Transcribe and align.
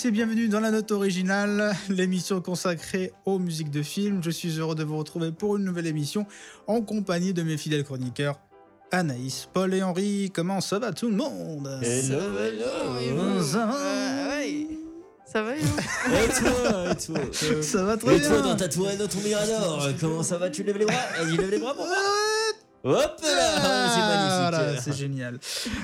tous 0.00 0.06
et 0.08 0.10
bienvenue 0.10 0.48
dans 0.48 0.60
la 0.60 0.70
note 0.70 0.90
originale, 0.92 1.74
l'émission 1.88 2.40
consacrée 2.40 3.12
aux 3.26 3.38
musiques 3.38 3.70
de 3.70 3.82
films. 3.82 4.22
Je 4.22 4.30
suis 4.30 4.58
heureux 4.58 4.74
de 4.74 4.84
vous 4.84 4.96
retrouver 4.96 5.32
pour 5.32 5.56
une 5.56 5.64
nouvelle 5.64 5.86
émission 5.86 6.26
en 6.66 6.80
compagnie 6.80 7.34
de 7.34 7.42
mes 7.42 7.56
fidèles 7.56 7.84
chroniqueurs 7.84 8.40
Anaïs, 8.92 9.48
Paul 9.52 9.74
et 9.74 9.82
Henri. 9.82 10.30
Comment 10.34 10.60
ça 10.60 10.78
va 10.78 10.92
tout 10.92 11.08
le 11.08 11.16
monde? 11.16 11.80
Hello, 11.82 12.18
hello. 12.38 13.42
Ça 13.42 13.66
va 13.66 13.76
Euh, 13.76 14.28
ouais. 14.28 14.66
Ça 15.26 15.42
va, 15.42 15.56
Et 15.56 15.60
toi, 15.60 16.92
et 16.92 16.96
toi? 16.96 17.62
Ça 17.62 17.84
va 17.84 17.96
très 17.96 18.16
Et 18.16 18.18
bien 18.20 18.28
toi 18.28 18.40
dans 18.42 18.56
ta 18.56 18.68
tourelle, 18.68 18.98
dans 18.98 19.06
ton 19.06 19.20
mirador, 19.20 19.88
comment 20.00 20.22
ça 20.22 20.38
va? 20.38 20.50
Tu 20.50 20.62
lèves 20.62 20.78
les 20.78 20.86
bras? 20.86 20.94
Vas-y, 21.18 21.36
lève 21.36 21.50
les 21.50 21.58
bras 21.58 21.74
pour 21.74 21.86
voir. 21.86 22.19
Hop 22.82 23.20
là 23.22 23.52
Ah, 23.56 23.90
C'est 23.94 24.00
là, 24.00 24.50
magnifique 24.50 24.82
c'est 24.82 24.96
génial. 24.96 25.38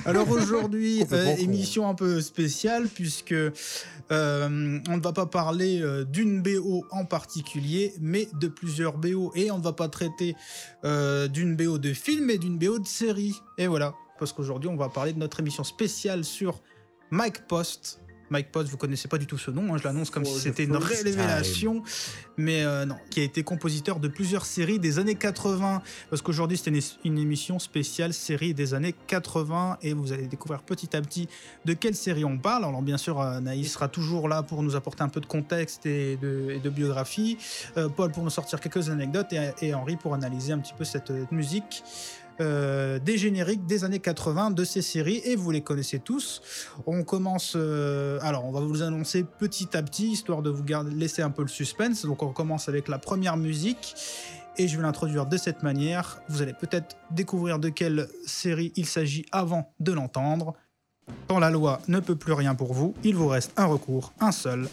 Alors 0.07 0.29
aujourd'hui, 0.31 1.05
euh, 1.13 1.37
émission 1.37 1.89
un 1.89 1.95
peu 1.95 2.21
spéciale 2.21 2.89
puisque 2.89 3.33
euh, 3.33 4.81
on 4.89 4.97
ne 4.97 5.03
va 5.03 5.13
pas 5.13 5.27
parler 5.27 5.81
euh, 5.83 6.05
d'une 6.05 6.43
BO 6.43 6.85
en 6.91 7.05
particulier, 7.05 7.93
mais 8.01 8.29
de 8.41 8.49
plusieurs 8.49 8.97
BO. 8.99 9.33
Et 9.35 9.51
on 9.51 9.59
ne 9.59 9.63
va 9.63 9.73
pas 9.73 9.89
traiter 9.89 10.37
euh, 10.85 11.29
d'une 11.29 11.57
BO 11.57 11.79
de 11.79 11.93
film, 11.93 12.27
mais 12.27 12.39
d'une 12.39 12.59
BO 12.59 12.79
de 12.79 12.87
série. 12.87 13.35
Et 13.59 13.67
voilà, 13.67 13.95
parce 14.19 14.33
qu'aujourd'hui, 14.33 14.71
on 14.71 14.77
va 14.77 14.89
parler 14.89 15.13
de 15.13 15.19
notre 15.19 15.41
émission 15.41 15.65
spéciale 15.65 16.25
sur 16.25 16.63
Mike 17.11 17.47
Post. 17.47 18.01
Mike 18.31 18.51
Post, 18.51 18.71
vous 18.71 18.77
connaissez 18.77 19.09
pas 19.09 19.19
du 19.19 19.27
tout 19.27 19.39
ce 19.39 19.51
nom, 19.51 19.75
hein, 19.75 19.79
je 19.79 19.85
l'annonce 19.85 20.11
comme 20.11 20.25
Oh, 20.27 20.31
si 20.31 20.39
the 20.39 20.43
c'était 20.43 20.65
une 20.65 20.77
révélation, 20.77 21.83
mais 22.37 22.63
euh, 22.65 22.85
non, 22.85 22.97
qui 23.11 23.21
a 23.21 23.23
été 23.23 23.43
compositeur 23.43 24.01
de 24.01 24.09
plusieurs 24.09 24.45
séries 24.45 24.79
des 24.79 24.99
années 24.99 25.15
80, 25.15 25.83
parce 26.11 26.23
qu'aujourd'hui 26.23 26.57
c'était 26.57 26.71
une, 26.71 26.83
une 27.05 27.19
émission 27.19 27.59
spéciale 27.59 28.13
série 28.13 28.55
des 28.55 28.75
années 28.75 28.95
80, 29.07 29.79
et 29.83 29.93
vous 29.93 30.13
allez 30.13 30.27
découvrir 30.27 30.63
petit 30.63 30.97
à 30.97 31.03
petit 31.03 31.29
de 31.65 31.73
quelle 31.73 31.95
série 31.95 32.25
on 32.25 32.39
parle. 32.39 32.65
Alors 32.65 32.83
bien 32.83 32.99
sûr, 32.99 33.21
euh, 33.21 33.41
Naïs 33.41 33.73
sera 33.73 33.89
toujours 33.89 34.29
là 34.29 34.43
pour 34.43 34.63
nous 34.63 34.77
apporter 34.77 35.03
un 35.03 35.09
peu 35.09 35.21
de 35.21 35.27
contexte 35.27 35.87
et 35.87 36.17
de, 36.17 36.51
et 36.51 36.59
de 36.59 36.71
biographie, 36.71 37.39
Euh, 37.77 37.89
Paul 37.89 38.11
pour 38.11 38.23
nous 38.25 38.31
sortir 38.31 38.61
quelques 38.61 38.91
anecdotes, 38.91 39.33
et, 39.33 39.53
et 39.67 39.75
Henri 39.75 39.97
pour 39.97 40.15
analyser 40.15 40.53
un 40.53 40.59
petit 40.59 40.75
peu 40.77 40.85
cette 40.85 41.13
musique. 41.31 41.83
Euh, 42.41 42.99
des 42.99 43.19
génériques 43.19 43.67
des 43.67 43.85
années 43.85 43.99
80 43.99 44.51
de 44.51 44.65
ces 44.65 44.83
séries 44.83 45.21
et 45.25 45.37
vous 45.37 45.51
les 45.51 45.63
connaissez 45.63 45.99
tous. 45.99 46.43
On 46.87 47.03
commence. 47.03 47.55
euh, 47.57 48.19
alors, 48.23 48.45
on 48.45 48.53
va 48.53 48.61
vous 48.61 48.83
annoncer 48.83 49.25
petit 49.25 49.77
à 49.77 49.83
petit, 49.83 50.09
histoire 50.09 50.43
de 50.43 50.51
vous 50.51 50.65
garder, 50.65 50.95
laisser 50.95 51.23
un 51.23 51.31
peu 51.31 51.43
le 51.43 51.49
suspense. 51.49 52.05
Donc, 52.05 52.23
on 52.23 52.33
commence 52.33 52.69
avec 52.69 52.89
la 52.89 52.99
première 52.99 53.37
musique. 53.37 53.95
Et 54.59 54.69
je 54.69 54.77
vais 54.77 54.83
l'introduire 54.83 55.27
de 55.27 55.37
cette 55.37 55.63
manière. 55.63 56.23
Vous 56.29 56.41
allez 56.41 56.55
peut-être 56.55 56.97
découvrir 57.11 57.59
de 57.59 57.69
quelle 57.69 58.09
série 58.25 58.73
il 58.77 58.87
s'agit 58.87 59.27
avant 59.31 59.73
de 59.81 59.93
l'entendre. 59.93 60.55
Quand 61.29 61.39
la 61.39 61.51
loi 61.51 61.81
ne 61.89 62.01
peut 62.01 62.17
plus 62.17 62.33
rien 62.33 62.55
pour 62.55 62.73
vous, 62.73 62.95
il 63.05 63.15
vous 63.15 63.29
reste 63.29 63.53
un 63.57 63.67
recours, 63.67 64.13
un 64.19 64.33
seul. 64.33 64.69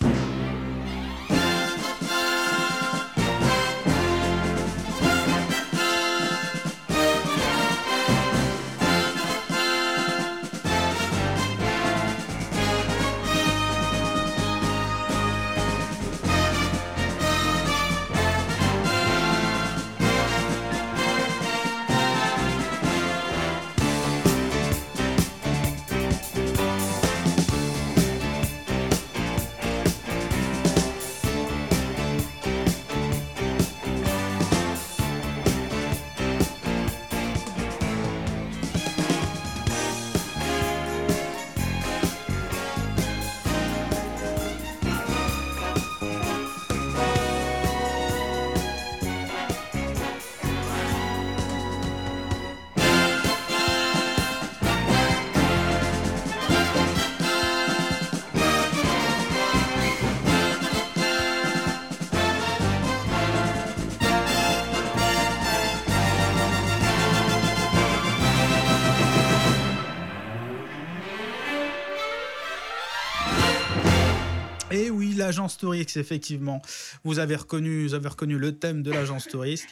L'agence 75.23 75.57
Touriste, 75.57 75.97
effectivement. 75.97 76.61
Vous 77.03 77.19
avez 77.19 77.35
reconnu, 77.35 77.83
vous 77.87 77.93
avez 77.93 78.09
reconnu 78.09 78.37
le 78.37 78.57
thème 78.57 78.83
de 78.83 78.91
l'agence 78.91 79.27
Touriste. 79.27 79.67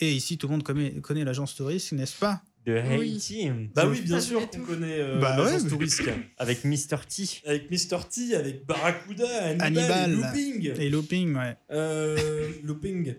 Et 0.00 0.12
ici, 0.12 0.36
tout 0.38 0.46
le 0.48 0.52
monde 0.52 0.62
connaît, 0.62 0.92
connaît 1.00 1.24
l'agence 1.24 1.54
Touriste, 1.54 1.92
n'est-ce 1.92 2.18
pas? 2.18 2.42
De 2.66 2.82
Oui. 2.98 3.14
Haiti 3.14 3.48
Bah 3.76 3.86
oui, 3.86 4.00
bien 4.00 4.20
sûr 4.20 4.50
qu'on 4.50 4.60
connaît 4.60 4.98
euh, 4.98 5.20
Bah 5.20 5.36
l'agence 5.36 5.52
ouais, 5.52 5.62
mais- 5.64 5.70
Touriste. 5.70 6.02
avec 6.36 6.64
Mr. 6.64 6.96
T. 7.08 7.22
Avec 7.46 7.70
Mr. 7.70 7.98
T, 8.12 8.34
avec 8.34 8.66
Barracuda, 8.66 9.24
Hannibal, 9.60 9.92
Hannibal. 9.92 10.10
et 10.10 10.16
Looping. 10.16 10.72
Et 10.80 10.90
Looping, 10.90 11.36
ouais. 11.36 11.56
Euh, 11.70 12.48
looping. 12.64 13.14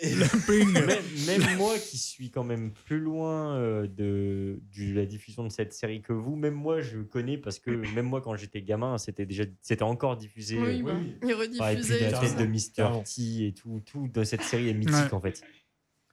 Et-. 0.00 0.14
Même, 0.14 0.98
même 1.26 1.56
moi 1.56 1.74
qui 1.78 1.98
suis 1.98 2.30
quand 2.30 2.44
même 2.44 2.72
plus 2.86 3.00
loin 3.00 3.56
euh, 3.56 3.86
de, 3.86 4.60
de 4.76 4.94
la 4.94 5.06
diffusion 5.06 5.44
de 5.44 5.48
cette 5.50 5.72
série 5.72 6.00
que 6.02 6.12
vous, 6.12 6.36
même 6.36 6.54
moi 6.54 6.80
je 6.80 6.98
connais 7.00 7.38
parce 7.38 7.58
que 7.58 7.70
même 7.94 8.06
moi 8.06 8.20
quand 8.20 8.34
j'étais 8.36 8.62
gamin, 8.62 8.98
c'était 8.98 9.26
déjà 9.26 9.44
c'était 9.62 9.82
encore 9.82 10.16
diffusé. 10.16 10.58
Oui, 10.58 10.80
euh, 10.80 10.84
bah, 10.84 10.92
oui. 10.98 11.16
il 11.22 11.28
la 11.28 12.18
tête 12.20 12.36
de 12.38 12.46
Mr. 12.46 13.02
T 13.04 13.46
et 13.46 13.52
tout, 13.52 13.80
tout 13.84 14.08
de 14.08 14.24
cette 14.24 14.42
série 14.42 14.68
est 14.68 14.74
mythique 14.74 14.90
Ouais. 14.94 15.14
en 15.14 15.20
fait. 15.20 15.42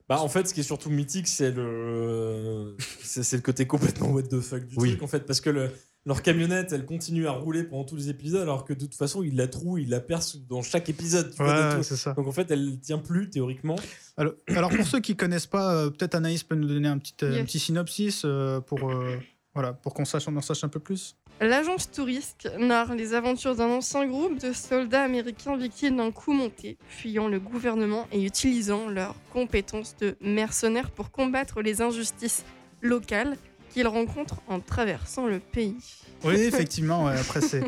Bah 0.09 0.21
en 0.21 0.29
fait, 0.29 0.47
ce 0.47 0.53
qui 0.53 0.61
est 0.61 0.63
surtout 0.63 0.89
mythique, 0.89 1.27
c'est 1.27 1.51
le, 1.51 2.75
c'est 3.03 3.23
c'est 3.23 3.35
le 3.35 3.41
côté 3.41 3.67
complètement 3.67 4.09
what 4.11 4.23
the 4.23 4.39
fuck 4.39 4.65
du 4.65 4.75
Oui. 4.77 4.89
truc 4.91 5.03
en 5.03 5.07
fait, 5.07 5.25
parce 5.25 5.41
que 5.41 5.49
le- 5.49 5.69
leur 6.05 6.21
camionnette, 6.21 6.71
elle 6.71 6.85
continue 6.85 7.27
à 7.27 7.31
rouler 7.31 7.63
pendant 7.65 7.83
tous 7.83 7.97
les 7.97 8.07
épisodes, 8.09 8.41
alors 8.41 8.63
que 8.63 8.71
de 8.73 8.79
toute 8.79 8.95
façon, 8.95 9.23
ils 9.23 9.35
la 9.35 9.49
trouent, 9.49 9.77
ils 9.77 9.89
la 9.89 9.99
percent 9.99 10.37
dans 10.47 10.61
chaque 10.61 10.87
épisode. 10.87 11.31
tu 11.31 11.43
vois, 11.43 11.47
de 11.53 11.69
Ouais, 11.71 11.77
tout. 11.77 11.83
c'est 11.83 11.97
ça. 11.97 12.13
Donc 12.13 12.27
en 12.27 12.31
fait, 12.31 12.49
elle 12.49 12.79
tient 12.79 12.99
plus 12.99 13.29
théoriquement. 13.29 13.75
Alors, 14.15 14.31
alors, 14.55 14.69
pour 14.73 14.87
ceux 14.87 15.01
qui 15.01 15.17
connaissent 15.17 15.47
pas, 15.47 15.73
euh, 15.75 15.89
peut-être 15.89 16.15
Anaïs 16.15 16.43
peut 16.43 16.55
nous 16.55 16.67
donner 16.69 16.87
un 16.87 16.97
petit, 16.97 17.13
euh, 17.23 17.41
un 17.41 17.43
petit 17.43 17.59
synopsis 17.59 18.21
euh, 18.23 18.61
pour, 18.61 18.89
euh, 18.89 19.17
voilà, 19.53 19.73
pour 19.73 19.93
qu'on 19.93 20.05
sache, 20.05 20.23
on 20.29 20.35
en 20.37 20.41
sache 20.41 20.63
un 20.63 20.69
peu 20.69 20.79
plus. 20.79 21.17
L'agence 21.39 21.91
touriste 21.91 22.51
narre 22.57 22.95
les 22.95 23.13
aventures 23.13 23.55
d'un 23.55 23.67
ancien 23.67 24.07
groupe 24.07 24.39
de 24.39 24.53
soldats 24.53 25.03
américains 25.03 25.55
victimes 25.55 25.97
d'un 25.97 26.11
coup 26.11 26.33
monté, 26.33 26.77
fuyant 26.89 27.27
le 27.27 27.39
gouvernement 27.39 28.07
et 28.11 28.23
utilisant 28.25 28.89
leurs 28.89 29.13
compétences 29.31 29.95
de 29.97 30.15
mercenaires 30.19 30.89
pour 30.89 31.11
combattre 31.11 31.61
les 31.61 31.83
injustices 31.83 32.43
locales 32.81 33.37
qu'ils 33.77 33.87
rencontrent 33.87 34.41
en 34.47 34.59
traversant 34.59 35.27
le 35.27 35.37
pays. 35.39 35.75
Oui, 36.23 36.33
effectivement. 36.51 37.05
ouais, 37.05 37.15
après, 37.15 37.41
c'est 37.41 37.61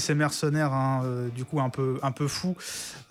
ces 0.00 0.14
mercenaires, 0.14 0.72
hein, 0.72 1.02
euh, 1.04 1.28
du 1.28 1.44
coup, 1.44 1.60
un 1.60 1.70
peu, 1.70 2.00
un 2.02 2.10
peu 2.10 2.26
fous, 2.26 2.56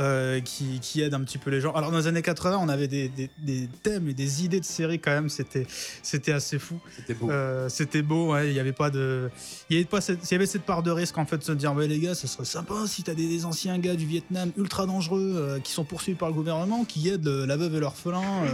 euh, 0.02 0.42
qui, 0.42 0.80
qui 0.82 1.02
aident 1.02 1.14
un 1.14 1.22
petit 1.24 1.38
peu 1.38 1.50
les 1.50 1.62
gens. 1.62 1.72
Alors, 1.72 1.92
dans 1.92 1.98
les 2.00 2.08
années 2.08 2.22
80, 2.22 2.58
on 2.62 2.68
avait 2.68 2.90
des, 2.90 3.08
des- 3.08 3.30
des 3.42 3.70
thèmes 3.84 4.10
et 4.10 4.14
des 4.14 4.44
idées 4.44 4.60
de 4.60 4.66
séries 4.66 5.00
quand 5.00 5.12
même. 5.12 5.30
C'était 5.30 5.66
c'était 6.04 6.34
assez 6.34 6.60
fou. 6.60 6.78
C'était 6.94 7.14
beau. 7.14 7.30
Euh, 7.32 7.70
c'était 7.70 8.02
beau, 8.02 8.34
ouais, 8.34 8.50
il 8.50 8.54
y 8.54 8.60
avait 8.60 8.74
pas 8.74 8.90
de, 8.90 9.30
il 9.70 9.78
y 9.78 9.80
avait 9.80 9.86
pas 9.88 10.02
cette, 10.02 10.30
il 10.30 10.34
y 10.34 10.36
avait 10.36 10.46
cette 10.46 10.64
part 10.64 10.84
de 10.84 10.92
risque 10.92 11.18
en 11.18 11.26
fait 11.26 11.38
de 11.38 11.44
se 11.44 11.54
dire 11.54 11.74
ouais 11.74 11.88
les 11.88 12.00
gars, 12.00 12.14
ce 12.16 12.28
serait 12.28 12.44
sympa 12.44 12.74
si 12.86 13.04
t'as 13.04 13.14
des, 13.14 13.30
des 13.30 13.46
anciens 13.46 13.78
gars 13.80 13.96
du 13.96 14.06
Vietnam 14.06 14.52
ultra 14.58 14.86
dangereux 14.86 15.36
euh, 15.38 15.60
qui 15.62 15.72
sont 15.72 15.86
poursuivis 15.86 16.18
par 16.18 16.28
le 16.28 16.34
gouvernement, 16.36 16.84
qui 16.84 17.08
aident 17.08 17.28
la 17.48 17.56
veuve 17.56 17.76
et 17.76 17.80
l'orphelin 17.80 18.22
euh, 18.44 18.50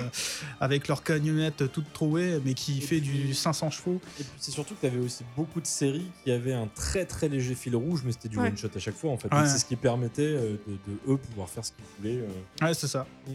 avec 0.61 0.87
leur 0.87 1.01
camionnette 1.01 1.71
toute 1.71 1.91
trouée, 1.93 2.39
mais 2.45 2.53
qui 2.53 2.79
fait 2.81 2.99
du 2.99 3.33
500 3.33 3.71
chevaux. 3.71 3.86
Et 3.95 4.23
puis 4.23 4.25
c'est 4.37 4.51
surtout 4.51 4.75
que 4.75 4.81
tu 4.81 4.85
avais 4.87 4.99
aussi 4.99 5.23
beaucoup 5.35 5.61
de 5.61 5.67
séries 5.67 6.05
qui 6.23 6.31
avaient 6.31 6.53
un 6.53 6.67
très 6.67 7.05
très 7.05 7.29
léger 7.29 7.55
fil 7.55 7.75
rouge, 7.75 8.01
mais 8.05 8.11
c'était 8.11 8.29
du 8.29 8.37
Ouais. 8.37 8.47
one 8.49 8.57
shot 8.57 8.69
à 8.75 8.79
chaque 8.79 8.95
fois 8.95 9.11
en 9.11 9.17
fait. 9.17 9.33
Ouais. 9.33 9.45
C'est 9.47 9.57
ce 9.59 9.65
qui 9.65 9.75
permettait 9.75 10.21
euh, 10.23 10.57
de, 10.67 10.73
de 10.73 11.13
eux 11.13 11.17
pouvoir 11.17 11.49
faire 11.49 11.63
ce 11.65 11.71
qu'ils 11.71 11.85
voulaient. 11.99 12.21
euh. 12.23 12.65
Ouais, 12.65 12.73
c'est 12.73 12.87
ça. 12.87 13.05
Mm. 13.27 13.31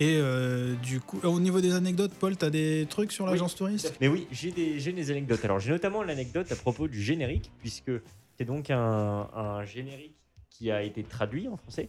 Et 0.00 0.16
euh, 0.18 0.74
du 0.76 1.00
coup, 1.00 1.20
au 1.22 1.38
niveau 1.40 1.60
des 1.60 1.72
anecdotes, 1.74 2.12
Paul, 2.18 2.36
t'as 2.36 2.50
des 2.50 2.86
trucs 2.90 3.12
sur 3.12 3.26
l'agence 3.26 3.54
touriste? 3.54 3.94
Mais 4.00 4.08
oui, 4.08 4.26
j'ai 4.32 4.50
des, 4.50 4.80
j'ai 4.80 4.92
des 4.92 5.10
anecdotes. 5.10 5.44
Alors, 5.44 5.60
j'ai 5.60 5.70
notamment 5.70 6.02
l'anecdote 6.02 6.50
à 6.50 6.56
propos 6.56 6.88
du 6.88 7.00
générique, 7.00 7.50
puisque 7.60 7.92
c'est 8.36 8.44
donc 8.44 8.70
un, 8.70 9.28
un 9.32 9.64
générique 9.64 10.16
qui 10.50 10.70
a 10.72 10.82
été 10.82 11.04
traduit 11.04 11.48
en 11.48 11.56
français. 11.56 11.88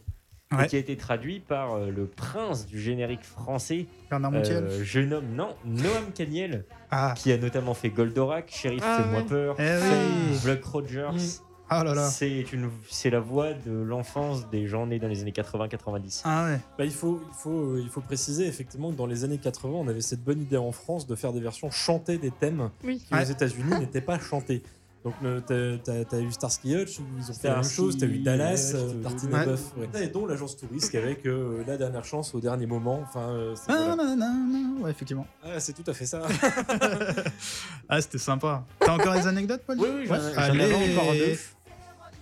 Et 0.63 0.67
qui 0.67 0.75
a 0.75 0.79
été 0.79 0.95
traduit 0.95 1.39
par 1.39 1.73
euh, 1.73 1.89
le 1.89 2.05
prince 2.05 2.65
du 2.67 2.79
générique 2.79 3.23
français, 3.23 3.87
Bernard 4.09 4.31
Montiel 4.31 4.63
euh, 4.63 4.83
jeune 4.83 5.13
homme, 5.13 5.27
non, 5.35 5.49
Noam 5.65 6.11
Caniel, 6.13 6.65
Ah, 6.91 7.13
qui 7.17 7.31
a 7.31 7.37
notamment 7.37 7.73
fait 7.73 7.89
Goldorak, 7.89 8.49
Sheriff 8.51 8.83
Ah 8.85 9.03
Fais-moi 9.03 9.23
peur, 9.27 9.55
Eh 9.59 9.63
oui. 9.63 10.37
Buck 10.45 10.63
Rogers, 10.63 11.11
Mm. 11.13 11.19
Ah 11.67 11.83
là 11.83 11.95
là. 11.95 12.07
C'est 12.07 12.53
une, 12.53 12.69
c'est 12.91 13.09
la 13.09 13.19
voix 13.19 13.53
de 13.53 13.71
l'enfance 13.71 14.47
des 14.51 14.67
gens 14.67 14.85
nés 14.85 14.99
dans 14.99 15.07
les 15.07 15.21
années 15.21 15.31
80-90. 15.31 16.21
Ah 16.23 16.45
ouais. 16.45 16.59
Bah, 16.77 16.85
il, 16.85 16.91
faut, 16.91 17.19
il, 17.27 17.33
faut, 17.33 17.49
euh, 17.73 17.81
il 17.83 17.89
faut 17.89 18.01
préciser 18.01 18.45
effectivement 18.45 18.91
que 18.91 18.95
dans 18.95 19.07
les 19.07 19.23
années 19.23 19.39
80, 19.39 19.73
on 19.73 19.87
avait 19.87 20.01
cette 20.01 20.23
bonne 20.23 20.39
idée 20.41 20.57
en 20.57 20.71
France 20.71 21.07
de 21.07 21.15
faire 21.15 21.33
des 21.33 21.39
versions 21.39 21.71
chantées 21.71 22.19
des 22.19 22.29
thèmes 22.29 22.69
Oui. 22.83 22.99
qui 22.99 23.11
Ouais. 23.15 23.21
aux 23.23 23.25
États-Unis 23.31 23.79
n'étaient 23.79 23.99
pas 24.01 24.19
chantés. 24.19 24.61
Donc 25.05 25.13
t'as- 25.45 26.19
eu 26.19 26.31
Starsky 26.31 26.75
Hutch 26.75 26.97
où 26.99 27.03
ils 27.17 27.29
ont 27.29 27.33
fait 27.35 27.47
la 27.47 27.55
même 27.57 27.63
chose, 27.63 27.95
t'as 27.97 28.07
eu 28.07 28.17
Dallas, 28.23 28.71
euh, 28.73 28.91
Martin 29.03 29.27
Ouais. 29.31 29.87
Ouais. 29.93 30.03
et 30.03 30.07
dont 30.07 30.25
l'agence 30.25 30.57
touriste 30.57 30.95
avec 30.95 31.25
euh, 31.27 31.63
la 31.67 31.77
dernière 31.77 32.03
chance 32.03 32.33
au 32.33 32.39
dernier 32.39 32.65
moment. 32.65 33.01
Enfin, 33.03 33.29
euh, 33.29 33.53
Ah, 33.67 33.73
voilà. 33.95 33.95
non, 33.95 34.15
non, 34.17 34.47
non, 34.47 34.81
ouais, 34.83 34.89
effectivement. 34.89 35.27
Ah, 35.43 35.59
c'est 35.59 35.73
tout 35.73 35.83
à 35.89 35.93
fait 35.93 36.07
ça. 36.07 36.23
ah, 37.89 38.01
c'était 38.01 38.17
sympa. 38.17 38.63
T'as 38.79 38.93
encore 38.93 39.13
des 39.13 39.27
anecdotes, 39.27 39.61
Paul? 39.65 39.77
Oui, 39.79 39.87
oui, 39.95 40.05
j'en 40.07 40.15
avais 40.15 40.73
encore 40.73 41.13
deux. 41.13 41.37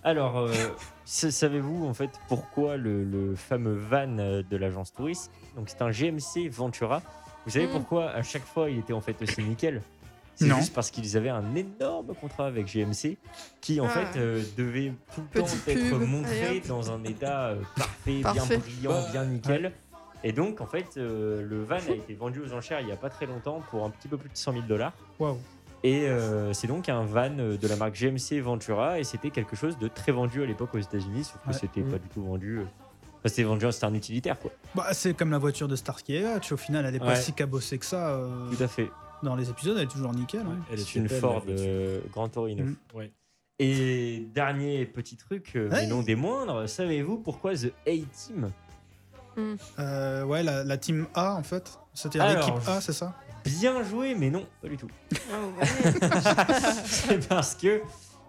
Alors, 0.04 0.38
euh, 0.40 0.52
sa- 1.06 1.32
savez-vous 1.32 1.86
en 1.86 1.94
fait 1.94 2.10
pourquoi 2.28 2.76
le, 2.76 3.06
le 3.06 3.36
fameux 3.36 3.76
van 3.90 4.18
euh, 4.20 4.44
de 4.44 4.58
l'agence 4.58 4.92
touriste? 4.92 5.32
Donc 5.56 5.70
c'est 5.70 5.82
un 5.82 5.92
GMC 5.92 6.50
Ventura. 6.50 7.02
Vous 7.46 7.52
savez 7.54 7.68
Mm. 7.68 7.72
pourquoi 7.72 8.10
à 8.12 8.22
chaque 8.24 8.44
fois 8.46 8.70
il 8.70 8.80
était 8.80 8.92
en 8.94 9.00
fait 9.00 9.22
aussi 9.22 9.42
nickel? 9.42 9.82
C'est 10.36 10.46
Non. 10.48 10.56
juste 10.58 10.74
parce 10.74 10.90
qu'ils 10.92 11.16
avaient 11.16 11.30
un 11.30 11.54
énorme 11.56 12.14
contrat 12.20 12.48
avec 12.48 12.66
GMC 12.68 13.18
qui 13.62 13.80
en 13.80 13.86
Ah. 13.86 13.90
fait 13.90 14.20
euh, 14.20 14.42
devait 14.58 14.92
tout 15.14 15.22
le 15.22 15.40
temps 15.42 15.46
Petite 15.46 15.68
être 15.68 15.90
pub, 15.90 16.02
montré 16.08 16.60
dans 16.68 16.92
un 16.92 17.04
état 17.04 17.50
euh, 17.50 17.56
parfait, 17.78 18.22
Parfait. 18.22 18.48
bien 18.48 18.58
brillant, 18.60 18.92
Bah, 18.92 19.08
bien 19.12 19.26
nickel. 19.26 19.72
Et 20.24 20.32
donc 20.32 20.60
en 20.62 20.66
fait 20.66 20.88
euh, 20.98 21.42
le 21.48 21.64
van 21.64 21.76
a 21.76 21.92
été 21.96 22.14
vendu 22.16 22.42
aux 22.42 22.54
enchères 22.54 22.82
il 22.82 22.88
y 22.88 22.92
a 22.92 22.96
pas 22.96 23.10
très 23.10 23.26
longtemps 23.26 23.62
pour 23.70 23.84
un 23.86 23.90
petit 23.90 24.08
peu 24.08 24.18
plus 24.18 24.30
de 24.30 24.36
100 24.38 24.54
000 24.54 24.64
dollars. 24.66 24.94
Waouh. 25.20 25.38
Et 25.84 26.08
euh, 26.08 26.54
c'est 26.54 26.68
donc 26.68 26.88
un 26.90 27.04
van 27.04 27.30
de 27.30 27.68
la 27.68 27.76
marque 27.76 27.94
GMC 27.96 28.40
Ventura 28.42 29.00
et 29.00 29.04
c'était 29.04 29.30
quelque 29.32 29.56
chose 29.58 29.78
de 29.78 29.88
très 29.90 30.14
vendu 30.14 30.42
à 30.42 30.46
l'époque 30.46 30.74
aux 30.74 30.80
États-Unis, 30.80 31.26
sauf 31.26 31.38
que 31.44 31.50
Ouais. 31.50 31.54
c'était 31.54 31.82
Mm. 31.82 31.92
pas 31.92 31.98
du 32.00 32.08
tout 32.08 32.24
vendu. 32.24 32.60
Enfin, 32.62 33.30
c'était 33.30 33.44
vendu, 33.44 33.66
c'était 33.72 33.86
un 33.86 33.94
utilitaire 33.94 34.40
quoi. 34.40 34.52
Bah, 34.76 34.88
c'est 34.94 35.14
comme 35.14 35.30
la 35.32 35.38
voiture 35.38 35.68
de 35.68 35.76
Starsky 35.76 36.16
et 36.16 36.24
Hutch. 36.26 36.52
Au 36.54 36.58
final, 36.58 36.86
elle 36.86 36.96
est 36.96 37.00
pas 37.00 37.08
Ouais. 37.08 37.16
si 37.18 37.34
cabossée 37.34 37.78
que 37.78 37.86
ça. 37.86 38.12
euh, 38.12 38.50
Tout 38.56 38.64
à 38.64 38.68
fait. 38.70 38.90
Dans 39.24 39.36
les 39.36 39.50
épisodes, 39.50 39.78
elle 39.78 39.84
est 39.86 39.88
toujours 39.88 40.14
nickel. 40.14 40.42
hein. 40.42 40.58
Elle 40.72 40.80
C'est 40.80 40.90
était 40.92 41.00
une 41.00 41.08
belle, 41.08 41.20
Ford 41.20 41.44
euh, 41.48 42.02
Grand 42.12 42.28
Torino. 42.30 42.64
Mm. 42.66 42.76
Ouais. 42.94 43.12
Et 43.60 44.28
dernier 44.34 44.86
petit 44.86 45.16
truc, 45.16 45.54
euh, 45.56 45.70
mais 45.72 45.88
non 45.88 46.02
des 46.02 46.16
moindres, 46.16 46.68
savez-vous 46.68 47.18
pourquoi 47.20 47.54
The 47.56 47.72
A-Team 47.88 48.52
Euh, 49.80 50.24
ouais, 50.26 50.44
la, 50.44 50.64
la 50.64 50.78
team 50.78 51.08
A, 51.14 51.36
en 51.36 51.44
fait. 51.44 51.80
C'était 51.94 52.20
Alors, 52.20 52.48
l'équipe 52.48 52.68
A, 52.68 52.82
c'est 52.82 52.94
ça? 52.94 53.14
Bien 53.46 53.84
joué, 53.84 54.16
mais 54.16 54.30
non, 54.30 54.46
pas 54.62 54.68
du 54.70 54.78
tout. 54.78 54.88
Oh, 55.32 55.64
c'est 56.86 57.28
parce 57.28 57.56
que 57.56 57.82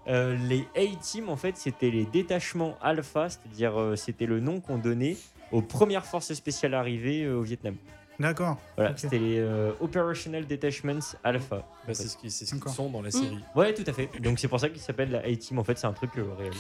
euh, 0.08 0.36
les 0.48 0.66
A-Team, 0.76 1.28
en 1.28 1.36
fait, 1.36 1.56
c'était 1.56 1.90
les 1.90 2.04
détachements 2.04 2.76
alpha, 2.82 3.28
c'est-à-dire 3.30 3.78
euh, 3.80 3.96
c'était 3.96 4.26
le 4.26 4.40
nom 4.40 4.60
qu'on 4.60 4.76
donnait 4.78 5.16
aux 5.52 5.62
premières 5.62 6.04
forces 6.04 6.32
spéciales 6.34 6.74
arrivées 6.74 7.22
euh, 7.24 7.38
au 7.38 7.42
Vietnam. 7.42 7.76
D'accord. 8.20 8.58
Voilà, 8.76 8.96
c'était 8.96 9.18
les 9.18 9.38
euh, 9.38 9.72
Operational 9.80 10.46
Detachments 10.46 11.00
Alpha. 11.24 11.56
Bah, 11.86 11.94
c'est 11.94 12.04
ce 12.04 12.10
ce 12.28 12.44
qu'ils 12.44 12.58
D'accord. 12.58 12.72
sont 12.74 12.88
dans 12.90 13.02
la 13.02 13.08
Mm. 13.08 13.12
série. 13.12 13.38
Ouais, 13.56 13.74
tout 13.74 13.82
à 13.86 13.92
fait. 13.92 14.08
Donc 14.20 14.38
c'est 14.38 14.46
pour 14.48 14.60
ça 14.60 14.68
qu'il 14.68 14.80
s'appelle 14.80 15.10
la 15.10 15.18
A-Team. 15.20 15.58
En 15.58 15.64
fait, 15.64 15.76
c'est 15.76 15.86
un 15.86 15.92
truc 15.92 16.10
euh, 16.18 16.24
réel. 16.38 16.52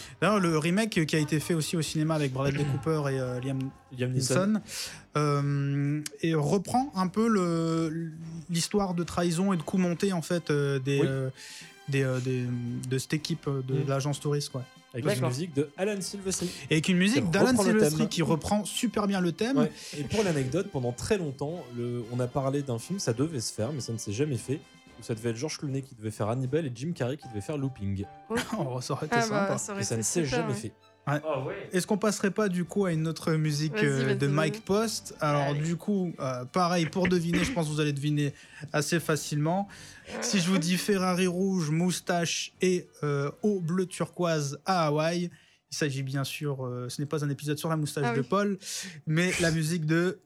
Le 0.42 0.58
remake 0.58 1.06
qui 1.06 1.14
a 1.16 1.18
été 1.18 1.38
fait 1.40 1.54
aussi 1.54 1.76
au 1.76 1.82
cinéma 1.82 2.14
avec 2.16 2.32
Bradley 2.32 2.64
Cooper 2.84 3.12
et 3.12 3.20
euh, 3.20 3.40
Liam 3.40 3.58
Liam 3.96 4.10
Neeson. 4.10 4.54
Euh, 5.16 6.00
et 6.22 6.34
reprend 6.34 6.90
un 6.96 7.06
peu 7.06 7.28
l'histoire 8.50 8.94
de 8.94 9.04
trahison 9.04 9.52
et 9.52 9.56
de 9.56 9.62
coup 9.62 9.78
monté 9.78 10.12
en 10.12 10.22
fait 10.22 10.50
euh, 10.50 10.78
des, 10.80 11.00
Oui. 11.00 11.06
euh, 11.08 11.30
des, 11.88 12.02
euh, 12.02 12.18
des- 12.20 12.46
de 12.88 12.98
cette 12.98 13.14
équipe 13.14 13.48
de 13.48 13.74
Mm. 13.74 13.88
l'agence 13.88 14.18
touriste 14.20 14.50
quoi. 14.50 14.64
Avec 14.94 15.04
D'accord. 15.06 15.28
musique 15.28 15.52
de 15.54 15.68
Alan 15.76 16.00
Silvestri. 16.00 16.48
Et 16.70 16.74
avec 16.74 16.88
une 16.88 16.96
musique 16.98 17.24
Qui 17.24 17.30
d'Alan 17.30 17.56
Silvestri 17.60 18.08
qui 18.08 18.22
reprend 18.22 18.64
super 18.64 19.06
bien 19.08 19.20
le 19.20 19.32
thème. 19.32 19.58
Ouais. 19.58 19.72
Et 19.98 20.04
pour 20.04 20.22
l'anecdote, 20.24 20.68
pendant 20.72 20.92
très 20.92 21.18
longtemps, 21.18 21.64
le- 21.76 22.04
on 22.12 22.20
a 22.20 22.28
parlé 22.28 22.62
d'un 22.62 22.78
film, 22.78 22.98
ça 23.00 23.12
devait 23.12 23.40
se 23.40 23.52
faire, 23.52 23.72
mais 23.72 23.80
ça 23.80 23.92
ne 23.92 23.98
s'est 23.98 24.12
jamais 24.12 24.36
fait. 24.36 24.60
Où 25.00 25.02
ça 25.02 25.16
devait 25.16 25.30
être 25.30 25.36
George 25.36 25.58
Clooney 25.58 25.82
qui 25.82 25.96
devait 25.96 26.12
faire 26.12 26.28
Hannibal 26.28 26.64
et 26.66 26.72
Jim 26.72 26.92
Carrey 26.94 27.16
qui 27.16 27.26
devait 27.28 27.40
faire 27.40 27.58
Looping. 27.58 28.04
Oh, 28.58 28.80
ça 28.80 28.92
aurait 28.94 29.06
été 29.06 29.16
Ah 29.18 29.22
sympa. 29.22 29.46
bah, 29.48 29.58
ça 29.58 29.72
aurait 29.72 29.80
Et 29.82 29.84
ça 29.84 29.94
été 29.96 29.98
ne 29.98 30.02
s'est 30.04 30.24
jamais 30.24 30.48
ouais. 30.52 30.54
fait. 30.54 30.72
Oh 31.06 31.44
ouais. 31.48 31.68
Est-ce 31.72 31.86
qu'on 31.86 31.98
passerait 31.98 32.30
pas 32.30 32.48
du 32.48 32.64
coup 32.64 32.86
à 32.86 32.92
une 32.92 33.06
autre 33.06 33.32
musique 33.32 33.74
Vas-y, 33.74 33.84
euh, 33.86 34.04
vas-y, 34.06 34.16
de. 34.16 34.26
Mike 34.26 34.64
Post? 34.64 35.14
Alors 35.20 35.42
Allez. 35.48 35.60
du 35.60 35.76
coup, 35.76 36.12
euh, 36.18 36.44
pareil 36.46 36.86
pour 36.86 37.08
deviner, 37.08 37.44
je 37.44 37.52
pense 37.52 37.66
que 37.68 37.72
vous 37.72 37.80
allez 37.80 37.92
deviner 37.92 38.32
assez 38.72 38.98
facilement. 39.00 39.68
Si 40.22 40.40
je 40.40 40.48
vous 40.48 40.58
dis 40.58 40.76
Ferrari 40.78 41.26
rouge, 41.26 41.70
moustache 41.70 42.52
et 42.62 42.86
euh, 43.02 43.30
eau 43.42 43.60
bleu 43.60 43.86
turquoise 43.86 44.58
à 44.64 44.86
Hawaï, 44.86 45.30
il 45.70 45.76
s'agit 45.76 46.02
bien 46.02 46.24
sûr, 46.24 46.64
euh, 46.64 46.88
ce 46.88 47.02
n'est 47.02 47.06
pas 47.06 47.24
un 47.24 47.28
épisode 47.30 47.58
sur 47.58 47.68
la 47.68 47.76
moustache 47.76 48.04
Ah 48.08 48.14
de 48.14 48.20
oui. 48.20 48.26
Paul, 48.28 48.58
mais 49.06 49.32
la 49.40 49.50
musique 49.50 49.86
de 49.86 50.20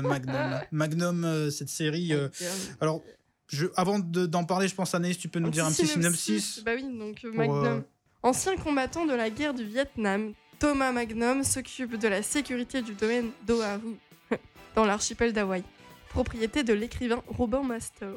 Magnum, 0.00 0.08
Magnum, 0.34 0.60
Magnum, 0.72 1.24
euh, 1.24 1.50
cette 1.50 1.68
série. 1.68 2.12
euh, 2.12 2.28
alors, 2.80 3.02
je, 3.48 3.66
avant 3.76 3.98
de- 3.98 4.26
d'en 4.26 4.44
parler, 4.44 4.68
je 4.68 4.74
pense 4.74 4.94
Anaïs, 4.94 5.18
tu 5.18 5.28
peux 5.28 5.40
nous 5.40 5.50
dire 5.50 5.64
un 5.66 5.70
petit 5.72 5.86
synopsis. 5.86 6.62
Bah 6.64 6.72
oui, 6.76 6.84
donc 6.96 7.18
euh, 7.24 7.28
pour, 7.30 7.38
Magnum. 7.38 7.64
euh, 7.66 7.80
Ancien 8.22 8.56
combattant 8.56 9.06
de 9.06 9.14
la 9.14 9.30
guerre 9.30 9.54
du 9.54 9.64
Vietnam, 9.64 10.34
Thomas 10.58 10.92
Magnum 10.92 11.42
s'occupe 11.42 11.96
de 11.98 12.06
la 12.08 12.22
sécurité 12.22 12.82
du 12.82 12.92
domaine 12.94 13.30
d'Oahu, 13.46 13.96
dans 14.76 14.84
l'archipel 14.84 15.32
d'Hawaï, 15.32 15.64
propriété 16.10 16.62
de 16.62 16.72
l'écrivain 16.74 17.22
Robin 17.26 17.62
Masters. 17.62 18.08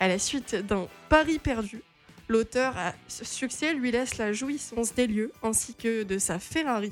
À 0.00 0.08
la 0.08 0.18
suite 0.18 0.54
d'un 0.56 0.88
pari 1.10 1.38
perdu, 1.38 1.82
l'auteur 2.28 2.76
à 2.78 2.94
ce 3.06 3.24
succès 3.26 3.74
lui 3.74 3.90
laisse 3.92 4.16
la 4.16 4.32
jouissance 4.32 4.94
des 4.94 5.06
lieux 5.06 5.30
ainsi 5.42 5.74
que 5.74 6.02
de 6.04 6.18
sa 6.18 6.38
Ferrari. 6.38 6.90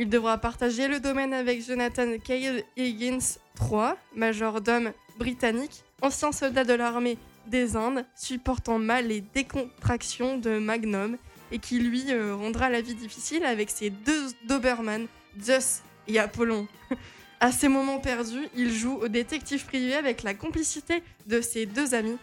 Il 0.00 0.08
devra 0.08 0.38
partager 0.38 0.86
le 0.86 1.00
domaine 1.00 1.34
avec 1.34 1.60
Jonathan 1.60 2.18
Cale 2.24 2.62
Higgins 2.76 3.18
III, 3.60 3.94
majordome 4.14 4.92
britannique, 5.18 5.82
ancien 6.00 6.30
soldat 6.30 6.62
de 6.62 6.72
l'armée 6.72 7.18
des 7.48 7.74
Indes, 7.74 8.06
supportant 8.14 8.78
mal 8.78 9.08
les 9.08 9.20
décontractions 9.20 10.38
de 10.38 10.60
Magnum 10.60 11.16
et 11.50 11.58
qui 11.58 11.80
lui 11.80 12.12
euh, 12.12 12.36
rendra 12.36 12.70
la 12.70 12.80
vie 12.80 12.94
difficile 12.94 13.44
avec 13.44 13.70
ses 13.70 13.90
deux 13.90 14.28
Doberman, 14.46 15.08
Zeus 15.40 15.82
et 16.06 16.20
Apollon. 16.20 16.68
à 17.40 17.50
ces 17.50 17.66
moments 17.66 17.98
perdus, 17.98 18.46
il 18.54 18.72
joue 18.72 18.98
au 19.02 19.08
détective 19.08 19.66
privé 19.66 19.94
avec 19.94 20.22
la 20.22 20.34
complicité 20.34 21.02
de 21.26 21.40
ses 21.40 21.66
deux 21.66 21.96
amis, 21.96 22.18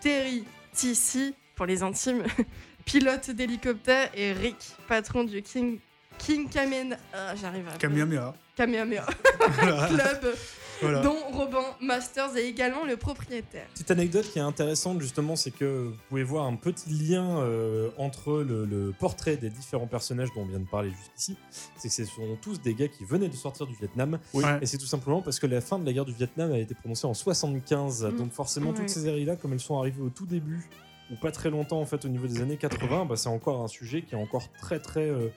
Terry 0.00 0.44
Tissi, 0.72 1.34
pour 1.56 1.66
les 1.66 1.82
intimes, 1.82 2.22
pilote 2.84 3.30
d'hélicoptère, 3.30 4.12
et 4.14 4.32
Rick, 4.32 4.76
patron 4.86 5.24
du 5.24 5.42
King, 5.42 5.80
King 6.18 6.48
Kamen... 6.48 6.96
ah, 7.14 7.34
J'arrive 7.36 7.68
à... 7.68 7.76
Kamehameha. 7.78 8.34
Kamehameha 8.56 9.06
Voilà. 9.60 9.86
Club, 9.88 10.34
Voilà. 10.82 11.00
dont 11.02 11.16
Robin 11.32 11.64
Masters 11.80 12.36
est 12.36 12.46
également 12.48 12.84
le 12.84 12.96
propriétaire. 12.96 13.66
Petite 13.74 13.90
anecdote 13.90 14.26
qui 14.30 14.38
est 14.38 14.42
intéressante 14.42 15.00
justement, 15.00 15.36
c'est 15.36 15.50
que 15.50 15.88
vous 15.88 15.96
pouvez 16.08 16.22
voir 16.22 16.46
un 16.46 16.56
petit 16.56 16.90
lien 16.90 17.38
euh, 17.40 17.90
entre 17.98 18.42
le, 18.42 18.64
le 18.64 18.92
portrait 18.98 19.36
des 19.36 19.50
différents 19.50 19.86
personnages 19.86 20.28
dont 20.34 20.42
on 20.42 20.46
vient 20.46 20.58
de 20.60 20.66
parler 20.68 20.90
jusqu'ici. 20.90 21.36
C'est 21.76 21.88
que 21.88 21.94
ce 21.94 22.04
sont 22.04 22.36
tous 22.42 22.60
des 22.60 22.74
gars 22.74 22.88
qui 22.88 23.04
venaient 23.04 23.28
de 23.28 23.36
sortir 23.36 23.66
du 23.66 23.74
Vietnam. 23.74 24.18
Ouais. 24.34 24.44
Et 24.62 24.66
c'est 24.66 24.78
tout 24.78 24.86
simplement 24.86 25.22
parce 25.22 25.38
que 25.38 25.46
la 25.46 25.60
fin 25.60 25.78
de 25.78 25.84
la 25.86 25.92
guerre 25.92 26.04
du 26.06 26.12
Vietnam 26.14 26.52
a 26.52 26.58
été 26.58 26.74
prononcée 26.74 27.06
en 27.06 27.14
75. 27.14 28.04
Mm. 28.04 28.16
Donc 28.16 28.32
forcément, 28.32 28.70
Ouais. 28.70 28.76
toutes 28.76 28.88
ces 28.88 29.02
séries-là, 29.02 29.36
comme 29.36 29.52
elles 29.52 29.60
sont 29.60 29.78
arrivées 29.78 30.02
au 30.02 30.10
tout 30.10 30.26
début, 30.26 30.68
ou 31.12 31.14
pas 31.16 31.30
très 31.30 31.50
longtemps 31.50 31.80
en 31.80 31.86
fait 31.86 32.04
au 32.04 32.08
niveau 32.08 32.26
des 32.26 32.40
années 32.40 32.56
80, 32.56 33.04
bah, 33.04 33.16
c'est 33.16 33.28
encore 33.28 33.62
un 33.62 33.68
sujet 33.68 34.02
qui 34.02 34.14
est 34.14 34.18
encore 34.18 34.50
très 34.60 34.80
très 34.80 35.08
euh, 35.08 35.28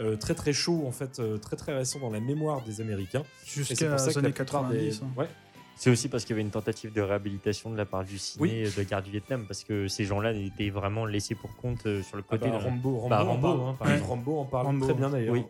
euh, 0.00 0.16
très 0.16 0.34
très 0.34 0.52
chaud 0.52 0.84
en 0.86 0.92
fait, 0.92 1.18
euh, 1.18 1.38
très 1.38 1.56
très 1.56 1.74
récent 1.76 1.98
dans 1.98 2.10
la 2.10 2.20
mémoire 2.20 2.62
des 2.62 2.80
Américains. 2.80 3.24
Jusqu'à 3.46 3.90
pour 3.90 3.98
ça 3.98 4.06
les 4.08 4.12
la 4.14 4.18
années 4.20 4.32
plupart 4.32 4.68
des- 4.68 4.76
90. 4.90 5.02
hein. 5.02 5.08
Ouais. 5.16 5.28
C'est 5.76 5.90
aussi 5.90 6.08
parce 6.08 6.24
qu'il 6.24 6.30
y 6.30 6.34
avait 6.34 6.42
une 6.42 6.50
tentative 6.50 6.92
de 6.92 7.00
réhabilitation 7.00 7.70
de 7.70 7.76
la 7.76 7.84
part 7.84 8.02
du 8.04 8.18
ciné 8.18 8.64
de 8.64 8.82
guerre 8.82 9.00
du 9.02 9.12
Vietnam, 9.12 9.44
parce 9.46 9.62
que 9.62 9.86
ces 9.86 10.04
gens-là 10.04 10.32
étaient 10.32 10.70
vraiment 10.70 11.06
laissés 11.06 11.36
pour 11.36 11.54
compte 11.56 11.86
euh, 11.86 12.02
sur 12.02 12.16
le 12.16 12.24
Ah 12.26 12.30
côté. 12.36 12.50
bah, 12.50 12.58
de- 12.58 12.64
Rambo, 12.64 12.96
Rambo, 12.96 13.08
Bah, 13.08 13.22
en 13.22 13.26
Rambo, 13.26 13.42
parle. 13.48 13.60
hein, 13.60 13.76
par 13.78 13.86
Ouais, 13.88 13.94
exemple. 13.94 14.10
Rambo 14.10 14.38
en 14.40 14.44
parle 14.44 14.66
Rambo. 14.66 14.84
très 14.86 14.94
bien 14.94 15.08
d'ailleurs. 15.10 15.32
Oui. 15.34 15.44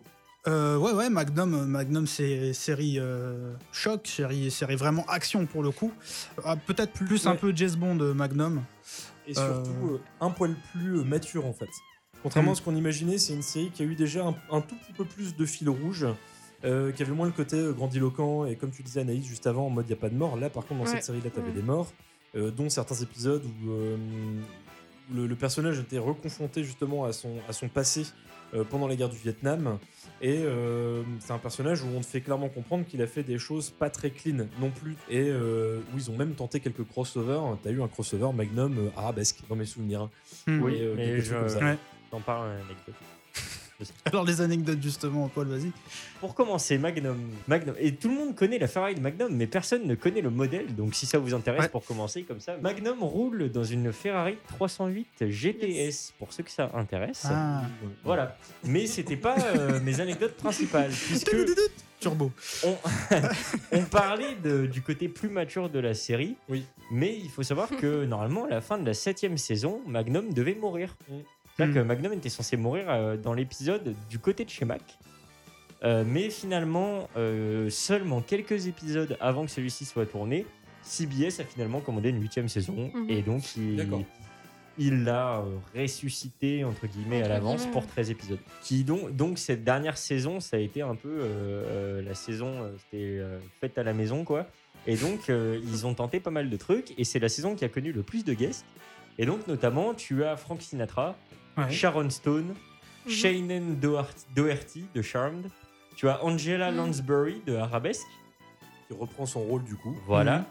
Euh, 0.47 0.77
ouais, 0.77 0.93
ouais, 0.93 1.09
Magnum, 1.09 1.65
Magnum 1.65 2.05
c'est 2.07 2.53
série 2.53 2.97
euh, 2.99 3.53
choc, 3.71 4.07
série, 4.07 4.49
série 4.51 4.75
vraiment 4.75 5.03
action 5.07 5.45
pour 5.47 5.63
le 5.63 5.71
coup. 5.71 5.91
Ah, 6.45 6.55
Peut-être 6.55 6.93
plus 6.93 7.25
un 7.27 7.35
peu 7.35 7.51
James 7.55 7.75
Bond, 7.75 7.95
Magnum. 8.13 8.61
Et 9.27 9.33
surtout 9.33 9.71
euh, 9.93 10.01
un 10.21 10.29
poil 10.29 10.55
plus 10.71 11.03
mature 11.03 11.45
en 11.45 11.53
fait. 11.53 11.67
Contrairement 12.23 12.51
Mm. 12.51 12.53
à 12.53 12.55
ce 12.55 12.61
qu'on 12.61 12.75
imaginait, 12.75 13.17
c'est 13.17 13.33
une 13.33 13.41
série 13.41 13.69
qui 13.71 13.81
a 13.83 13.85
eu 13.85 13.95
déjà 13.95 14.25
un, 14.25 14.35
un 14.51 14.61
tout 14.61 14.75
petit 14.75 14.93
peu 14.93 15.05
plus 15.05 15.35
de 15.35 15.45
fil 15.45 15.69
rouge, 15.69 16.05
euh, 16.65 16.91
qui 16.91 17.01
avait 17.03 17.13
moins 17.13 17.25
le 17.27 17.31
côté 17.31 17.55
euh, 17.55 17.71
grandiloquent 17.71 18.45
et 18.45 18.55
comme 18.55 18.71
tu 18.71 18.83
disais 18.83 19.01
Anaïs 19.01 19.25
juste 19.25 19.47
avant, 19.47 19.67
en 19.67 19.69
mode 19.69 19.85
il 19.85 19.93
n'y 19.93 19.97
a 19.97 20.01
pas 20.01 20.09
de 20.09 20.15
mort. 20.15 20.35
Là 20.37 20.49
par 20.49 20.65
contre 20.65 20.81
dans 20.81 20.85
Ouais. 20.89 20.95
cette 20.95 21.03
série-là, 21.05 21.29
tu 21.33 21.39
avais 21.39 21.51
Mm. 21.51 21.55
des 21.55 21.61
morts, 21.61 21.91
euh, 22.35 22.51
dont 22.51 22.69
certains 22.69 22.95
épisodes 22.95 23.43
où, 23.45 23.71
euh, 23.71 23.95
le, 25.13 25.25
le 25.27 25.35
personnage 25.35 25.79
était 25.79 25.97
reconfronté 25.97 26.63
justement 26.63 27.05
à 27.05 27.13
son, 27.13 27.29
à 27.47 27.53
son 27.53 27.67
passé 27.67 28.03
euh, 28.53 28.63
pendant 28.63 28.87
la 28.87 28.95
guerre 28.95 29.09
du 29.09 29.17
Vietnam. 29.17 29.77
Et 30.21 30.37
euh, 30.39 31.01
c'est 31.19 31.31
un 31.33 31.37
personnage 31.37 31.81
où 31.83 31.87
on 31.95 32.01
te 32.01 32.05
fait 32.05 32.21
clairement 32.21 32.49
comprendre 32.49 32.85
qu'il 32.85 33.01
a 33.01 33.07
fait 33.07 33.23
des 33.23 33.37
choses 33.39 33.69
pas 33.71 33.89
très 33.89 34.09
clean 34.11 34.45
non 34.59 34.69
plus. 34.71 34.95
Et 35.09 35.29
euh, 35.29 35.79
où 35.93 35.97
ils 35.97 36.11
ont 36.11 36.17
même 36.17 36.33
tenté 36.33 36.59
quelques 36.59 36.83
crossovers. 36.87 37.57
T'as 37.63 37.71
eu 37.71 37.81
un 37.81 37.87
crossover 37.87 38.31
Magnum 38.33 38.91
arabesque 38.97 39.39
dans 39.49 39.55
mes 39.55 39.65
souvenirs. 39.65 40.09
Hmm. 40.47 40.61
Oui, 40.61 40.75
Et, 40.75 40.81
euh, 40.83 40.93
mais 40.97 41.21
je 41.21 41.35
t'en 42.09 42.19
parle 42.21 42.47
une 42.49 42.65
anecdote. 42.65 42.95
Alors 44.03 44.25
les 44.25 44.41
anecdotes 44.41 44.81
justement, 44.83 45.29
Paul, 45.29 45.47
vas-y. 45.47 45.71
Pour 46.19 46.35
commencer, 46.35 46.77
Magnum. 46.77 47.17
Magnum. 47.47 47.73
Et 47.79 47.95
tout 47.95 48.09
le 48.09 48.15
monde 48.15 48.35
connaît 48.35 48.59
la 48.59 48.67
Ferrari 48.67 48.93
de 48.95 48.99
Magnum, 48.99 49.33
mais 49.33 49.47
personne 49.47 49.87
ne 49.87 49.95
connaît 49.95 50.19
le 50.19 50.29
modèle. 50.29 50.75
Donc 50.75 50.95
si 50.95 51.05
ça 51.05 51.17
vous 51.17 51.33
intéresse, 51.33 51.61
Ouais. 51.61 51.69
pour 51.69 51.85
commencer 51.85 52.23
comme 52.23 52.41
ça, 52.41 52.57
Magnum 52.57 53.01
roule 53.03 53.49
dans 53.49 53.63
une 53.63 53.93
Ferrari 53.93 54.35
308 54.49 55.29
GTS. 55.29 56.11
Pour 56.19 56.33
ceux 56.33 56.43
que 56.43 56.51
ça 56.51 56.69
intéresse. 56.73 57.23
Ah. 57.29 57.61
Voilà. 58.03 58.35
Mais 58.65 58.85
c'était 58.85 59.15
pas 59.15 59.37
euh, 59.55 59.79
mes 59.79 60.01
anecdotes 60.01 60.35
principales, 60.35 60.91
puisque 60.91 61.33
Turbo. 62.01 62.31
on, 62.65 62.75
on 63.71 63.83
parlait 63.83 64.35
de- 64.35 64.65
du 64.65 64.81
côté 64.81 65.07
plus 65.07 65.29
mature 65.29 65.69
de 65.69 65.79
la 65.79 65.93
série. 65.93 66.35
Oui. 66.49 66.65
Mais 66.91 67.17
il 67.17 67.29
faut 67.29 67.43
savoir 67.43 67.69
que 67.69 68.03
normalement, 68.03 68.43
à 68.45 68.49
la 68.49 68.61
fin 68.61 68.77
de 68.77 68.85
la 68.85 68.93
septième 68.93 69.37
saison, 69.37 69.81
Magnum 69.87 70.33
devait 70.33 70.55
mourir. 70.55 70.97
Mm. 71.09 71.13
C'est-à-dire 71.59 71.81
Mm. 71.81 71.83
que 71.83 71.87
Magnum 71.87 72.13
était 72.13 72.29
censé 72.29 72.57
mourir 72.57 72.85
euh, 72.89 73.17
dans 73.17 73.33
l'épisode 73.33 73.95
du 74.09 74.19
côté 74.19 74.45
de 74.45 74.49
chez 74.49 74.65
Mac. 74.65 74.81
Euh, 75.83 76.03
mais 76.05 76.29
finalement, 76.29 77.09
euh, 77.17 77.69
seulement 77.69 78.21
quelques 78.21 78.67
épisodes 78.67 79.17
avant 79.21 79.45
que 79.45 79.51
celui-ci 79.51 79.85
soit 79.85 80.05
tourné, 80.05 80.45
CBS 80.81 81.39
a 81.39 81.43
finalement 81.43 81.79
commandé 81.81 82.09
une 82.09 82.21
huitième 82.21 82.49
saison. 82.49 82.91
Mhm. 82.93 83.09
Et 83.09 83.21
donc, 83.21 83.43
il, 84.77 85.03
l'a 85.03 85.39
euh, 85.39 85.57
ressuscité, 85.81 86.63
entre 86.63 86.87
guillemets, 86.87 87.23
à 87.23 87.27
l'avance 87.27 87.65
pour 87.67 87.85
13 87.85 88.11
épisodes. 88.11 88.39
Qui 88.61 88.83
donc, 88.83 89.15
donc, 89.15 89.37
cette 89.37 89.63
dernière 89.63 89.97
saison, 89.97 90.39
ça 90.39 90.57
a 90.57 90.59
été 90.59 90.81
un 90.81 90.95
peu 90.95 91.09
euh, 91.09 91.23
euh, 91.23 92.01
la 92.01 92.15
saison, 92.15 92.47
euh, 92.61 92.71
c'était 92.77 93.17
euh, 93.19 93.39
faite 93.59 93.77
à 93.77 93.83
la 93.83 93.93
maison, 93.93 94.23
quoi. 94.23 94.47
Et 94.87 94.95
donc, 94.95 95.29
euh, 95.29 95.59
ils 95.63 95.85
ont 95.85 95.93
tenté 95.93 96.19
pas 96.21 96.31
mal 96.31 96.49
de 96.49 96.57
trucs. 96.57 96.93
Et 96.97 97.03
c'est 97.03 97.19
la 97.19 97.29
saison 97.29 97.55
qui 97.55 97.65
a 97.65 97.69
connu 97.69 97.91
le 97.91 98.03
plus 98.03 98.23
de 98.23 98.33
guests. 98.33 98.65
Et 99.17 99.25
donc, 99.25 99.47
notamment, 99.47 99.93
tu 99.93 100.23
as 100.23 100.37
Frank 100.37 100.61
Sinatra, 100.61 101.17
Ouais. 101.57 101.71
Sharon 101.71 102.09
Stone, 102.09 102.55
Mhm. 103.05 103.11
Shannon 103.11 103.73
Doherty, 103.81 104.25
Doherty 104.35 104.85
de 104.93 105.01
Charmed. 105.01 105.49
Tu 105.95 106.07
as 106.07 106.23
Angela 106.23 106.71
Mhm. 106.71 106.77
Lansbury 106.77 107.41
de 107.45 107.55
Arabesque. 107.55 108.07
Qui 108.87 108.93
reprend 108.93 109.25
son 109.25 109.41
rôle 109.41 109.63
du 109.63 109.75
coup. 109.75 109.95
Voilà. 110.07 110.45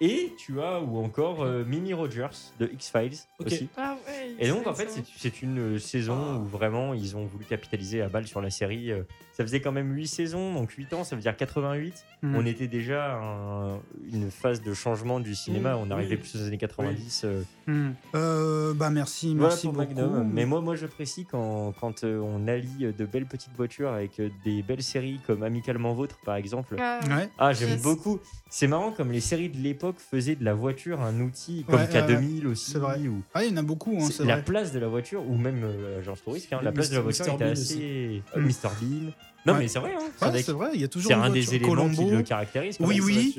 Et 0.00 0.34
tu 0.36 0.60
as, 0.60 0.80
ou 0.80 0.98
encore 0.98 1.42
euh, 1.42 1.64
Mimi 1.64 1.94
Rogers 1.94 2.28
de 2.60 2.68
X-Files 2.72 3.16
aussi. 3.44 3.68
Ah 3.78 3.96
ouais, 4.06 4.34
Et 4.38 4.48
donc, 4.48 4.66
en 4.66 4.74
fait, 4.74 4.90
c'est- 4.90 5.42
une 5.42 5.78
saison 5.78 6.40
où 6.40 6.44
vraiment 6.44 6.92
ils 6.94 7.16
ont 7.16 7.24
voulu 7.26 7.44
capitaliser 7.44 8.02
à 8.02 8.08
balle 8.08 8.26
sur 8.26 8.40
la 8.40 8.50
série. 8.50 8.90
Euh, 8.92 9.02
Ça 9.32 9.44
faisait 9.44 9.60
quand 9.60 9.70
même 9.72 9.92
8 9.94 10.06
saisons, 10.06 10.54
donc 10.54 10.70
8 10.70 10.94
ans, 10.94 11.04
ça 11.04 11.14
veut 11.14 11.20
dire 11.20 11.36
88. 11.36 12.06
Hmm. 12.22 12.36
On 12.36 12.46
était 12.46 12.68
déjà 12.68 13.16
à 13.16 13.22
un- 13.22 13.80
une 14.10 14.30
phase 14.30 14.62
de 14.62 14.72
changement 14.72 15.20
du 15.20 15.34
cinéma. 15.34 15.74
Mm, 15.74 15.78
on 15.82 15.90
arrivait 15.90 16.14
oui. 16.14 16.22
plus 16.22 16.36
aux 16.36 16.46
années 16.46 16.56
90. 16.56 17.22
euh, 17.26 17.42
Hmm. 17.66 17.90
Euh, 18.14 18.72
bah 18.72 18.88
merci, 18.88 19.34
voilà 19.34 19.48
merci 19.48 19.66
pour 19.66 19.74
beaucoup. 19.74 19.92
Magnum. 19.94 20.30
Mais 20.32 20.46
moi, 20.46 20.62
moi 20.62 20.74
j'apprécie 20.74 21.26
quand, 21.26 21.74
quand 21.78 22.02
euh, 22.04 22.18
on 22.18 22.48
allie 22.48 22.86
de 22.96 23.04
belles 23.04 23.26
petites 23.26 23.54
voitures 23.54 23.90
avec 23.90 24.20
euh, 24.20 24.30
des 24.44 24.62
belles 24.62 24.82
séries 24.82 25.20
comme 25.26 25.42
Amicalement 25.42 25.92
Vôtre, 25.92 26.18
par 26.24 26.36
exemple. 26.36 26.74
Ah, 26.78 27.00
Ouais. 27.06 27.28
Ah, 27.38 27.52
j'aime 27.52 27.70
Yes. 27.70 27.82
beaucoup. 27.82 28.18
C'est 28.48 28.68
marrant 28.68 28.90
comme 28.92 29.12
les 29.12 29.20
séries 29.20 29.50
de 29.50 29.58
l'époque 29.58 29.85
faisaient 29.98 30.34
de 30.34 30.44
la 30.44 30.54
voiture 30.54 31.00
un 31.00 31.20
outil, 31.20 31.64
comme 31.68 31.76
Ouais, 31.76 31.86
K2000 31.86 32.46
aussi. 32.46 32.70
c'est 32.72 32.78
vrai. 32.78 32.98
ou- 33.08 33.22
Ah, 33.34 33.44
il 33.44 33.50
y 33.50 33.54
en 33.54 33.56
a 33.58 33.62
beaucoup, 33.62 33.96
hein, 34.00 34.08
la 34.20 34.34
vrai. 34.36 34.44
place 34.44 34.72
de 34.72 34.78
la 34.78 34.88
voiture, 34.88 35.22
ou 35.28 35.36
même 35.36 35.62
euh, 35.64 36.00
touriste, 36.24 36.52
hein, 36.52 36.60
la 36.62 36.72
place 36.72 36.90
de 36.90 36.96
la 36.96 37.00
voiture 37.02 37.24
Mr. 37.26 37.34
était 37.34 37.44
Bean 37.44 37.50
assez. 37.52 38.22
Mm. 38.36 38.40
Mr. 38.40 38.68
Bean. 38.80 39.12
Non, 39.46 39.52
Ouais. 39.52 39.58
mais 39.60 39.68
c'est 39.68 39.78
vrai, 39.78 39.94
hein, 39.94 40.04
c'est 40.18 40.24
Ouais, 40.48 40.52
vrai 40.58 40.70
il 40.74 40.80
y 40.80 40.84
a 40.84 40.88
toujours 40.88 41.08
c'est 41.08 41.14
un 41.14 41.30
des 41.30 41.54
éléments 41.54 41.88
qui 41.88 41.96
Colombo. 41.96 42.10
le 42.16 42.22
caractérise. 42.22 42.76
Oui, 42.80 43.00
oui. 43.00 43.36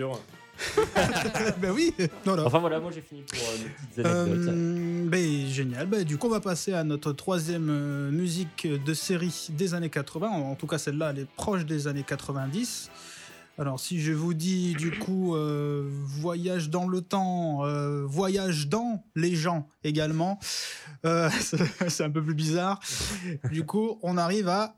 Bah 1.61 1.67
oui, 1.73 1.93
voilà. 2.25 2.45
Enfin 2.45 2.57
voilà, 2.59 2.79
moi 2.79 2.89
j'ai 2.93 3.01
fini 3.01 3.21
pour 3.21 3.37
euh, 3.37 3.57
mes 3.63 3.69
petites 3.69 4.05
anecdotes. 4.05 4.47
Euh, 4.55 5.05
ben, 5.07 5.47
génial. 5.47 5.85
Ben, 5.87 6.03
du 6.03 6.17
coup, 6.17 6.27
on 6.27 6.31
va 6.31 6.39
passer 6.39 6.73
à 6.73 6.83
notre 6.83 7.11
troisième 7.11 7.67
euh, 7.69 8.09
musique 8.11 8.67
de 8.67 8.93
série 8.95 9.49
des 9.51 9.73
années 9.75 9.89
80. 9.89 10.27
En 10.29 10.55
tout 10.55 10.65
cas, 10.67 10.77
celle-là, 10.79 11.11
elle 11.15 11.19
est 11.23 11.27
proche 11.35 11.65
des 11.65 11.87
années 11.87 12.03
90. 12.07 12.89
Alors, 13.59 13.79
si 13.79 13.99
je 13.99 14.13
vous 14.13 14.35
dis 14.35 14.75
du 14.75 14.91
coup 14.91 15.35
euh, 15.35 15.83
voyage 15.89 16.69
dans 16.69 16.87
le 16.87 17.01
temps, 17.01 17.65
euh, 17.65 18.05
voyage 18.05 18.67
dans 18.67 19.03
les 19.15 19.35
gens 19.35 19.67
également, 19.83 20.39
euh, 21.05 21.27
c'est 21.87 22.03
un 22.03 22.11
peu 22.11 22.21
plus 22.21 22.35
bizarre. 22.35 22.79
Du 23.51 23.65
coup, 23.65 23.97
on 24.03 24.15
arrive 24.15 24.47
à 24.47 24.75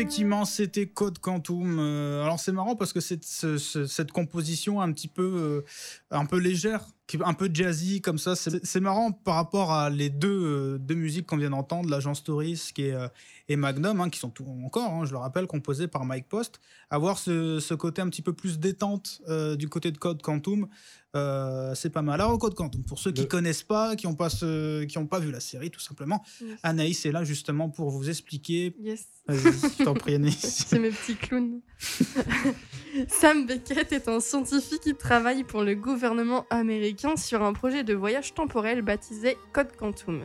effectivement, 0.00 0.44
c'était 0.44 0.86
Code 0.86 1.18
Quantum. 1.18 1.78
Euh, 1.78 2.22
alors 2.22 2.38
c'est 2.38 2.52
marrant 2.52 2.76
parce 2.76 2.92
que 2.92 3.00
cette, 3.00 3.24
ce- 3.24 3.56
ce- 3.56 3.86
cette 3.86 4.12
composition 4.12 4.80
un 4.82 4.92
petit 4.92 5.08
euh, 5.22 5.64
un 6.10 6.26
peu 6.26 6.36
légère 6.38 6.82
qui 7.06 7.16
est 7.16 7.22
un 7.24 7.34
peu 7.34 7.48
jazzy 7.52 8.00
comme 8.00 8.18
ça. 8.18 8.34
C'est 8.36 8.64
c'est 8.64 8.80
marrant 8.80 9.12
par 9.12 9.34
rapport 9.36 9.72
à 9.72 9.90
les 9.90 10.10
deux, 10.10 10.28
euh, 10.28 10.78
deux 10.78 10.94
musiques 10.96 11.26
qu'on 11.26 11.36
vient 11.36 11.50
d'entendre, 11.50 11.88
l'agence 11.88 12.18
Stories 12.18 12.60
qui 12.74 12.86
est, 12.86 12.92
euh, 12.94 13.08
et 13.48 13.56
Magnum, 13.56 14.00
hein, 14.00 14.10
qui 14.10 14.18
sont 14.18 14.30
tout, 14.30 14.44
encore, 14.64 14.90
hein, 14.92 15.04
je 15.06 15.12
le 15.12 15.18
rappelle, 15.18 15.46
composées 15.46 15.86
par 15.88 16.04
Mike 16.04 16.28
Post. 16.28 16.60
Avoir 16.90 17.18
ce, 17.18 17.60
ce 17.60 17.74
côté 17.74 18.02
un 18.02 18.08
petit 18.08 18.22
peu 18.22 18.32
plus 18.32 18.58
détente 18.58 19.20
euh, 19.28 19.54
du 19.56 19.68
côté 19.68 19.90
de 19.92 19.98
Code 19.98 20.20
Quantum, 20.22 20.66
euh, 21.14 21.74
c'est 21.74 21.90
pas 21.90 22.02
mal. 22.02 22.20
Alors, 22.20 22.38
Code 22.38 22.54
Quantum, 22.54 22.82
pour 22.84 22.98
ceux 22.98 23.10
qui 23.12 23.22
Le- 23.22 23.26
connaissent 23.28 23.62
pas, 23.62 23.94
qui 23.96 24.06
n'ont 24.06 24.14
pas, 24.16 24.28
ce- 24.28 24.84
qui 24.84 24.98
ont 24.98 25.06
pas 25.06 25.18
vu 25.20 25.30
la 25.30 25.40
série, 25.40 25.70
tout 25.70 25.80
simplement, 25.80 26.22
Yes. 26.40 26.58
Anaïs 26.62 27.06
est 27.06 27.12
là 27.12 27.24
justement 27.24 27.70
pour 27.70 27.90
vous 27.90 28.10
expliquer. 28.10 28.74
Yes. 28.80 29.06
Je 29.28 29.84
t'en 29.84 29.94
prie, 29.94 30.14
Anaïs. 30.16 30.36
C'est 30.68 30.78
mes 30.78 30.90
petits 30.90 31.16
clowns. 31.16 31.60
Sam 33.08 33.46
Beckett 33.46 33.92
est 33.92 34.08
un 34.08 34.20
scientifique 34.20 34.80
qui 34.80 34.94
travaille 34.94 35.44
pour 35.44 35.62
le 35.62 35.74
gouvernement 35.74 36.46
américain 36.50 36.95
sur 37.16 37.42
un 37.42 37.52
projet 37.52 37.84
de 37.84 37.94
voyage 37.94 38.32
temporel 38.32 38.80
baptisé 38.80 39.36
Code 39.52 39.76
Quantum. 39.76 40.22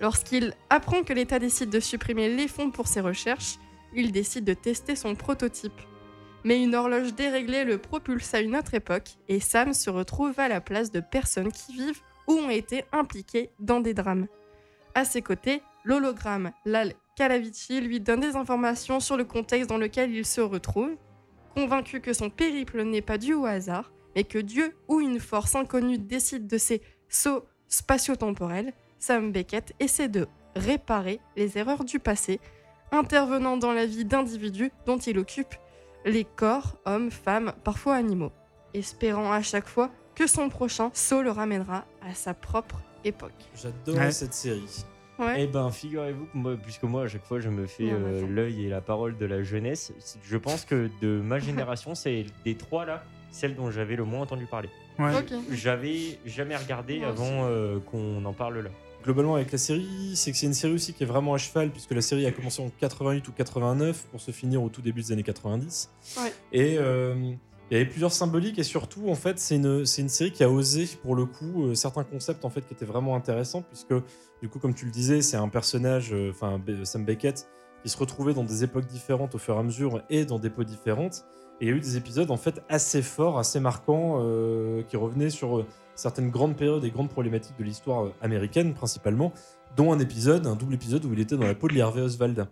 Lorsqu'il 0.00 0.54
apprend 0.70 1.02
que 1.02 1.12
l'État 1.12 1.38
décide 1.38 1.70
de 1.70 1.80
supprimer 1.80 2.34
les 2.34 2.48
fonds 2.48 2.70
pour 2.70 2.88
ses 2.88 3.00
recherches, 3.00 3.56
il 3.94 4.12
décide 4.12 4.44
de 4.44 4.54
tester 4.54 4.96
son 4.96 5.14
prototype. 5.14 5.78
Mais 6.44 6.62
une 6.62 6.74
horloge 6.74 7.14
déréglée 7.14 7.64
le 7.64 7.78
propulse 7.78 8.32
à 8.34 8.40
une 8.40 8.56
autre 8.56 8.74
époque 8.74 9.16
et 9.28 9.40
Sam 9.40 9.74
se 9.74 9.90
retrouve 9.90 10.38
à 10.40 10.48
la 10.48 10.60
place 10.60 10.90
de 10.90 11.00
personnes 11.00 11.52
qui 11.52 11.74
vivent 11.74 12.00
ou 12.26 12.32
ont 12.32 12.50
été 12.50 12.84
impliquées 12.92 13.50
dans 13.58 13.80
des 13.80 13.94
drames. 13.94 14.26
À 14.94 15.04
ses 15.04 15.22
côtés, 15.22 15.62
l'hologramme 15.84 16.52
Lal 16.64 16.94
Calavici 17.16 17.80
lui 17.80 18.00
donne 18.00 18.20
des 18.20 18.36
informations 18.36 19.00
sur 19.00 19.16
le 19.16 19.24
contexte 19.24 19.68
dans 19.68 19.78
lequel 19.78 20.14
il 20.14 20.24
se 20.24 20.40
retrouve. 20.40 20.96
Convaincu 21.54 22.00
que 22.00 22.12
son 22.12 22.30
périple 22.30 22.82
n'est 22.82 23.02
pas 23.02 23.18
dû 23.18 23.34
au 23.34 23.46
hasard, 23.46 23.90
mais 24.16 24.24
que 24.24 24.38
Dieu 24.38 24.74
ou 24.88 25.00
une 25.00 25.20
force 25.20 25.54
inconnue 25.54 25.98
décide 25.98 26.46
de 26.48 26.58
ces 26.58 26.82
sauts 27.08 27.44
spatio-temporels, 27.68 28.72
Sam 28.98 29.30
Beckett 29.30 29.74
essaie 29.78 30.08
de 30.08 30.26
réparer 30.56 31.20
les 31.36 31.58
erreurs 31.58 31.84
du 31.84 31.98
passé, 32.00 32.40
intervenant 32.90 33.56
dans 33.56 33.72
la 33.72 33.84
vie 33.86 34.04
d'individus 34.04 34.72
dont 34.86 34.96
il 34.98 35.18
occupe 35.18 35.54
les 36.04 36.24
corps, 36.24 36.78
hommes, 36.86 37.10
femmes, 37.10 37.52
parfois 37.62 37.96
animaux, 37.96 38.32
espérant 38.74 39.30
à 39.32 39.42
chaque 39.42 39.66
fois 39.68 39.90
que 40.14 40.26
son 40.26 40.48
prochain 40.48 40.90
saut 40.94 41.20
le 41.22 41.30
ramènera 41.30 41.84
à 42.00 42.14
sa 42.14 42.32
propre 42.32 42.80
époque. 43.04 43.32
J'adore 43.54 43.96
Ouais. 43.96 44.10
cette 44.12 44.32
série. 44.32 44.84
Ouais. 45.18 45.42
Eh 45.44 45.46
ben, 45.46 45.70
figurez-vous 45.70 46.26
que 46.26 46.36
moi, 46.36 46.56
puisque 46.62 46.82
moi, 46.84 47.04
à 47.04 47.08
chaque 47.08 47.24
fois, 47.24 47.40
je 47.40 47.48
me 47.48 47.66
fais 47.66 47.90
euh, 47.90 48.26
l'œil 48.28 48.66
et 48.66 48.68
la 48.68 48.80
parole 48.82 49.16
de 49.16 49.24
la 49.26 49.42
jeunesse, 49.42 49.92
je 50.22 50.36
pense 50.36 50.64
que 50.64 50.90
de 51.00 51.20
ma 51.20 51.38
génération, 51.38 51.94
c'est 51.94 52.26
des 52.44 52.54
trois 52.54 52.84
là, 52.84 53.02
celle 53.30 53.54
dont 53.54 53.70
j'avais 53.70 53.96
le 53.96 54.04
moins 54.04 54.20
entendu 54.20 54.46
parler. 54.46 54.68
Ouais. 54.98 55.14
Ok. 55.18 55.32
J'avais 55.50 56.18
jamais 56.24 56.56
regardé 56.56 57.00
Moi 57.00 57.08
avant 57.08 57.44
euh, 57.44 57.78
qu'on 57.80 58.24
en 58.24 58.32
parle 58.32 58.60
là. 58.60 58.70
Globalement, 59.04 59.36
avec 59.36 59.52
la 59.52 59.58
série, 59.58 60.16
c'est 60.16 60.32
que 60.32 60.36
c'est 60.36 60.46
une 60.46 60.54
série 60.54 60.72
aussi 60.72 60.92
qui 60.92 61.04
est 61.04 61.06
vraiment 61.06 61.34
à 61.34 61.38
cheval, 61.38 61.70
puisque 61.70 61.92
la 61.92 62.00
série 62.00 62.26
a 62.26 62.32
commencé 62.32 62.60
en 62.60 62.70
88 62.70 63.28
ou 63.28 63.32
89 63.32 64.06
pour 64.10 64.20
se 64.20 64.32
finir 64.32 64.62
au 64.62 64.68
tout 64.68 64.82
début 64.82 65.00
des 65.00 65.12
années 65.12 65.22
90. 65.22 65.90
Ouais. 66.16 66.32
Et 66.50 66.76
euh, 66.78 67.14
il 67.70 67.74
y 67.74 67.80
avait 67.80 67.88
plusieurs 67.88 68.10
symboliques, 68.10 68.58
et 68.58 68.64
surtout, 68.64 69.08
en 69.08 69.14
fait, 69.14 69.38
c'est 69.38 69.56
une, 69.56 69.86
c'est 69.86 70.02
une 70.02 70.08
série 70.08 70.32
qui 70.32 70.42
a 70.42 70.50
osé, 70.50 70.88
pour 71.02 71.14
le 71.14 71.24
coup, 71.24 71.66
euh, 71.66 71.74
certains 71.76 72.02
concepts 72.02 72.44
en 72.44 72.50
fait, 72.50 72.62
qui 72.62 72.74
étaient 72.74 72.84
vraiment 72.84 73.14
intéressants, 73.14 73.62
puisque, 73.62 73.94
du 74.42 74.48
coup, 74.48 74.58
comme 74.58 74.74
tu 74.74 74.86
le 74.86 74.90
disais, 74.90 75.22
c'est 75.22 75.36
un 75.36 75.48
personnage, 75.48 76.12
enfin, 76.30 76.60
Sam 76.82 77.04
Beckett, 77.04 77.46
qui 77.84 77.88
se 77.88 77.98
retrouvait 77.98 78.34
dans 78.34 78.42
des 78.42 78.64
époques 78.64 78.86
différentes 78.86 79.36
au 79.36 79.38
fur 79.38 79.54
et 79.54 79.58
à 79.58 79.62
mesure 79.62 80.02
et 80.10 80.24
dans 80.24 80.40
des 80.40 80.50
peaux 80.50 80.64
différentes. 80.64 81.24
Et 81.60 81.66
il 81.66 81.68
y 81.68 81.72
a 81.72 81.74
eu 81.74 81.80
des 81.80 81.96
épisodes 81.96 82.30
en 82.30 82.36
fait 82.36 82.62
assez 82.68 83.02
forts, 83.02 83.38
assez 83.38 83.60
marquants, 83.60 84.18
euh, 84.20 84.82
qui 84.82 84.96
revenaient 84.96 85.30
sur 85.30 85.58
euh, 85.58 85.66
certaines 85.94 86.30
grandes 86.30 86.56
périodes 86.56 86.84
et 86.84 86.90
grandes 86.90 87.08
problématiques 87.08 87.56
de 87.58 87.64
l'histoire 87.64 88.04
euh, 88.04 88.14
américaine 88.20 88.74
principalement, 88.74 89.32
dont 89.76 89.92
un 89.92 89.98
épisode, 89.98 90.46
un 90.46 90.56
double 90.56 90.74
épisode 90.74 91.04
où 91.04 91.12
il 91.12 91.20
était 91.20 91.36
dans 91.36 91.46
la 91.46 91.54
peau 91.54 91.68
de 91.68 91.76
Hervé 91.76 92.02
Oswald. 92.02 92.46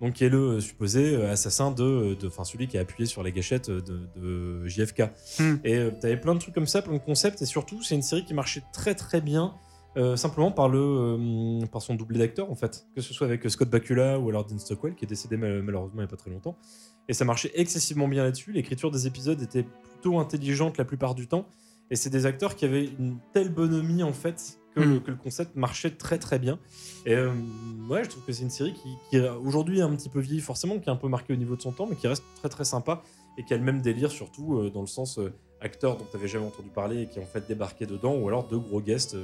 Donc 0.00 0.14
qui 0.14 0.24
est 0.24 0.30
le 0.30 0.60
supposé 0.60 1.22
assassin 1.26 1.70
de, 1.70 2.16
enfin 2.24 2.44
celui 2.44 2.68
qui 2.68 2.78
a 2.78 2.80
appuyé 2.80 3.06
sur 3.06 3.22
la 3.22 3.30
gâchette 3.30 3.70
de, 3.70 4.08
de 4.16 4.66
JFK. 4.66 5.02
Hmm. 5.38 5.56
Et 5.62 5.76
euh, 5.76 5.90
t'avais 5.90 6.16
plein 6.16 6.34
de 6.34 6.40
trucs 6.40 6.54
comme 6.54 6.66
ça, 6.66 6.80
plein 6.80 6.94
de 6.94 6.98
concepts, 6.98 7.42
et 7.42 7.46
surtout 7.46 7.82
c'est 7.82 7.96
une 7.96 8.02
série 8.02 8.24
qui 8.24 8.32
marchait 8.32 8.62
très 8.72 8.94
très 8.94 9.20
bien. 9.20 9.54
Euh, 9.96 10.16
simplement 10.16 10.52
par 10.52 10.68
le 10.68 10.78
euh, 10.78 11.66
par 11.66 11.82
son 11.82 11.94
doublé 11.96 12.18
d'acteur 12.18 12.50
en 12.50 12.54
fait 12.54 12.86
que 12.94 13.00
ce 13.00 13.12
soit 13.12 13.26
avec 13.26 13.48
Scott 13.50 13.68
Bakula 13.68 14.18
ou 14.20 14.28
alors 14.28 14.44
Dean 14.46 14.58
Stockwell 14.58 14.94
qui 14.94 15.04
est 15.04 15.08
décédé 15.08 15.36
mal- 15.36 15.62
malheureusement 15.62 15.96
il 16.00 16.04
n'y 16.04 16.08
a 16.08 16.08
pas 16.10 16.16
très 16.16 16.30
longtemps 16.30 16.56
et 17.08 17.12
ça 17.12 17.24
marchait 17.24 17.50
excessivement 17.54 18.06
bien 18.06 18.22
là-dessus. 18.22 18.52
L'écriture 18.52 18.90
des 18.92 19.06
épisodes 19.08 19.40
était 19.42 19.64
plutôt 19.64 20.18
intelligente 20.20 20.78
la 20.78 20.84
plupart 20.84 21.16
du 21.16 21.26
temps. 21.26 21.44
Et 21.90 21.96
c'est 21.96 22.10
des 22.10 22.24
acteurs 22.24 22.54
qui 22.54 22.64
avaient 22.64 22.84
une 22.84 23.18
telle 23.32 23.48
bonhomie 23.52 24.04
en 24.04 24.12
fait 24.12 24.60
que, 24.76 24.80
Mm. 24.80 25.00
que 25.00 25.10
le 25.10 25.16
concept 25.16 25.56
marchait 25.56 25.90
très 25.90 26.18
très 26.18 26.38
bien. 26.38 26.60
Et 27.04 27.14
euh, 27.16 27.32
ouais, 27.88 28.04
je 28.04 28.10
trouve 28.10 28.24
que 28.24 28.30
c'est 28.32 28.44
une 28.44 28.50
série 28.50 28.74
qui, 28.74 28.90
qui 29.10 29.18
aujourd'hui 29.20 29.80
est 29.80 29.82
un 29.82 29.92
petit 29.96 30.08
peu 30.08 30.20
vieillie 30.20 30.40
forcément, 30.40 30.78
qui 30.78 30.88
est 30.88 30.92
un 30.92 30.96
peu 30.96 31.08
marquée 31.08 31.32
au 31.32 31.36
niveau 31.36 31.56
de 31.56 31.62
son 31.62 31.72
temps, 31.72 31.88
mais 31.90 31.96
qui 31.96 32.06
reste 32.06 32.22
très 32.36 32.48
très 32.48 32.62
sympa 32.64 33.02
et 33.38 33.44
qui 33.44 33.54
a 33.54 33.56
le 33.56 33.64
même 33.64 33.80
délire 33.82 34.12
surtout 34.12 34.58
euh, 34.60 34.70
dans 34.70 34.82
le 34.82 34.86
sens 34.86 35.18
euh, 35.18 35.32
acteur 35.60 35.96
dont 35.96 36.04
tu 36.08 36.16
n'avais 36.16 36.28
jamais 36.28 36.46
entendu 36.46 36.68
parler 36.68 37.02
et 37.02 37.06
qui 37.08 37.18
en 37.18 37.26
fait 37.26 37.48
débarqué 37.48 37.86
dedans, 37.86 38.14
ou 38.14 38.28
alors 38.28 38.46
de 38.46 38.56
gros 38.56 38.80
guests 38.80 39.16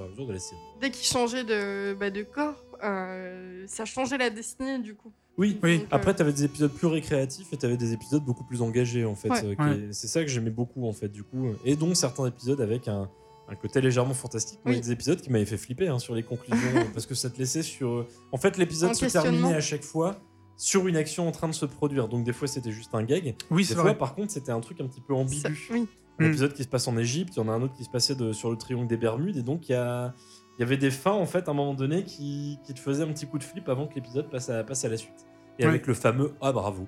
fur 0.00 0.04
et 0.04 0.08
à 0.08 0.10
mesure 0.10 0.26
de 0.26 0.32
la 0.32 0.38
série. 0.38 0.60
Dès 0.80 0.90
qu'il 0.90 1.06
changeait 1.06 1.44
de, 1.44 1.94
bah, 1.94 2.10
de 2.10 2.22
corps, 2.22 2.62
euh, 2.82 3.64
ça 3.66 3.84
changeait 3.84 4.18
la 4.18 4.30
destinée 4.30 4.78
du 4.78 4.94
coup. 4.94 5.12
Oui, 5.38 5.58
Oui. 5.62 5.78
Donc, 5.78 5.84
euh, 5.84 5.96
Après, 5.96 6.14
tu 6.14 6.22
avais 6.22 6.32
des 6.32 6.44
épisodes 6.44 6.72
plus 6.72 6.86
récréatifs 6.86 7.52
et 7.52 7.56
tu 7.56 7.64
avais 7.64 7.76
des 7.76 7.92
épisodes 7.92 8.22
beaucoup 8.24 8.44
plus 8.44 8.60
engagés, 8.62 9.04
en 9.06 9.14
fait. 9.14 9.30
Ouais. 9.30 9.44
euh, 9.44 9.54
Ouais. 9.58 9.88
C'est 9.92 10.08
ça 10.08 10.20
que 10.22 10.28
j'aimais 10.28 10.50
beaucoup, 10.50 10.86
en 10.86 10.92
fait, 10.92 11.08
du 11.08 11.22
coup. 11.22 11.52
Et 11.64 11.76
dont 11.76 11.94
certains 11.94 12.26
épisodes 12.26 12.60
avec 12.60 12.88
un, 12.88 13.08
un 13.48 13.54
côté 13.54 13.80
légèrement 13.80 14.12
fantastique. 14.12 14.58
Oui. 14.66 14.80
des 14.80 14.92
épisodes 14.92 15.20
qui 15.20 15.30
m'avaient 15.30 15.46
fait 15.46 15.56
flipper 15.56 15.88
hein, 15.88 15.98
sur 15.98 16.14
les 16.14 16.22
conclusions, 16.24 16.58
parce 16.94 17.06
que 17.06 17.14
ça 17.14 17.30
te 17.30 17.38
laissait 17.38 17.62
sur... 17.62 18.06
En 18.32 18.36
fait, 18.38 18.58
l'épisode 18.58 18.94
se 18.94 19.06
terminait 19.06 19.54
à 19.54 19.60
chaque 19.60 19.84
fois 19.84 20.20
sur 20.58 20.86
une 20.88 20.96
action 20.96 21.26
en 21.26 21.32
train 21.32 21.48
de 21.48 21.54
se 21.54 21.64
produire. 21.64 22.06
Donc, 22.08 22.24
des 22.24 22.34
fois, 22.34 22.46
c'était 22.46 22.72
juste 22.72 22.90
un 22.94 23.02
gag. 23.02 23.34
Oui, 23.50 23.62
Des 23.62 23.68
c'est 23.68 23.74
fois, 23.74 23.84
vrai. 23.84 23.96
par 23.98 24.14
contre, 24.14 24.32
c'était 24.32 24.52
un 24.52 24.60
truc 24.60 24.78
un 24.82 24.86
petit 24.88 25.00
peu 25.00 25.14
ça- 25.14 25.20
ambigu. 25.20 25.68
oui. 25.72 25.86
Un 26.20 26.24
Mm. 26.24 26.28
épisode 26.28 26.52
qui 26.54 26.62
se 26.62 26.68
passe 26.68 26.86
en 26.86 26.96
Égypte, 26.98 27.34
il 27.36 27.38
y 27.38 27.42
en 27.42 27.48
a 27.48 27.52
un 27.52 27.62
autre 27.62 27.74
qui 27.74 27.84
se 27.84 27.90
passait 27.90 28.14
de, 28.14 28.32
sur 28.32 28.50
le 28.50 28.56
triangle 28.58 28.86
des 28.86 28.96
Bermudes, 28.98 29.36
et 29.38 29.42
donc 29.42 29.68
il 29.68 29.72
y, 29.72 29.74
a, 29.74 30.14
il 30.58 30.60
y 30.60 30.62
avait 30.64 30.76
des 30.76 30.90
fins, 30.90 31.12
en 31.12 31.26
fait, 31.26 31.48
à 31.48 31.50
un 31.50 31.54
moment 31.54 31.74
donné, 31.74 32.04
qui, 32.04 32.58
qui 32.64 32.74
te 32.74 32.80
faisaient 32.80 33.02
un 33.04 33.12
petit 33.12 33.26
coup 33.26 33.38
de 33.38 33.44
flip 33.44 33.68
avant 33.68 33.86
que 33.86 33.94
l'épisode 33.94 34.28
passe 34.30 34.50
à, 34.50 34.62
passe 34.62 34.84
à 34.84 34.88
la 34.88 34.96
suite. 34.96 35.26
Et 35.58 35.62
Ouais. 35.64 35.68
avec 35.70 35.86
le 35.86 35.94
fameux 35.94 36.32
Ah 36.40 36.52
bravo, 36.52 36.86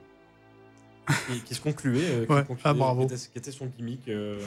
qui, 1.28 1.40
qui 1.40 1.54
se 1.54 1.60
concluait, 1.60 2.00
euh, 2.04 2.26
qui 2.26 2.32
Ouais, 2.32 2.44
concluait, 2.44 2.60
Ah, 2.64 2.74
bravo. 2.74 3.06
Qui, 3.06 3.14
était, 3.14 3.22
qui 3.32 3.38
était 3.38 3.50
son 3.50 3.66
gimmick, 3.66 4.08
euh, 4.08 4.38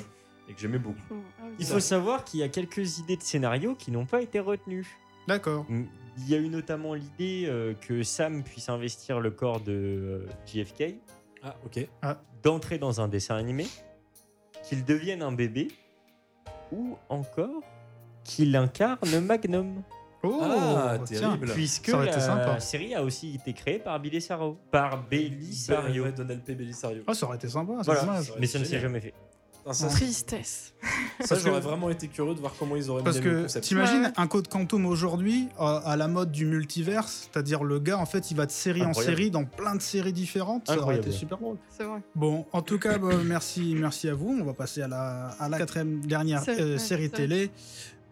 et 0.47 0.53
que 0.53 0.59
j'aimais 0.59 0.77
beaucoup. 0.79 0.99
Ah 1.11 1.43
oui. 1.45 1.55
Il 1.59 1.65
faut 1.65 1.79
savoir 1.79 2.23
qu'il 2.23 2.39
y 2.39 2.43
a 2.43 2.49
quelques 2.49 2.99
idées 2.99 3.17
de 3.17 3.23
scénario 3.23 3.75
qui 3.75 3.91
n'ont 3.91 4.05
pas 4.05 4.21
été 4.21 4.39
retenues. 4.39 4.87
D'accord. 5.27 5.65
Mm, 5.69 5.83
Il 6.19 6.29
y 6.29 6.35
a 6.35 6.37
eu 6.37 6.47
notamment 6.49 6.93
l'idée 6.93 7.45
euh, 7.47 7.73
que 7.73 8.03
Sam 8.03 8.43
puisse 8.43 8.69
investir 8.69 9.19
le 9.19 9.31
corps 9.31 9.59
de 9.61 9.71
euh, 9.73 10.27
JFK, 10.45 10.95
Ah, 11.43 11.55
ok. 11.65 11.87
d'entrer 12.43 12.77
dans 12.77 13.01
un 13.01 13.07
dessin 13.07 13.35
animé, 13.35 13.65
qu'il 14.67 14.83
devienne 14.85 15.21
un 15.21 15.31
bébé, 15.31 15.67
ou 16.71 16.97
encore 17.09 17.61
qu'il 18.23 18.55
incarne 18.55 19.19
Magnum. 19.21 19.81
Oh, 20.23 20.39
Ah, 20.41 20.97
tiens. 21.05 21.19
terrible. 21.19 21.51
Puisque 21.53 21.85
Ça 21.91 21.97
aurait 21.97 22.07
été 22.07 22.15
la 22.15 22.21
sympa. 22.21 22.59
série 22.59 22.95
a 22.95 23.03
aussi 23.03 23.35
été 23.35 23.53
créée 23.53 23.77
par 23.77 23.99
Belisario. 23.99 24.57
Par 24.71 25.03
Belisario. 25.03 26.09
Donald 26.11 26.41
P. 26.43 26.55
Bellisario. 26.55 27.03
Ah, 27.05 27.13
ça 27.13 27.27
aurait 27.27 27.35
été 27.37 27.47
sympa, 27.47 27.73
c'est 27.79 27.85
Voilà. 27.85 28.01
aurait 28.01 28.39
Mais 28.39 28.47
ça 28.47 28.57
ne 28.57 28.63
s'est 28.63 28.79
jamais 28.79 28.99
fait. 28.99 29.13
Ça, 29.71 29.87
Tristesse. 29.87 30.73
ça, 31.21 31.35
j'aurais 31.39 31.59
vraiment 31.59 31.89
été 31.89 32.07
curieux 32.07 32.35
de 32.35 32.39
voir 32.39 32.53
comment 32.59 32.75
ils 32.75 32.89
auraient 32.91 33.03
Parce 33.03 33.17
le 33.17 33.23
que 33.23 33.41
concept. 33.43 33.65
t'imagines 33.65 34.01
Ouais. 34.03 34.11
un 34.15 34.27
code 34.27 34.47
quantum 34.47 34.85
aujourd'hui 34.85 35.47
euh, 35.59 35.79
à 35.83 35.95
la 35.95 36.07
mode 36.07 36.31
du 36.31 36.45
multiverse, 36.45 37.29
c'est-à-dire 37.31 37.63
le 37.63 37.79
gars 37.79 37.97
en 37.97 38.05
fait 38.05 38.29
il 38.29 38.37
va 38.37 38.45
de 38.45 38.51
série 38.51 38.83
en 38.83 38.93
série 38.93 39.31
dans 39.31 39.43
plein 39.45 39.75
de 39.75 39.81
séries 39.81 40.13
différentes, 40.13 40.67
ça 40.67 40.77
aurait 40.79 40.97
été 40.97 41.11
super 41.11 41.39
drôle. 41.39 41.57
C'est 41.75 41.83
vrai. 41.83 42.01
Bon, 42.13 42.45
en 42.53 42.61
tout 42.61 42.77
cas, 42.77 42.97
bah, 42.99 43.09
merci, 43.25 43.75
merci 43.77 44.07
à 44.07 44.13
vous. 44.13 44.37
On 44.39 44.45
va 44.45 44.53
passer 44.53 44.81
à 44.83 44.87
la, 44.87 45.29
à 45.39 45.49
la 45.49 45.57
quatrième 45.57 46.05
dernière 46.05 46.43
euh, 46.47 46.73
ouais, 46.73 46.77
série 46.77 47.09
télé, 47.09 47.49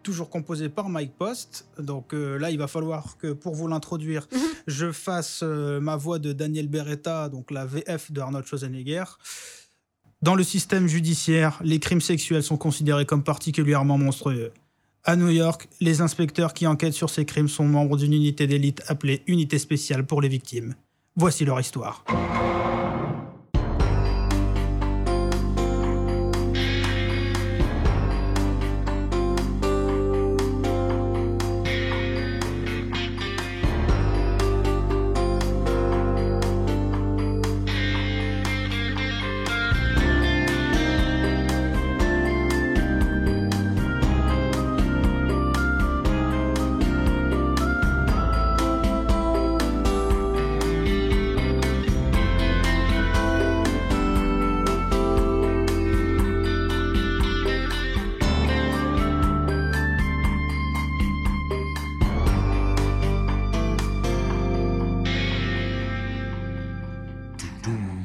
toujours 0.02 0.30
composée 0.30 0.68
par 0.68 0.88
Mike 0.88 1.16
Post. 1.16 1.66
Donc 1.78 2.14
euh, 2.14 2.36
là, 2.36 2.50
il 2.50 2.58
va 2.58 2.66
falloir 2.66 3.16
que 3.16 3.32
pour 3.32 3.54
vous 3.54 3.68
l'introduire, 3.68 4.26
Mhm. 4.32 4.40
je 4.66 4.90
fasse 4.92 5.40
euh, 5.44 5.78
ma 5.80 5.94
voix 5.94 6.18
de 6.18 6.32
Daniel 6.32 6.66
Beretta, 6.68 7.28
donc 7.28 7.52
la 7.52 7.64
VF 7.64 8.10
de 8.10 8.20
Arnold 8.20 8.44
Schwarzenegger. 8.44 9.04
Dans 10.24 10.36
le 10.36 10.42
système 10.42 10.86
judiciaire, 10.86 11.60
les 11.62 11.78
crimes 11.78 12.00
sexuels 12.00 12.42
sont 12.42 12.56
considérés 12.56 13.04
comme 13.04 13.22
particulièrement 13.22 13.98
monstrueux. 13.98 14.52
À 15.04 15.16
New 15.16 15.28
York, 15.28 15.68
les 15.82 16.00
inspecteurs 16.00 16.54
qui 16.54 16.66
enquêtent 16.66 16.94
sur 16.94 17.10
ces 17.10 17.26
crimes 17.26 17.46
sont 17.46 17.66
membres 17.66 17.98
d'une 17.98 18.14
unité 18.14 18.46
d'élite 18.46 18.82
appelée 18.88 19.22
Unité 19.26 19.58
spéciale 19.58 20.06
pour 20.06 20.22
les 20.22 20.28
victimes. 20.28 20.76
Voici 21.14 21.44
leur 21.44 21.60
histoire. 21.60 22.06
doom. 67.64 68.03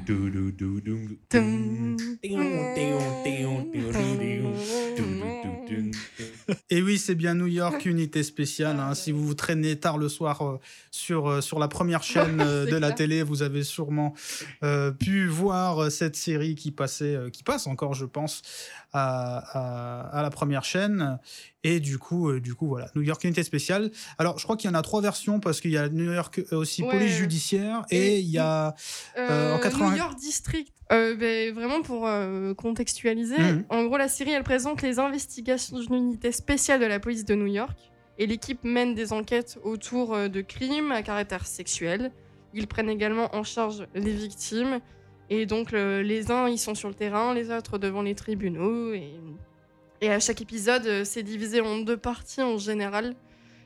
Et 6.69 6.81
oui, 6.81 6.97
c'est 6.97 7.15
bien 7.15 7.35
New 7.35 7.47
York, 7.47 7.85
unité 7.85 8.23
spéciale. 8.23 8.79
Hein. 8.79 8.95
Si 8.95 9.11
vous 9.11 9.25
vous 9.25 9.33
traînez 9.33 9.79
tard 9.79 9.97
le 9.97 10.09
soir 10.09 10.41
euh, 10.41 10.59
sur, 10.91 11.27
euh, 11.27 11.41
sur 11.41 11.59
la 11.59 11.67
première 11.67 12.03
chaîne 12.03 12.41
euh, 12.45 12.65
de 12.65 12.75
la 12.75 12.91
télé, 12.91 13.23
vous 13.23 13.41
avez 13.41 13.63
sûrement 13.63 14.13
pu 14.99 15.27
voir 15.27 15.91
cette 15.91 16.15
série 16.15 16.55
qui 16.55 16.71
passait, 16.71 17.17
qui 17.31 17.43
passe 17.43 17.67
encore, 17.67 17.93
je 17.93 18.05
pense, 18.05 18.41
à, 18.93 20.21
la 20.21 20.29
première 20.29 20.63
chaîne. 20.63 21.19
Et 21.63 21.79
du 21.79 21.97
coup, 21.97 22.39
du 22.39 22.55
coup, 22.55 22.67
voilà, 22.67 22.89
New 22.95 23.01
York 23.01 23.23
Unité 23.23 23.43
Spéciale. 23.43 23.91
Alors, 24.17 24.39
je 24.39 24.43
crois 24.43 24.55
qu'il 24.55 24.69
y 24.69 24.73
en 24.73 24.77
a 24.77 24.81
trois 24.81 25.01
versions 25.01 25.39
parce 25.39 25.59
qu'il 25.59 25.71
y 25.71 25.77
a 25.77 25.89
New 25.89 26.13
York 26.13 26.41
aussi 26.51 26.83
ouais. 26.83 26.89
police 26.89 27.15
judiciaire 27.15 27.85
et, 27.91 28.19
il 28.19 28.29
y 28.29 28.37
a 28.37 28.75
en 29.17 29.59
95 29.59 29.98
New 29.99 30.05
York 30.05 30.17
District. 30.19 30.71
Euh, 30.91 31.15
ben, 31.15 31.53
vraiment 31.53 31.81
pour 31.81 32.07
euh, 32.07 32.53
contextualiser, 32.55 33.37
Mhm. 33.37 33.63
en 33.69 33.83
gros 33.85 33.97
la 33.97 34.07
série 34.07 34.31
elle 34.31 34.43
présente 34.43 34.81
les 34.81 34.97
investigations 34.97 35.77
d'une 35.79 35.93
unité 35.95 36.31
spéciale 36.31 36.79
de 36.79 36.85
la 36.85 36.99
police 36.99 37.25
de 37.25 37.35
New 37.35 37.45
York 37.47 37.77
et 38.17 38.25
l'équipe 38.25 38.63
mène 38.63 38.95
des 38.95 39.13
enquêtes 39.13 39.59
autour 39.63 40.15
euh, 40.15 40.27
de 40.29 40.41
crimes 40.41 40.91
à 40.91 41.03
caractère 41.03 41.45
sexuel. 41.45 42.11
Ils 42.55 42.65
prennent 42.67 42.89
également 42.89 43.33
en 43.35 43.43
charge 43.43 43.85
les 43.93 44.11
victimes 44.11 44.79
et 45.29 45.45
donc 45.45 45.71
le- 45.71 46.01
les 46.01 46.31
uns 46.31 46.47
ils 46.49 46.57
sont 46.57 46.73
sur 46.75 46.87
le 46.89 46.95
terrain, 46.95 47.33
les 47.35 47.51
autres 47.51 47.77
devant 47.77 48.01
les 48.01 48.15
tribunaux 48.15 48.91
et, 48.93 49.11
et 50.01 50.09
à 50.09 50.19
chaque 50.19 50.41
épisode 50.41 50.85
euh, 50.87 51.03
c'est 51.05 51.21
divisé 51.23 51.61
en 51.61 51.77
deux 51.79 51.97
parties 51.97 52.41
en 52.41 52.57
général. 52.57 53.15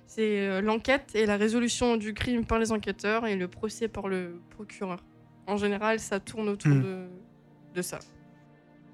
C'est 0.05 0.61
l'enquête 0.61 1.11
et 1.15 1.25
la 1.25 1.37
résolution 1.37 1.95
du 1.95 2.13
crime 2.13 2.45
par 2.45 2.59
les 2.59 2.71
enquêteurs 2.73 3.25
et 3.25 3.37
le 3.37 3.47
procès 3.47 3.87
par 3.87 4.09
le 4.09 4.41
procureur. 4.49 5.01
En 5.47 5.57
général, 5.57 5.99
ça 5.99 6.19
tourne 6.19 6.49
autour 6.49 6.71
Hmm. 6.71 6.81
de, 6.83 7.07
de 7.75 7.81
ça. 7.81 7.99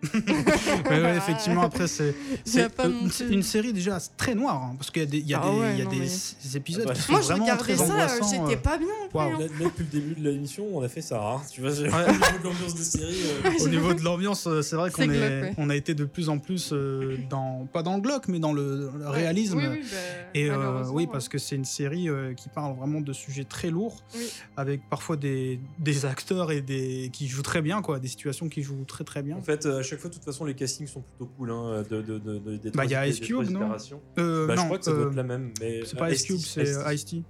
Ouais, 0.89 1.01
ouais, 1.01 1.17
effectivement, 1.17 1.63
après, 1.63 1.87
c'est 1.87 2.13
euh, 2.57 2.69
plus- 2.69 3.25
une 3.29 3.43
série 3.43 3.73
déjà 3.73 3.97
très 4.17 4.33
noire, 4.35 4.63
hein, 4.63 4.75
parce 4.77 4.91
qu'il 4.91 5.01
y 5.01 5.05
a 5.05 5.09
des, 5.09 5.19
y 5.19 5.33
a 5.33 5.41
Ah 5.43 5.51
des, 5.51 5.59
ouais, 5.59 5.77
y 5.77 5.81
a 5.81 5.85
non, 5.85 5.91
des 5.91 5.99
mais- 5.99 6.55
épisodes 6.57 6.83
Ah 6.85 6.89
bah. 6.89 6.93
qui 6.95 7.01
sont 7.01 7.11
Moi, 7.11 7.21
je 7.21 7.25
vraiment 7.27 7.43
regardais 7.43 7.63
très 7.63 7.75
ça, 7.77 7.83
euh, 7.83 8.07
j'étais 8.31 8.53
euh. 8.53 8.57
pas 8.57 8.77
bien. 8.77 8.87
Après, 9.05 9.31
Là, 9.31 9.37
là, 9.39 9.45
depuis 9.65 9.83
le 9.83 9.99
début 9.99 10.15
de 10.21 10.29
l'émission, 10.29 10.65
on 10.73 10.81
a 10.81 10.87
fait 10.89 11.01
ça. 11.01 11.21
hein. 11.21 11.41
Tu 11.51 11.61
vois, 11.61 11.71
au 11.79 11.81
niveau 11.83 11.89
de 12.39 12.43
l'ambiance 12.43 12.75
de 12.75 12.83
série. 12.83 13.17
euh, 13.45 13.63
Au 13.63 13.67
niveau 13.67 13.93
de 13.93 14.01
l'ambiance, 14.03 14.47
euh, 14.47 14.61
c'est 14.61 14.75
vrai 14.75 14.91
qu'on 14.91 15.09
on 15.57 15.69
a 15.69 15.75
été 15.75 15.93
de 15.93 16.05
plus 16.05 16.29
en 16.29 16.37
plus 16.39 16.71
euh, 16.73 17.17
dans, 17.29 17.67
pas 17.71 17.83
dans 17.83 17.95
le 17.95 18.01
glauque, 18.01 18.27
mais 18.27 18.39
dans 18.39 18.53
le, 18.53 18.91
le 18.97 19.05
Ouais. 19.09 19.11
réalisme. 19.15 19.57
Oui, 19.57 19.63
oui, 19.71 19.81
bah, 19.91 19.97
Et 20.33 20.49
euh, 20.49 20.83
oui, 20.91 21.07
parce 21.11 21.27
que 21.29 21.37
c'est 21.37 21.55
une 21.55 21.65
série 21.65 22.09
euh, 22.09 22.33
qui 22.33 22.49
parle 22.49 22.75
vraiment 22.77 23.01
de 23.01 23.13
sujets 23.13 23.43
très 23.43 23.69
lourds, 23.69 24.03
Oui. 24.15 24.29
avec 24.57 24.81
parfois 24.89 25.15
des, 25.17 25.59
des 25.79 26.05
acteurs 26.05 26.51
et 26.51 26.61
des 26.61 27.09
qui 27.11 27.27
jouent 27.27 27.41
très 27.41 27.61
bien, 27.61 27.81
quoi, 27.81 27.99
des 27.99 28.07
situations 28.07 28.47
qui 28.49 28.61
jouent 28.63 28.85
très 28.87 29.03
très 29.03 29.23
bien. 29.23 29.35
En 29.37 29.41
fait, 29.41 29.65
euh, 29.65 29.81
chaque 29.89 29.99
fois, 29.99 30.09
de 30.09 30.15
toute 30.15 30.23
façon, 30.25 30.45
les 30.45 30.53
castings 30.55 30.87
sont 30.87 31.01
plutôt 31.01 31.25
cool. 31.25 31.51
Hein, 31.51 31.83
de, 31.89 32.01
de, 32.01 32.17
de, 32.19 32.37
de- 32.39 32.57
des 32.57 32.71
Bah, 32.71 32.85
il 32.85 32.91
y 32.91 32.95
a 32.95 33.07
Ice 33.07 33.19
Cube, 33.19 33.49
non. 33.49 33.71
Euh, 34.17 34.47
Bah, 34.47 34.53
je 34.55 34.59
non, 34.59 34.65
crois 34.65 34.77
que 34.77 34.85
ça 34.85 34.91
doit 34.91 35.01
euh, 35.05 35.09
être 35.09 35.15
la 35.15 35.23
même. 35.23 35.51
mais 35.59 35.81
c'est 35.85 35.97
pas 35.97 36.11
Ice 36.11 36.23
Cube, 36.23 36.37
c'est 36.37 36.75
euh, 36.77 36.93
Ice-T. 36.93 37.23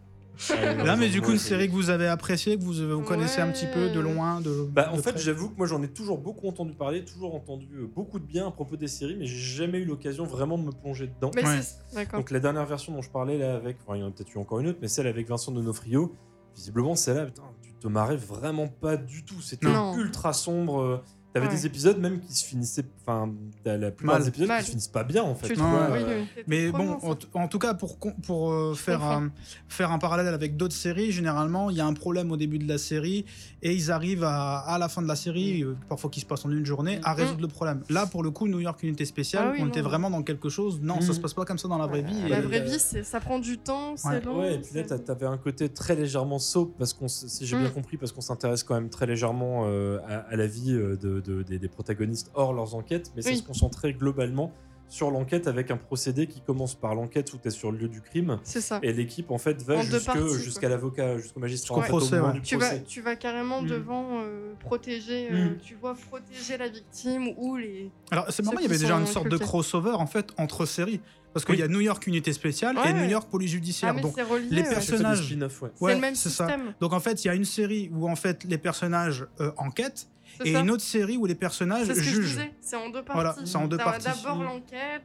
Ah, 0.51 0.73
Là, 0.73 0.95
mais 0.95 1.09
du 1.09 1.21
coup, 1.21 1.31
une 1.31 1.37
série 1.37 1.67
que 1.67 1.73
vous 1.73 1.89
avez 1.89 2.07
appréciée, 2.07 2.57
que 2.57 2.63
vous, 2.63 2.71
vous 2.73 3.01
connaissez 3.03 3.41
un 3.41 3.51
petit 3.51 3.65
peu 3.73 3.89
de 3.89 3.99
loin, 3.99 4.39
de. 4.39 4.67
Bah, 4.71 4.89
en 4.93 4.95
de 4.95 5.01
fait, 5.01 5.17
j'avoue 5.17 5.49
que 5.49 5.57
moi 5.57 5.67
j'en 5.67 5.83
ai 5.83 5.89
toujours 5.89 6.17
beaucoup 6.17 6.47
entendu 6.47 6.73
parler, 6.75 7.03
toujours 7.03 7.35
entendu 7.35 7.67
euh, 7.75 7.87
beaucoup 7.93 8.19
de 8.19 8.25
bien 8.25 8.47
à 8.47 8.51
propos 8.51 8.77
des 8.77 8.87
séries, 8.87 9.17
mais 9.19 9.25
j'ai 9.25 9.35
jamais 9.57 9.79
eu 9.79 9.85
l'occasion 9.85 10.23
vraiment 10.25 10.57
de 10.57 10.63
me 10.63 10.71
plonger 10.71 11.07
dedans. 11.07 11.31
Ouais. 11.35 12.05
Donc 12.13 12.31
la 12.31 12.39
dernière 12.39 12.65
version 12.65 12.93
dont 12.93 13.01
je 13.01 13.09
parlais 13.09 13.37
là 13.37 13.55
avec, 13.55 13.77
enfin 13.85 13.97
il 13.97 13.99
y 13.99 14.03
en 14.03 14.07
a 14.07 14.11
peut-être 14.11 14.33
eu 14.33 14.37
encore 14.37 14.59
une 14.61 14.67
autre, 14.67 14.79
mais 14.81 14.87
celle 14.87 15.07
avec 15.07 15.27
Vincent 15.27 15.51
Donofrio, 15.51 16.15
visiblement 16.55 16.95
celle-là, 16.95 17.25
putain, 17.25 17.43
tu 17.61 17.73
te 17.73 17.87
marrais 17.89 18.15
vraiment 18.15 18.69
pas 18.69 18.95
du 18.95 19.25
tout. 19.25 19.41
C'était 19.41 19.67
Non. 19.67 19.97
ultra 19.97 20.31
sombre. 20.31 21.03
T'avais 21.31 21.45
Ouais. 21.45 21.51
des 21.53 21.65
épisodes 21.67 21.99
même 21.99 22.19
qui 22.21 22.33
se 22.33 22.43
finissaient, 22.43 22.85
enfin 23.01 23.31
la 23.63 23.91
plupart 23.91 24.15
Mal. 24.15 24.23
des 24.23 24.29
épisodes 24.29 24.47
Mal. 24.47 24.59
qui 24.61 24.65
se 24.65 24.69
finissent 24.71 24.87
pas 24.87 25.03
bien 25.03 25.21
en 25.21 25.35
fait. 25.35 25.53
Vois, 25.53 25.89
Oui, 25.91 25.99
euh, 26.01 26.23
oui, 26.37 26.43
Mais 26.47 26.71
bon, 26.71 26.97
en, 27.35 27.47
tout 27.47 27.59
cas, 27.59 27.75
pour, 27.75 27.97
pour 27.99 28.51
euh, 28.51 28.73
faire, 28.73 29.03
un, 29.03 29.29
faire 29.67 29.91
un 29.91 29.99
parallèle 29.99 30.33
avec 30.33 30.57
d'autres 30.57 30.73
séries, 30.75 31.11
généralement, 31.11 31.69
il 31.69 31.77
y 31.77 31.81
a 31.81 31.85
un 31.85 31.93
problème 31.93 32.31
au 32.31 32.37
début 32.37 32.57
de 32.57 32.67
la 32.67 32.79
série 32.79 33.25
et 33.61 33.73
ils 33.75 33.91
arrivent 33.91 34.23
à, 34.23 34.57
à 34.57 34.79
la 34.79 34.89
fin 34.89 35.03
de 35.03 35.07
la 35.07 35.15
série, 35.15 35.61
euh, 35.63 35.75
parfois 35.87 36.09
qui 36.09 36.19
se 36.19 36.25
passe 36.25 36.45
en 36.45 36.49
une 36.51 36.65
journée, 36.65 36.99
à 37.03 37.13
Mm. 37.13 37.17
résoudre 37.17 37.41
le 37.41 37.47
problème. 37.47 37.83
Là, 37.91 38.07
pour 38.07 38.23
le 38.23 38.31
coup, 38.31 38.47
New 38.47 38.59
York 38.59 38.81
Unité 38.81 39.05
Spéciale, 39.05 39.49
Ah 39.49 39.51
oui, 39.53 39.59
on 39.61 39.67
était 39.67 39.83
non. 39.83 39.87
vraiment 39.89 40.09
dans 40.09 40.23
quelque 40.23 40.49
chose. 40.49 40.79
Non, 40.81 40.99
ça 40.99 41.11
Mm. 41.11 41.13
se 41.13 41.19
passe 41.19 41.33
pas 41.35 41.45
comme 41.45 41.59
ça 41.59 41.67
dans 41.67 41.77
la 41.77 41.85
vraie 41.85 42.01
vie. 42.01 42.27
La 42.27 42.39
et- 42.39 42.41
vraie 42.41 42.61
euh, 42.61 42.71
vie, 42.71 42.79
c'est- 42.79 43.03
ça 43.03 43.19
prend 43.19 43.37
du 43.37 43.59
temps, 43.59 43.95
c'est 43.97 44.07
Ouais. 44.07 44.21
long. 44.21 44.39
Ouais, 44.39 44.55
et 44.55 44.57
puis 44.57 44.73
là, 44.73 44.83
t'avais 44.97 45.27
un 45.27 45.37
côté 45.37 45.69
très 45.69 45.95
légèrement 45.95 46.39
soap, 46.39 46.73
parce 46.79 46.93
qu'on, 46.93 47.05
s- 47.05 47.25
si 47.27 47.45
j'ai 47.45 47.55
bien 47.55 47.69
Mm. 47.69 47.73
compris, 47.73 47.97
parce 47.97 48.11
qu'on 48.11 48.21
s'intéresse 48.21 48.63
quand 48.63 48.73
même 48.73 48.89
très 48.89 49.05
légèrement 49.05 49.65
euh, 49.67 49.99
à, 50.07 50.15
à 50.31 50.35
la 50.35 50.47
vie 50.47 50.71
euh, 50.73 50.97
de, 51.21 51.37
de- 51.37 51.43
des, 51.43 51.59
des 51.59 51.67
protagonistes 51.67 52.31
hors 52.33 52.53
leurs 52.53 52.75
enquêtes, 52.75 53.11
mais 53.15 53.21
ça 53.21 53.29
Oui. 53.29 53.37
se 53.37 53.43
concentrait 53.43 53.93
globalement 53.93 54.51
sur 54.91 55.11
l'enquête 55.11 55.45
avec 55.47 55.69
un 55.69 55.77
procédé 55.77 56.25
qui 56.25 56.41
commence 56.41 56.73
par 56.73 56.95
l'enquête 56.95 57.31
où 57.33 57.37
tu 57.37 57.47
es 57.47 57.51
sur 57.51 57.71
le 57.71 57.77
lieu 57.77 57.87
du 57.89 58.01
crime, 58.01 58.39
C'est 58.43 58.59
ça. 58.59 58.79
et 58.81 58.91
l'équipe 58.91 59.29
en 59.29 59.37
fait 59.37 59.61
va 59.61 59.79
jusqu'à 59.83 60.67
l'avocat, 60.67 61.17
jusqu'au 61.19 61.39
magistrat, 61.39 61.75
en 61.77 61.81
fait, 61.81 61.89
procès, 61.89 62.19
ouais. 62.19 62.41
Tu 62.41 62.55
vas, 62.57 62.65
procès. 62.67 62.83
tu 62.87 63.01
vas 63.01 63.15
carrément 63.15 63.61
Mm. 63.61 63.67
devant 63.67 64.21
euh, 64.23 64.53
protéger, 64.59 65.29
euh, 65.31 65.49
Mm. 65.51 65.57
tu 65.61 65.75
vois 65.75 65.93
protéger 66.09 66.57
la 66.57 66.69
victime 66.69 67.27
ou 67.37 67.55
les. 67.57 67.91
Alors, 68.09 68.25
c'est 68.31 68.43
marrant, 68.43 68.57
il 68.57 68.63
y 68.63 68.65
avait 68.65 68.79
déjà 68.79 68.95
une 68.95 69.05
sorte 69.05 69.29
de 69.29 69.37
crossover 69.37 69.91
en 69.91 70.07
fait 70.07 70.31
entre 70.39 70.65
séries. 70.65 71.01
Parce 71.31 71.45
qu'il 71.45 71.53
Oui. 71.53 71.61
y 71.61 71.63
a 71.63 71.67
New 71.67 71.81
York 71.81 72.07
Unité 72.07 72.33
Spéciale 72.33 72.75
et. 72.83 72.91
New 72.91 73.07
York 73.07 73.29
Police 73.29 73.51
Ah, 73.51 73.53
Judiciaire. 73.53 73.93
mais 73.93 74.01
Donc, 74.01 74.13
c'est 74.15 74.23
relié. 74.23 74.47
les 74.49 74.61
ouais. 74.63 74.69
personnages. 74.69 75.27
c'est 75.29 75.35
le 75.35 75.99
même 75.99 76.15
c'est 76.15 76.29
ça. 76.29 76.47
système. 76.47 76.73
Donc 76.81 76.91
en 76.93 76.99
fait, 76.99 77.23
il 77.23 77.27
y 77.27 77.29
a 77.29 77.35
une 77.35 77.45
série 77.45 77.91
où 77.93 78.09
en 78.09 78.15
fait 78.15 78.43
les 78.45 78.57
personnages 78.57 79.27
euh, 79.39 79.51
enquêtent 79.57 80.07
C'est 80.18 80.18
et 80.45 80.53
ça. 80.53 80.59
une 80.61 80.71
autre 80.71 80.83
série 80.83 81.17
où 81.17 81.25
les 81.25 81.35
personnages 81.35 81.87
ce 81.87 81.93
que 81.93 82.01
jugent. 82.01 82.39
c'est 82.61 82.75
en 82.75 82.89
deux 82.89 83.03
parties. 83.03 83.13
Voilà, 83.13 83.35
c'est 83.45 83.55
en 83.57 83.67
deux 83.67 83.77
parties. 83.77 84.05
D'abord 84.05 84.37
Mm. 84.37 84.43
l'enquête, 84.43 85.03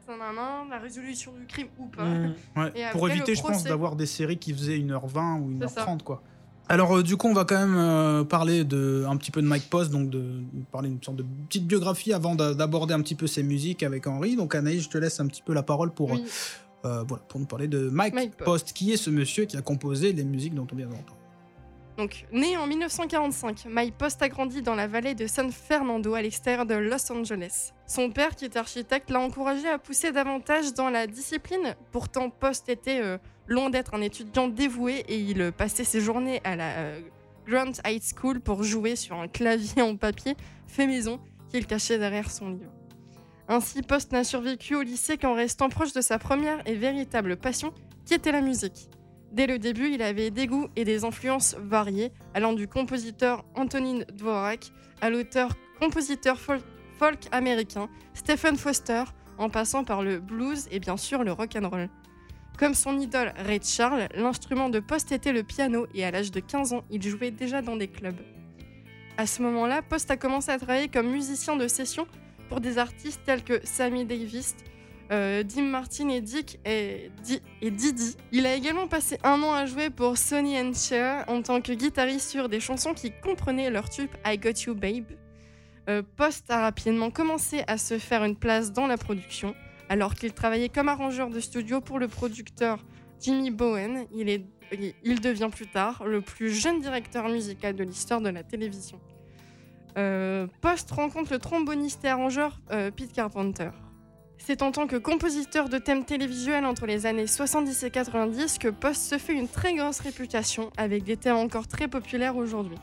la 0.71 0.79
résolution 0.79 1.33
du 1.39 1.47
crime 1.47 1.69
ou 1.79 1.87
pas. 1.87 2.05
Mm. 2.05 2.35
Ouais, 2.57 2.73
Et 2.75 2.85
pour 2.93 3.05
après, 3.07 3.17
éviter, 3.17 3.35
je 3.35 3.43
pense, 3.43 3.65
d'avoir 3.65 3.97
des 3.97 4.07
séries 4.07 4.39
qui 4.39 4.53
faisaient 4.53 4.79
1h20 4.79 5.41
ou 5.41 5.59
C'est 5.63 5.69
ça. 5.69 5.85
1h30, 5.85 6.03
quoi. 6.03 6.23
Alors, 6.69 6.97
euh, 6.97 7.03
du 7.03 7.17
coup, 7.19 7.29
on 7.29 7.35
va 7.35 7.45
quand 7.45 7.59
même 7.59 7.77
euh, 7.77 8.25
parler 8.25 8.65
de, 8.65 9.05
un 9.07 9.17
petit 9.19 9.31
peu 9.31 9.43
de 9.43 9.47
Mike 9.47 9.69
Post, 9.69 9.91
donc 9.91 10.09
de, 10.09 10.19
de 10.21 10.65
parler 10.73 10.89
d'une 10.89 11.03
sorte 11.03 11.19
de 11.19 11.25
petite 11.47 11.67
biographie 11.67 12.15
avant 12.15 12.35
d'a- 12.35 12.55
d'aborder 12.55 12.95
un 12.95 13.03
petit 13.03 13.15
peu 13.15 13.27
ses 13.27 13.43
musiques 13.43 13.83
avec 13.83 14.07
Henri. 14.07 14.35
Donc, 14.35 14.55
Anaïs, 14.55 14.83
je 14.85 14.89
te 14.89 14.97
laisse 14.97 15.21
un 15.21 15.27
petit 15.27 15.43
peu 15.43 15.53
la 15.53 15.63
parole 15.63 15.93
pour, 15.93 16.13
Oui. 16.13 16.25
euh, 16.87 17.05
voilà, 17.07 17.23
pour 17.29 17.39
nous 17.39 17.45
parler 17.47 17.69
de 17.69 17.91
Mike, 17.91 18.15
Mike 18.15 18.37
Post. 18.37 18.45
Post. 18.47 18.73
qui 18.73 18.93
est 18.93 18.97
ce 18.97 19.11
monsieur 19.11 19.45
qui 19.45 19.59
a 19.59 19.63
composé 19.63 20.15
les 20.15 20.25
musiques 20.25 20.55
dont 20.55 20.67
on 20.73 20.77
vient 20.77 20.87
d'entendre. 20.87 21.17
Né 22.33 22.57
en 22.57 22.67
1945, 22.67 23.67
Mike 23.67 23.97
Post 23.97 24.21
a 24.23 24.29
grandi 24.29 24.63
dans 24.63 24.75
la 24.75 24.89
vallée 24.89 25.15
de 25.15 25.29
San 25.29 25.53
Fernando 25.53 26.15
à 26.15 26.23
l'extérieur 26.23 26.67
de 26.67 26.75
Los 26.75 27.13
Angeles. 27.13 27.73
Son 27.87 28.11
père, 28.11 28.35
qui 28.35 28.47
est 28.47 28.57
architecte, 28.57 29.11
l'a 29.11 29.21
encouragé 29.21 29.69
à 29.69 29.79
pousser 29.79 30.11
davantage 30.11 30.75
dans 30.75 30.91
la 30.91 31.07
discipline. 31.07 31.77
Pourtant, 31.93 32.31
Post 32.31 32.69
était 32.69 33.01
euh, 33.01 33.19
loin 33.47 33.71
d'être 33.71 33.95
un 33.95 34.01
étudiant 34.01 34.49
dévoué 34.49 35.05
et 35.09 35.19
il 35.19 35.41
euh, 35.41 35.53
passait 35.53 35.85
ses 35.85 36.01
journées 36.01 36.41
à 36.43 36.57
la 36.57 36.71
euh, 36.71 37.01
Grant 37.47 37.73
High 37.87 38.03
School 38.03 38.41
pour 38.41 38.65
jouer 38.65 38.97
sur 38.97 39.17
un 39.17 39.29
clavier 39.29 39.83
en 39.83 39.97
papier 39.97 40.37
fait 40.67 40.89
maison 40.89 41.21
qu'il 41.49 41.67
cachait 41.67 41.99
derrière 41.99 42.31
son 42.31 42.49
livre. 42.49 42.73
Ainsi, 43.47 43.83
Post 43.83 44.11
n'a 44.11 44.25
survécu 44.25 44.75
au 44.75 44.83
lycée 44.83 45.17
qu'en 45.17 45.35
restant 45.35 45.69
proche 45.69 45.93
de 45.93 46.01
sa 46.01 46.19
première 46.19 46.67
et 46.67 46.75
véritable 46.75 47.37
passion, 47.37 47.73
qui 48.05 48.15
était 48.15 48.33
la 48.33 48.41
musique. 48.41 48.89
Dès 49.35 49.49
le 49.49 49.59
début, 49.59 49.91
il 49.91 50.01
avait 50.01 50.31
des 50.31 50.47
goûts 50.47 50.69
et 50.77 50.85
des 50.85 51.05
influences 51.05 51.57
variées, 51.59 52.13
allant 52.35 52.53
du 52.53 52.69
compositeur 52.69 53.45
Antonin 53.57 54.05
Dvorak 54.13 54.71
à 55.01 55.11
l'auteur-compositeur 55.11 56.39
fol- 56.39 56.61
folk 57.01 57.19
américain 57.33 57.89
Stephen 58.15 58.57
Foster, 58.57 59.03
en 59.37 59.51
passant 59.51 59.83
par 59.83 60.03
le 60.05 60.21
blues 60.21 60.69
et 60.71 60.79
bien 60.79 60.97
sûr 60.97 61.25
le 61.25 61.33
rock 61.33 61.57
and 61.61 61.69
roll. 61.69 61.89
Comme 62.57 62.75
son 62.75 62.97
idole 63.01 63.33
Ray 63.37 63.59
Charles, 63.61 64.07
l'instrument 64.15 64.69
de 64.69 64.79
Post 64.79 65.11
était 65.11 65.33
le 65.33 65.43
piano 65.43 65.89
et 65.93 66.05
à 66.05 66.13
l'âge 66.13 66.31
de 66.31 66.39
15 66.39 66.73
ans, 66.73 66.85
il 66.89 67.03
jouait 67.03 67.33
déjà 67.33 67.61
dans 67.61 67.75
des 67.75 67.89
clubs. 67.89 68.21
À 69.17 69.27
ce 69.27 69.43
moment-là, 69.43 69.83
Post 69.83 70.13
a 70.13 70.17
commencé 70.17 70.53
à 70.53 70.59
travailler 70.59 70.87
comme 70.87 71.11
musicien 71.11 71.57
de 71.57 71.67
session 71.67 72.07
pour 72.49 72.61
des 72.61 72.79
artistes 72.79 73.21
tels 73.27 73.43
que 73.43 73.59
Sammy 73.65 74.05
Davis, 74.05 74.55
euh, 75.13 75.43
Dim 75.43 75.65
Martin 75.65 76.09
et 76.09 76.21
Dick 76.21 76.59
et, 76.65 77.11
Di- 77.23 77.43
et 77.61 77.71
Didi. 77.71 78.17
Il 78.33 78.47
a 78.47 78.55
également 78.55 78.87
passé 78.89 79.19
un 79.23 79.43
an 79.43 79.53
à 79.53 79.67
jouer 79.67 79.91
pour 79.91 80.17
Sonny 80.17 80.59
and 80.59 80.73
Cher 80.75 81.25
en 81.29 81.43
tant 81.43 81.61
que 81.61 81.73
guitariste 81.73 82.31
sur 82.31 82.49
des 82.49 82.61
chansons 82.61 82.95
qui 82.95 83.13
comprenaient 83.23 83.71
leur 83.71 83.89
tube 83.91 84.11
I 84.27 84.39
Got 84.39 84.63
You 84.67 84.75
Babe. 84.75 85.13
Euh, 85.89 86.03
Post 86.17 86.51
a 86.51 86.63
rapidement 86.63 87.11
commencé 87.11 87.63
à 87.67 87.77
se 87.77 87.99
faire 87.99 88.25
une 88.25 88.37
place 88.37 88.73
dans 88.73 88.87
la 88.87 88.97
production, 88.97 89.55
alors 89.91 90.15
qu'il 90.15 90.33
travaillait 90.33 90.71
comme 90.71 90.89
arrangeur 90.89 91.29
de 91.29 91.41
studio 91.41 91.81
pour 91.83 91.99
le 91.99 92.09
producteur 92.09 92.83
Jimmy 93.21 93.51
Bowen. 93.51 94.07
Il, 94.15 94.31
est, 94.31 94.47
il 95.03 95.21
devient 95.21 95.51
plus 95.53 95.67
tard 95.67 96.05
le 96.07 96.23
plus 96.23 96.51
jeune 96.51 96.81
directeur 96.81 97.29
musical 97.29 97.77
de 97.77 97.85
l'histoire 97.85 98.23
de 98.23 98.31
la 98.31 98.43
télévision. 98.43 98.99
Euh, 99.99 100.47
Post 100.63 100.91
rencontre 100.91 101.33
le 101.33 101.39
tromboniste 101.39 102.05
et 102.05 102.09
arrangeur 102.09 102.61
euh, 102.73 102.91
Pete 102.91 103.13
Carpenter. 103.13 103.71
C'est 104.39 104.63
en 104.63 104.73
tant 104.73 104.87
que 104.87 104.97
compositeur 104.97 105.69
de 105.69 105.79
thèmes 105.79 106.05
télévisuels 106.05 106.67
entre 106.67 106.87
les 106.87 107.07
années 107.07 107.27
70 107.27 107.83
et 107.85 107.91
90 107.91 108.59
que 108.59 108.69
Post 108.69 109.03
se 109.03 109.19
fait 109.19 109.33
une 109.33 109.49
très 109.49 109.75
grosse 109.75 110.01
réputation 110.01 110.71
avec 110.77 111.05
des 111.05 111.17
thèmes 111.17 111.37
encore 111.37 111.67
très 111.67 111.89
populaires 111.89 112.37
aujourd'hui. 112.37 112.77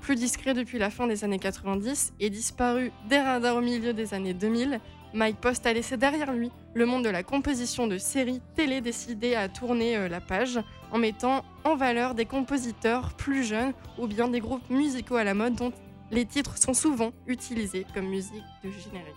Plus 0.00 0.16
discret 0.16 0.54
depuis 0.54 0.78
la 0.78 0.90
fin 0.90 1.06
des 1.06 1.24
années 1.24 1.38
90 1.38 2.14
et 2.20 2.30
disparu 2.30 2.90
des 3.08 3.18
radars 3.18 3.56
au 3.56 3.60
milieu 3.60 3.92
des 3.92 4.12
années 4.12 4.34
2000, 4.34 4.80
Mike 5.14 5.40
Post 5.40 5.64
a 5.66 5.72
laissé 5.72 5.96
derrière 5.96 6.32
lui 6.32 6.50
le 6.74 6.86
monde 6.86 7.04
de 7.04 7.08
la 7.08 7.22
composition 7.22 7.86
de 7.86 7.96
séries 7.96 8.42
télé 8.56 8.80
décidé 8.80 9.36
à 9.36 9.48
tourner 9.48 9.96
euh, 9.96 10.08
la 10.08 10.20
page 10.20 10.58
en 10.90 10.98
mettant 10.98 11.44
en 11.62 11.76
valeur 11.76 12.14
des 12.14 12.26
compositeurs 12.26 13.14
plus 13.14 13.44
jeunes 13.44 13.72
ou 13.98 14.08
bien 14.08 14.26
des 14.26 14.40
groupes 14.40 14.68
musicaux 14.68 15.16
à 15.16 15.24
la 15.24 15.34
mode 15.34 15.54
dont 15.54 15.72
les 16.10 16.26
titres 16.26 16.58
sont 16.58 16.74
souvent 16.74 17.12
utilisés 17.28 17.86
comme 17.94 18.08
musique 18.08 18.44
de 18.64 18.70
générique. 18.70 19.14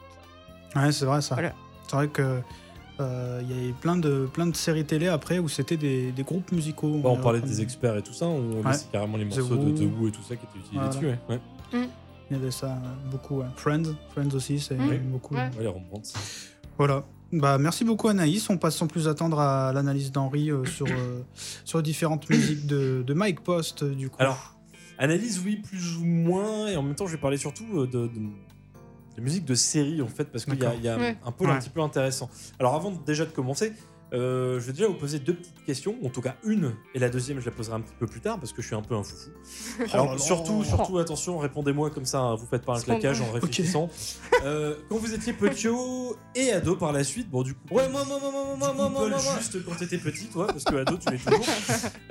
Ouais, 0.75 0.91
c'est 0.91 1.05
vrai 1.05 1.21
ça. 1.21 1.33
Voilà. 1.33 1.53
C'est 1.87 1.95
vrai 1.95 2.07
que 2.09 2.39
euh, 2.99 3.41
il 3.43 3.49
y 3.55 3.59
avait 3.59 3.73
plein 3.73 3.95
de, 3.97 4.27
plein 4.31 4.47
de 4.47 4.55
séries 4.55 4.85
télé 4.85 5.07
après 5.07 5.39
où 5.39 5.47
c'était 5.47 5.77
des, 5.77 6.11
des 6.11 6.23
groupes 6.23 6.51
musicaux. 6.51 6.99
Bah, 7.03 7.09
on 7.09 7.17
parlait 7.17 7.39
comme- 7.39 7.49
des 7.49 7.61
experts 7.61 7.95
et 7.97 8.01
tout 8.01 8.13
ça, 8.13 8.25
on 8.25 8.61
Ouais. 8.61 8.71
laissait 8.71 8.87
carrément 8.91 9.17
les 9.17 9.25
The 9.27 9.37
morceaux 9.37 9.55
de. 9.55 9.71
The 9.71 9.81
Who 9.99 10.07
et 10.07 10.11
tout 10.11 10.21
ça 10.23 10.35
qui 10.35 10.45
étaient 10.45 10.59
utilisés 10.59 10.73
Voilà. 10.75 10.89
dessus. 10.89 11.05
Ouais. 11.05 11.39
Ouais. 11.73 11.89
Il 12.29 12.35
y 12.37 12.39
avait 12.39 12.51
ça 12.51 12.67
euh, 12.67 13.09
beaucoup. 13.11 13.37
ouais. 13.39 13.45
Friends, 13.55 13.83
Friends 14.09 14.33
aussi, 14.35 14.59
c'est 14.59 14.75
beaucoup. 15.03 15.35
Ouais. 15.35 15.41
Ouais, 15.41 15.61
les 15.61 15.67
Rembrandts. 15.67 16.13
Voilà. 16.77 17.05
Bah, 17.31 17.57
merci 17.57 17.83
beaucoup 17.83 18.07
Anaïs. 18.07 18.49
On 18.49 18.57
passe 18.57 18.75
sans 18.77 18.87
plus 18.87 19.07
attendre 19.07 19.39
à 19.39 19.71
l'analyse 19.73 20.11
d'Henri 20.11 20.49
euh, 20.49 20.63
sur, 20.65 20.87
euh, 20.87 21.21
sur 21.65 21.81
différentes 21.83 22.29
musiques 22.29 22.65
de, 22.67 23.03
de 23.05 23.13
Mike 23.13 23.41
Post, 23.41 23.83
du 23.83 24.09
coup. 24.09 24.15
Alors, 24.19 24.55
analyse, 24.97 25.41
oui, 25.45 25.57
plus 25.57 25.97
ou 25.97 26.05
moins, 26.05 26.67
et 26.67 26.75
en 26.77 26.83
même 26.83 26.95
temps, 26.95 27.05
je 27.07 27.11
vais 27.13 27.21
parler 27.21 27.37
surtout 27.37 27.65
euh, 27.81 27.87
de 27.87 28.09
musique 29.21 29.45
de 29.45 29.55
série, 29.55 30.01
en 30.01 30.07
fait, 30.07 30.25
parce 30.25 30.45
qu'il 30.45 30.53
y 30.55 30.57
a, 30.57 30.59
D'accord. 30.65 30.79
il 30.79 30.85
y 30.85 30.89
a 30.89 30.97
Ouais. 30.97 31.17
un 31.25 31.31
pôle 31.31 31.49
un 31.49 31.59
petit 31.59 31.69
peu 31.69 31.81
intéressant. 31.81 32.29
Alors, 32.59 32.75
avant 32.75 32.91
déjà 32.91 33.25
de 33.25 33.31
commencer, 33.31 33.73
euh, 34.13 34.59
je 34.59 34.65
vais 34.65 34.73
déjà 34.73 34.87
vous 34.87 34.93
poser 34.93 35.19
deux 35.19 35.33
petites 35.35 35.63
questions, 35.65 35.95
en 36.03 36.09
tout 36.09 36.21
cas 36.21 36.35
une, 36.45 36.73
et 36.93 36.99
la 36.99 37.09
deuxième, 37.09 37.39
je 37.39 37.45
la 37.45 37.51
poserai 37.51 37.75
un 37.75 37.81
petit 37.81 37.93
peu 37.99 38.05
plus 38.05 38.21
tard, 38.21 38.39
parce 38.39 38.53
que 38.53 38.61
je 38.61 38.67
suis 38.67 38.75
un 38.75 38.81
peu 38.81 38.95
un 38.95 39.03
foufou. 39.03 39.31
Alors, 39.91 40.07
Oh 40.09 40.13
là. 40.13 40.17
surtout, 40.17 40.63
surtout, 40.63 40.97
attention, 40.97 41.37
répondez-moi 41.39 41.89
comme 41.89 42.05
ça, 42.05 42.19
hein, 42.19 42.35
vous 42.35 42.45
faites 42.45 42.63
pas 42.63 42.77
un 42.77 42.81
claquage 42.81 43.21
en 43.21 43.31
réfléchissant. 43.31 43.89
Euh, 44.43 44.75
quand 44.89 44.97
vous 44.97 45.13
étiez 45.13 45.33
petit 45.33 45.67
et 46.35 46.51
ado 46.51 46.75
par 46.75 46.93
la 46.93 47.03
suite, 47.03 47.29
bon, 47.29 47.43
du 47.43 47.53
coup, 47.53 47.59
Ouais, 47.71 47.89
moi, 47.89 48.03
moi, 48.05 48.19
moi, 48.19 48.31
moi, 48.31 48.43
moi, 48.57 48.57
moi, 48.57 48.73
moi, 48.73 48.89
moi, 48.89 49.09
moi. 49.09 49.37
juste 49.39 49.63
quand 49.65 49.75
t'étais 49.75 49.97
petit, 49.97 50.27
toi, 50.27 50.47
parce 50.47 50.63
que 50.63 50.75
ado, 50.75 50.97
tu 50.97 51.09
l'es 51.11 51.17
toujours. 51.17 51.45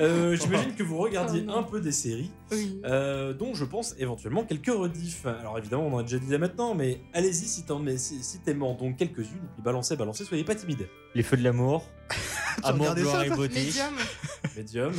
Euh, 0.01 0.37
J'imagine 0.37 0.75
que 0.75 0.83
vous 0.83 0.99
regardiez 0.99 1.45
Oh 1.49 1.53
un 1.53 1.63
peu 1.63 1.81
des 1.81 1.93
séries. 1.93 2.31
Oui. 2.53 2.81
Euh, 2.85 3.33
dont 3.33 3.55
je 3.55 3.65
pense 3.65 3.95
éventuellement 3.99 4.45
quelques 4.45 4.67
rediffs. 4.67 5.25
Alors 5.27 5.59
évidemment, 5.59 5.87
on 5.87 5.95
en 5.95 5.99
a 5.99 6.03
déjà 6.03 6.19
dit 6.19 6.31
là 6.31 6.39
maintenant, 6.39 6.75
mais 6.75 7.01
allez-y 7.15 7.47
si 7.47 7.65
mais 7.81 7.97
si, 7.97 8.23
si 8.23 8.39
donc 8.47 8.97
quelques-unes, 8.97 9.25
et 9.25 9.53
puis 9.55 9.63
balancez, 9.63 9.97
balancez, 9.97 10.25
soyez 10.25 10.45
pas 10.45 10.55
timide. 10.55 10.87
Les 11.17 11.23
feux 11.23 11.37
de 11.39 11.43
l'amour. 11.45 11.89
Amour, 12.63 12.95
gloire 12.95 13.23
et 13.25 13.31
beauté. 13.31 13.65
Medium. 13.65 13.95
Medium, 14.57 14.93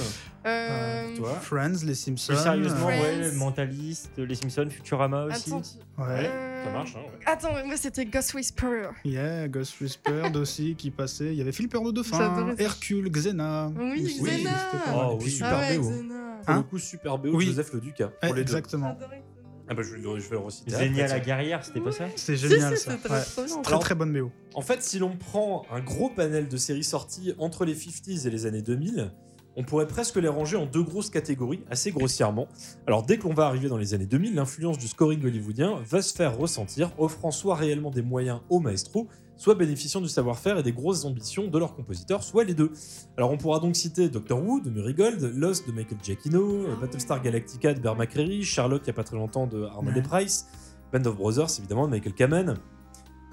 Euh, 0.45 1.15
toi. 1.17 1.33
Friends, 1.41 1.83
les 1.85 1.95
Simpsons. 1.95 2.33
Plus 2.33 2.41
sérieusement, 2.41 2.87
Friends. 2.87 3.01
ouais, 3.01 3.31
Mentaliste, 3.33 4.11
Les 4.17 4.35
Simpsons, 4.35 4.67
Futurama 4.69 5.25
aussi. 5.25 5.49
Attends, 5.49 5.61
tu- 5.61 6.01
Ouais. 6.01 6.29
euh, 6.29 6.63
Ça 6.65 6.71
marche, 6.71 6.95
hein, 6.95 6.99
ouais. 6.99 7.19
Attends, 7.25 7.65
moi 7.65 7.77
c'était 7.77 8.05
Ghost 8.05 8.33
Whisperer. 8.33 8.89
Yeah, 9.05 9.47
Ghost 9.47 9.79
Whispered 9.81 10.35
aussi 10.37 10.75
qui 10.75 10.91
passait. 10.91 11.27
Il 11.27 11.35
y 11.35 11.41
avait 11.41 11.51
Flipper 11.51 11.79
de 11.85 11.91
Dauphin, 11.91 12.17
J'adorais 12.17 12.55
ça. 12.57 12.63
Hercule, 12.63 13.09
Xena. 13.11 13.71
Oui, 13.77 14.03
aussi, 14.05 14.19
Xena. 14.21 14.49
c'était 14.71 14.83
pas 14.83 14.91
Oh, 14.93 14.97
mal. 14.97 15.13
Et 15.13 15.17
puis 15.17 15.25
oui. 15.25 15.31
super 15.31 15.53
ah 15.53 15.59
ouais, 15.69 15.77
BO. 15.77 15.89
Xena. 15.89 16.15
Pour 16.45 16.53
Hein 16.53 16.57
le 16.57 16.63
coup, 16.63 16.77
super 16.79 17.17
BO 17.17 17.27
de 17.31 17.35
Oui. 17.35 17.45
Joseph 17.47 17.73
Le. 17.73 18.11
Eh, 18.21 18.25
Pour 18.27 18.35
les 18.35 18.43
deux. 18.43 18.51
exactement. 18.51 18.95
J'adorais. 18.99 19.23
Ah 19.69 19.73
bah, 19.73 19.81
je, 19.83 19.91
vais 19.95 19.97
le- 20.01 20.19
je 20.19 20.29
vais 20.29 20.35
le 20.35 20.39
reciter. 20.39 20.71
Zénia 20.71 21.07
la 21.07 21.19
guerrière, 21.19 21.63
c'était 21.65 21.81
pas 21.81 21.91
ça 21.91 22.05
C'est 22.15 22.37
Si, 22.37 22.47
génial 22.47 22.77
si, 22.77 22.83
ça. 22.85 22.91
c'était 22.91 23.11
Ouais. 23.11 23.21
trop 23.21 23.43
bien. 23.43 23.61
Très 23.61 23.67
Alors- 23.71 23.79
très 23.81 23.95
bonne 23.95 24.13
BO. 24.13 24.31
En 24.53 24.61
fait, 24.61 24.81
si 24.81 24.97
l'on 24.99 25.15
prend 25.17 25.65
un 25.71 25.81
gros 25.81 26.09
panel 26.09 26.47
de 26.47 26.57
séries 26.57 26.83
sorties 26.83 27.33
entre 27.37 27.65
les 27.65 27.75
50s 27.75 28.25
et 28.25 28.29
les 28.29 28.45
années 28.45 28.61
2000, 28.61 29.11
on 29.57 29.63
pourrait 29.63 29.87
presque 29.87 30.15
les 30.17 30.27
ranger 30.27 30.55
en 30.55 30.65
deux 30.67 30.83
grosses 30.83 31.09
catégories, 31.09 31.63
assez 31.69 31.91
grossièrement. 31.91 32.47
Alors 32.85 33.03
dès 33.03 33.17
que 33.17 33.23
l'on 33.27 33.33
va 33.33 33.47
arriver 33.47 33.67
dans 33.69 33.77
les 33.77 33.93
années 33.93 34.05
2000, 34.05 34.35
l'influence 34.35 34.77
du 34.77 34.87
scoring 34.87 35.23
hollywoodien 35.25 35.81
va 35.85 36.01
se 36.03 36.13
faire 36.13 36.37
ressentir, 36.37 36.91
offrant 36.99 37.31
soit 37.31 37.55
réellement 37.55 37.89
des 37.91 38.03
moyens 38.03 38.39
aux 38.49 38.59
maestros, 38.59 39.07
soit 39.37 39.55
bénéficiant 39.55 40.01
du 40.01 40.09
savoir-faire 40.09 40.57
et 40.57 40.63
des 40.63 40.71
grosses 40.73 41.05
ambitions 41.05 41.47
de 41.47 41.57
leurs 41.59 41.75
compositeurs, 41.75 42.23
soit 42.23 42.43
les 42.43 42.53
deux. 42.53 42.71
Alors 43.17 43.31
on 43.31 43.37
pourra 43.37 43.59
donc 43.59 43.75
citer 43.75 44.09
Doctor 44.09 44.41
Who 44.43 44.59
de 44.61 44.69
Murray 44.69 44.93
Gold, 44.93 45.21
Lost 45.35 45.67
de 45.67 45.71
Michael 45.71 45.99
Giacchino, 46.03 46.65
euh, 46.67 46.75
Battlestar 46.81 47.21
Galactica 47.21 47.73
de 47.73 47.79
Bear 47.79 47.95
McCreary, 47.95 48.43
Sherlock 48.43 48.81
il 48.83 48.87
y 48.87 48.89
a 48.89 48.93
pas 48.93 49.03
très 49.03 49.15
longtemps 49.15 49.47
de 49.47 49.63
Arnold 49.63 49.95
Ouais. 49.97 50.03
Price, 50.03 50.47
Band 50.91 51.05
of 51.05 51.15
Brothers 51.17 51.49
évidemment 51.59 51.85
de 51.85 51.91
Michael 51.91 52.13
Kamen. 52.13 52.55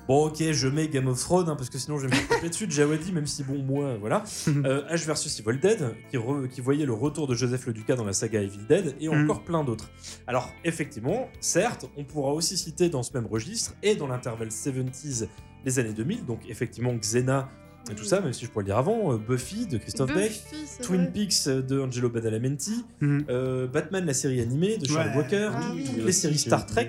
Bon, 0.06 0.26
ok, 0.26 0.36
je 0.52 0.68
mets 0.68 0.86
Game 0.88 1.08
of 1.08 1.18
Thrones, 1.18 1.48
hein, 1.48 1.56
parce 1.56 1.70
que 1.70 1.78
sinon 1.78 1.96
je 1.98 2.06
vais 2.06 2.14
me 2.14 2.28
taper 2.28 2.50
dessus 2.50 2.66
de 2.66 2.72
Jawadi, 2.72 3.10
même 3.10 3.26
si, 3.26 3.42
bon, 3.42 3.62
moi, 3.62 3.96
voilà. 3.98 4.22
Euh, 4.48 4.82
H 4.90 5.06
versus 5.06 5.40
Evil 5.40 5.58
Dead, 5.58 5.94
qui, 6.10 6.18
re- 6.18 6.46
qui 6.46 6.60
voyait 6.60 6.84
le 6.84 6.92
retour 6.92 7.26
de 7.26 7.34
Joseph 7.34 7.64
Le 7.66 7.72
Duca 7.72 7.96
dans 7.96 8.04
la 8.04 8.12
saga 8.12 8.42
Evil 8.42 8.66
Dead, 8.68 8.94
et 9.00 9.08
Mhm. 9.08 9.24
encore 9.24 9.44
plein 9.44 9.64
d'autres. 9.64 9.88
Alors, 10.26 10.50
effectivement, 10.62 11.28
certes, 11.40 11.86
on 11.96 12.04
pourra 12.04 12.34
aussi 12.34 12.58
citer 12.58 12.90
dans 12.90 13.02
ce 13.02 13.14
même 13.14 13.24
registre, 13.24 13.72
et 13.82 13.94
dans 13.94 14.06
l'intervalle 14.06 14.50
70s, 14.50 15.26
les 15.64 15.78
années 15.78 15.92
2000, 15.92 16.24
donc 16.26 16.40
effectivement 16.48 16.94
Xena 16.94 17.48
et 17.90 17.94
tout 17.94 18.04
ça, 18.04 18.20
même 18.22 18.32
si 18.32 18.46
je 18.46 18.50
pourrais 18.50 18.62
le 18.62 18.68
dire 18.68 18.78
avant, 18.78 19.12
euh, 19.12 19.18
Buffy 19.18 19.66
de 19.66 19.76
Christophe 19.76 20.14
Beck, 20.14 20.30
Buffy, 20.50 20.82
Twin 20.82 21.02
vrai. 21.02 21.10
Peaks 21.12 21.48
de 21.48 21.80
Angelo 21.80 22.08
Badalamenti, 22.08 22.84
Mhm. 23.00 23.24
euh, 23.28 23.66
Batman 23.66 24.06
la 24.06 24.14
série 24.14 24.40
animée 24.40 24.78
de 24.78 24.86
Charles 24.86 25.10
Ouais. 25.10 25.16
Walker, 25.16 25.50
Ah 25.54 25.60
toutes 25.70 25.96
oui. 25.96 26.02
les 26.06 26.12
séries 26.12 26.38
Star 26.38 26.64
Trek, 26.64 26.88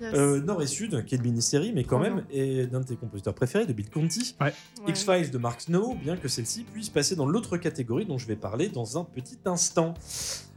Yes. 0.00 0.12
euh, 0.14 0.40
Nord 0.42 0.62
et 0.62 0.66
Sud, 0.66 1.04
qui 1.04 1.14
est 1.14 1.18
une 1.18 1.24
mini-série, 1.24 1.72
mais 1.72 1.82
quand 1.82 1.98
même, 1.98 2.22
et 2.30 2.66
d'un 2.66 2.80
de 2.80 2.84
tes 2.84 2.96
compositeurs 2.96 3.34
préférés, 3.34 3.66
de 3.66 3.72
Bill 3.72 3.88
Conti. 3.90 4.36
Ouais. 4.40 4.52
X-Files 4.86 5.30
de 5.32 5.38
Mark 5.38 5.62
Snow, 5.62 5.94
bien 6.00 6.16
que 6.16 6.28
celle-ci 6.28 6.64
puisse 6.64 6.90
passer 6.90 7.16
dans 7.16 7.26
l'autre 7.26 7.56
catégorie 7.56 8.04
dont 8.06 8.18
je 8.18 8.26
vais 8.28 8.36
parler 8.36 8.68
dans 8.68 8.98
un 9.00 9.04
petit 9.04 9.38
instant. 9.46 9.94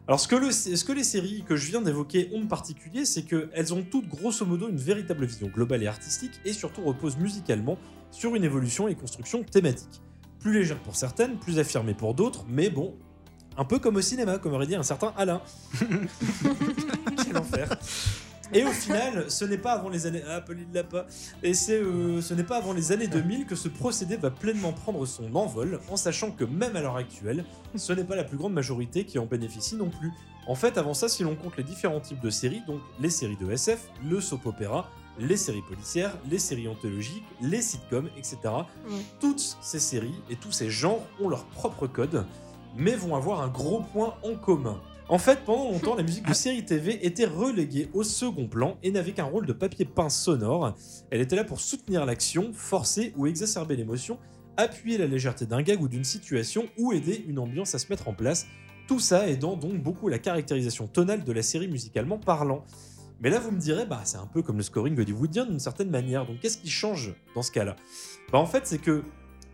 Alors, 0.09 0.19
ce 0.19 0.27
que, 0.27 0.35
le- 0.35 0.51
ce 0.51 0.83
que 0.83 0.91
les 0.91 1.03
séries 1.03 1.43
que 1.47 1.55
je 1.55 1.69
viens 1.69 1.83
d'évoquer 1.83 2.31
ont 2.33 2.41
de 2.41 2.47
particulier, 2.47 3.05
c'est 3.05 3.21
qu'elles 3.21 3.73
ont 3.75 3.83
toutes 3.83 4.07
grosso 4.07 4.43
modo 4.43 4.67
une 4.67 4.75
véritable 4.75 5.23
vision 5.23 5.49
globale 5.49 5.83
et 5.83 5.87
artistique, 5.87 6.31
et 6.45 6.51
surtout 6.51 6.81
reposent 6.81 7.17
musicalement 7.17 7.77
sur 8.09 8.33
une 8.35 8.43
évolution 8.43 8.87
et 8.87 8.95
construction 8.95 9.43
thématique. 9.43 10.01
Plus 10.39 10.51
légère 10.51 10.79
pour 10.79 10.95
certaines, 10.95 11.37
plus 11.37 11.59
affirmée 11.59 11.93
pour 11.93 12.15
d'autres, 12.15 12.43
mais 12.49 12.71
bon, 12.71 12.95
un 13.55 13.65
peu 13.65 13.77
comme 13.77 13.97
au 13.97 14.01
cinéma, 14.01 14.39
comme 14.39 14.53
aurait 14.53 14.65
dit 14.65 14.73
un 14.73 14.81
certain 14.81 15.13
Alain. 15.15 15.43
Quel 17.23 17.37
enfer. 17.37 17.69
Et 18.53 18.63
au 18.63 18.71
final, 18.71 19.29
ce 19.29 19.45
n'est 19.45 19.57
pas 19.57 19.73
avant 19.73 19.89
les 19.89 20.05
années. 20.07 20.23
Ah, 20.27 20.41
Pauline 20.41 20.67
l'a 20.73 20.83
pas. 20.83 21.05
Et 21.43 21.53
c'est, 21.53 21.79
euh, 21.79 22.21
ce 22.21 22.33
n'est 22.33 22.43
pas 22.43 22.57
avant 22.57 22.73
les 22.73 22.91
années 22.91 23.07
2000 23.07 23.45
que 23.45 23.55
ce 23.55 23.67
procédé 23.67 24.17
va 24.17 24.31
pleinement 24.31 24.73
prendre 24.73 25.05
son 25.05 25.35
envol, 25.35 25.79
en 25.89 25.97
sachant 25.97 26.31
que 26.31 26.43
même 26.43 26.75
à 26.75 26.81
l'heure 26.81 26.95
actuelle, 26.95 27.45
ce 27.75 27.93
n'est 27.93 28.03
pas 28.03 28.15
la 28.15 28.23
plus 28.23 28.37
grande 28.37 28.53
majorité 28.53 29.05
qui 29.05 29.19
en 29.19 29.25
bénéficie 29.25 29.75
non 29.75 29.89
plus. 29.89 30.11
En 30.47 30.55
fait, 30.55 30.77
avant 30.79 30.95
ça, 30.95 31.07
si 31.07 31.23
l'on 31.23 31.35
compte 31.35 31.57
les 31.57 31.63
différents 31.63 31.99
types 31.99 32.21
de 32.21 32.31
séries, 32.31 32.63
donc 32.65 32.81
les 32.99 33.11
séries 33.11 33.37
de 33.37 33.51
SF, 33.51 33.87
le 34.03 34.19
soap 34.19 34.47
opéra, 34.47 34.89
les 35.19 35.37
séries 35.37 35.61
policières, 35.61 36.17
les 36.29 36.39
séries 36.39 36.67
anthologiques, 36.67 37.25
les 37.41 37.61
sitcoms, 37.61 38.09
etc. 38.17 38.37
Toutes 39.19 39.57
ces 39.61 39.79
séries 39.79 40.15
et 40.29 40.35
tous 40.35 40.51
ces 40.51 40.69
genres 40.69 41.05
ont 41.19 41.29
leur 41.29 41.45
propre 41.45 41.87
code, 41.87 42.25
mais 42.75 42.95
vont 42.95 43.15
avoir 43.15 43.41
un 43.41 43.47
gros 43.49 43.81
point 43.93 44.15
en 44.23 44.35
commun. 44.35 44.79
En 45.09 45.17
fait, 45.17 45.39
pendant 45.43 45.71
longtemps, 45.71 45.95
la 45.95 46.03
musique 46.03 46.27
de 46.27 46.33
série 46.33 46.63
TV 46.63 47.03
était 47.03 47.25
reléguée 47.25 47.89
au 47.93 48.03
second 48.03 48.47
plan 48.47 48.77
et 48.83 48.91
n'avait 48.91 49.11
qu'un 49.11 49.23
rôle 49.23 49.47
de 49.47 49.53
papier 49.53 49.83
peint 49.83 50.09
sonore. 50.09 50.75
Elle 51.09 51.19
était 51.19 51.35
là 51.35 51.43
pour 51.43 51.59
soutenir 51.59 52.05
l'action, 52.05 52.53
forcer 52.53 53.11
ou 53.17 53.25
exacerber 53.25 53.75
l'émotion, 53.75 54.19
appuyer 54.55 54.99
la 54.99 55.07
légèreté 55.07 55.47
d'un 55.47 55.63
gag 55.63 55.81
ou 55.81 55.87
d'une 55.87 56.03
situation 56.03 56.67
ou 56.77 56.93
aider 56.93 57.25
une 57.27 57.39
ambiance 57.39 57.73
à 57.73 57.79
se 57.79 57.87
mettre 57.89 58.07
en 58.07 58.13
place. 58.13 58.45
Tout 58.87 58.99
ça 58.99 59.27
aidant 59.27 59.57
donc 59.57 59.81
beaucoup 59.81 60.09
la 60.09 60.19
caractérisation 60.19 60.85
tonale 60.85 61.23
de 61.23 61.31
la 61.31 61.41
série 61.41 61.67
musicalement 61.67 62.19
parlant. 62.19 62.63
Mais 63.19 63.31
là, 63.31 63.39
vous 63.39 63.49
me 63.51 63.59
direz, 63.59 63.87
bah, 63.87 64.01
c'est 64.03 64.17
un 64.17 64.27
peu 64.27 64.43
comme 64.43 64.57
le 64.57 64.63
scoring 64.63 64.97
hollywoodien 64.97 65.45
d'une 65.45 65.59
certaine 65.59 65.89
manière. 65.89 66.27
Donc, 66.27 66.39
qu'est-ce 66.39 66.57
qui 66.59 66.69
change 66.69 67.15
dans 67.33 67.41
ce 67.41 67.51
cas-là? 67.51 67.75
Bah, 68.31 68.37
En 68.37 68.45
fait, 68.45 68.67
c'est 68.67 68.77
que 68.77 69.03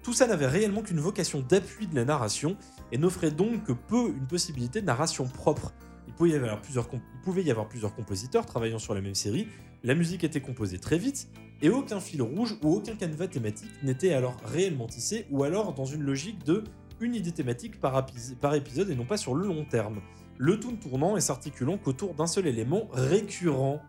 tout 0.05 0.13
ça 0.13 0.27
n'avait 0.27 0.45
réellement 0.45 0.83
qu'une 0.83 0.99
vocation 0.99 1.41
d'appui 1.41 1.87
de 1.87 1.95
la 1.95 2.05
narration 2.05 2.57
et 2.91 2.99
n'offrait 2.99 3.31
donc 3.31 3.63
que 3.63 3.71
peu 3.71 4.09
une 4.09 4.27
possibilité 4.27 4.79
de 4.79 4.85
narration 4.85 5.25
propre. 5.25 5.73
Il 6.07 6.13
pouvait, 6.13 6.29
y 6.29 7.49
avoir 7.49 7.67
plusieurs 7.67 7.95
compositeurs 7.95 8.45
travaillant 8.45 8.77
sur 8.77 8.93
la 8.93 9.01
même 9.01 9.15
série, 9.15 9.47
la 9.83 9.95
musique 9.95 10.23
était 10.23 10.41
composée 10.41 10.77
très 10.77 10.99
vite, 10.99 11.27
et 11.63 11.69
aucun 11.69 11.99
fil 11.99 12.21
rouge 12.21 12.55
ou 12.61 12.75
aucun 12.75 12.95
canevas 12.95 13.29
thématique 13.29 13.71
n'était 13.81 14.13
alors 14.13 14.37
réellement 14.45 14.85
tissé, 14.85 15.25
ou 15.31 15.43
alors 15.43 15.73
dans 15.73 15.85
une 15.85 16.03
logique 16.03 16.43
de 16.45 16.63
une 16.99 17.15
idée 17.15 17.31
thématique 17.31 17.79
par, 17.79 18.05
par 18.39 18.53
épisode 18.53 18.91
et 18.91 18.95
non 18.95 19.05
pas 19.05 19.17
sur 19.17 19.33
le 19.33 19.47
long 19.47 19.65
terme. 19.65 20.01
Le 20.37 20.59
tout 20.59 20.71
ne 20.71 20.77
tournant 20.77 21.17
et 21.17 21.21
s'articulant 21.21 21.79
qu'autour 21.79 22.13
d'un 22.13 22.27
seul 22.27 22.45
élément 22.45 22.89
récurrent. 22.93 23.81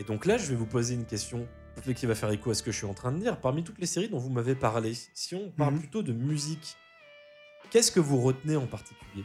Et 0.00 0.02
donc 0.02 0.26
là, 0.26 0.36
je 0.36 0.46
vais 0.46 0.56
vous 0.56 0.66
poser 0.66 0.94
une 0.94 1.04
question 1.04 1.46
qui 1.94 2.06
va 2.06 2.14
faire 2.14 2.30
écho 2.30 2.50
à 2.50 2.54
ce 2.54 2.62
que 2.62 2.70
je 2.72 2.76
suis 2.76 2.86
en 2.86 2.94
train 2.94 3.12
de 3.12 3.18
dire. 3.18 3.40
Parmi 3.40 3.62
toutes 3.64 3.78
les 3.78 3.86
séries 3.86 4.08
dont 4.08 4.18
vous 4.18 4.30
m'avez 4.30 4.54
parlé, 4.54 4.94
si 5.14 5.34
on 5.34 5.50
parle 5.50 5.74
Mhm. 5.74 5.80
plutôt 5.80 6.02
de 6.02 6.12
musique, 6.12 6.76
qu'est-ce 7.70 7.90
que 7.92 8.00
vous 8.00 8.20
retenez 8.20 8.56
en 8.56 8.66
particulier? 8.66 9.24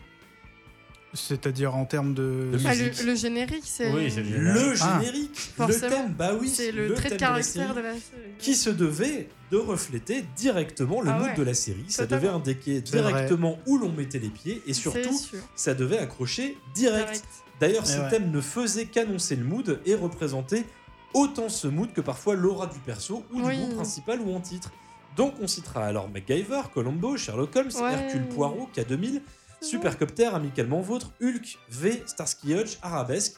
C'est-à-dire 1.15 1.75
en 1.75 1.85
termes 1.85 2.15
de. 2.15 2.49
De 2.53 2.59
Ah, 2.65 2.69
musique. 2.69 2.99
le, 3.01 3.11
le 3.11 3.15
générique, 3.15 3.63
c'est 3.65 3.93
Oui, 3.93 4.09
le 4.09 4.23
Le 4.23 4.73
Ah. 4.81 4.99
générique, 4.99 5.53
le 5.59 5.79
thème, 5.79 6.11
bah 6.17 6.31
oui, 6.39 6.49
c'est 6.49 6.71
le, 6.71 6.91
trait 6.95 7.03
de 7.03 7.09
thème 7.09 7.17
caractère 7.19 7.43
série 7.67 7.75
de 7.75 7.79
la 7.81 7.93
série. 7.93 8.31
qui 8.39 8.55
se 8.55 8.71
devait 8.71 9.29
de 9.51 9.57
refléter 9.57 10.25
directement 10.35 11.01
le 11.01 11.11
Ah 11.11 11.19
mood 11.19 11.27
ouais. 11.27 11.35
de 11.35 11.43
la 11.43 11.53
série. 11.53 11.85
Ça 11.87 12.03
Totalement. 12.07 12.39
devait 12.39 12.51
indiquer 12.51 12.79
vrai. 12.79 12.81
directement 12.81 13.59
où 13.67 13.77
l'on 13.77 13.91
mettait 13.91 14.17
les 14.17 14.29
pieds 14.29 14.63
et 14.65 14.73
surtout, 14.73 15.15
ça 15.55 15.75
devait 15.75 15.99
accrocher 15.99 16.57
direct. 16.73 17.05
Direct. 17.09 17.23
D'ailleurs, 17.59 17.83
Eh 17.85 17.89
ces 17.89 17.99
ouais. 17.99 18.09
thèmes 18.09 18.31
ne 18.31 18.41
faisaient 18.41 18.85
qu'annoncer 18.85 19.35
le 19.35 19.43
mood 19.43 19.79
et 19.85 19.93
représenter 19.93 20.65
autant 21.13 21.49
ce 21.49 21.67
mood 21.67 21.91
que 21.93 22.02
parfois 22.02 22.36
l'aura 22.36 22.67
du 22.67 22.80
perso 22.80 23.23
ou 23.34 23.41
Oui. 23.41 23.56
du 23.56 23.62
groupe 23.63 23.76
principal 23.76 24.19
ou 24.21 24.34
en 24.36 24.39
titre. 24.39 24.71
Donc 25.15 25.34
on 25.41 25.47
citera 25.47 25.86
alors 25.86 26.10
MacGyver, 26.10 26.62
Colombo, 26.73 27.17
Sherlock 27.17 27.56
Holmes, 27.56 27.71
Ouais. 27.82 27.93
Hercule 27.93 28.28
Poirot, 28.30 28.69
K2000, 28.76 29.21
C'est 29.62 29.69
Supercopter, 29.69 30.26
Amicalement 30.28 30.82
Vôtre, 30.82 31.12
Hulk, 31.21 31.58
V, 31.69 32.04
Starsky 32.06 32.54
Hutch, 32.56 32.78
Arabesque, 32.82 33.36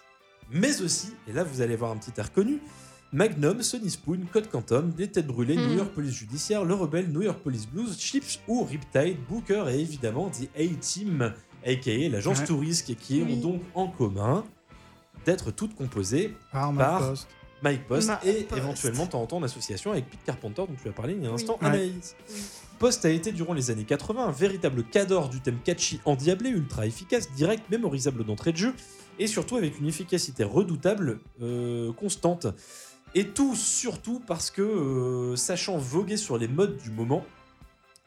mais 0.52 0.82
aussi, 0.82 1.14
et 1.28 1.34
là 1.34 1.44
vous 1.44 1.62
allez 1.62 1.76
voir 1.76 1.92
un 1.92 1.98
petit 1.98 2.14
air 2.20 2.32
connu, 2.32 2.62
Magnum, 3.14 3.62
Sony 3.62 3.90
Spoon, 3.92 4.20
Code 4.34 4.50
Quantum, 4.50 4.92
Des 4.92 5.08
Têtes 5.10 5.28
Brûlées, 5.28 5.56
Hmm. 5.58 5.68
New 5.70 5.78
York 5.78 5.90
Police 5.94 6.14
Judiciaire, 6.16 6.66
Le 6.66 6.74
Rebelle, 6.74 7.10
New 7.12 7.22
York 7.22 7.40
Police 7.40 7.68
Blues, 7.68 7.98
Chips 8.00 8.40
ou 8.48 8.64
Riptide, 8.64 9.18
Booker 9.30 9.66
et 9.70 9.80
évidemment 9.80 10.30
The 10.30 10.50
A-Team, 10.58 11.34
aka 11.66 12.10
l'agence 12.10 12.40
Ouais. 12.40 12.46
Tourisque, 12.46 12.96
qui 13.00 13.22
Oui. 13.22 13.34
ont 13.34 13.42
donc 13.52 13.62
en 13.74 13.88
commun 13.88 14.44
d'être 15.26 15.52
toutes 15.52 15.76
composées 15.76 16.34
Par 16.52 16.74
Par- 16.74 17.14
Mike 17.64 17.88
Post 17.88 18.08
Ma 18.08 18.20
et 18.26 18.44
Post. 18.44 18.58
éventuellement 18.62 19.06
de 19.06 19.12
temps 19.12 19.22
en 19.22 19.26
temps 19.26 19.38
en 19.38 19.44
association 19.44 19.92
avec 19.92 20.10
Pete 20.10 20.24
Carpenter 20.26 20.64
dont 20.68 20.76
tu 20.82 20.88
as 20.90 20.92
parlé 20.92 21.14
il 21.14 21.24
y 21.24 21.26
a 21.26 21.30
un 21.30 21.34
Oui. 21.34 21.36
instant, 21.42 21.58
Ouais. 21.62 21.68
Anaïs. 21.68 22.16
Oui. 22.30 22.36
Post 22.80 23.06
a 23.06 23.10
été 23.10 23.32
durant 23.32 23.54
les 23.54 23.72
années 23.72 23.86
80 23.86 24.26
un 24.28 24.32
véritable 24.32 24.84
cadre 24.84 25.30
du 25.30 25.40
thème 25.42 25.60
catchy 25.64 26.00
endiablé, 26.06 26.50
ultra 26.50 26.86
efficace, 26.86 27.32
direct, 27.32 27.64
mémorisable 27.72 28.24
d'entrée 28.26 28.52
de 28.52 28.58
jeu 28.58 28.74
et 29.18 29.28
surtout 29.28 29.56
avec 29.56 29.80
une 29.80 29.88
efficacité 29.88 30.44
redoutable, 30.44 31.20
euh, 31.42 31.94
constante. 31.94 32.48
Et 33.18 33.30
tout 33.30 33.56
surtout 33.56 34.22
parce 34.28 34.52
que, 34.52 34.62
euh, 34.62 35.36
sachant 35.38 35.78
voguer 35.78 36.18
sur 36.18 36.38
les 36.38 36.50
modes 36.50 36.76
du 36.78 36.90
moment, 36.92 37.24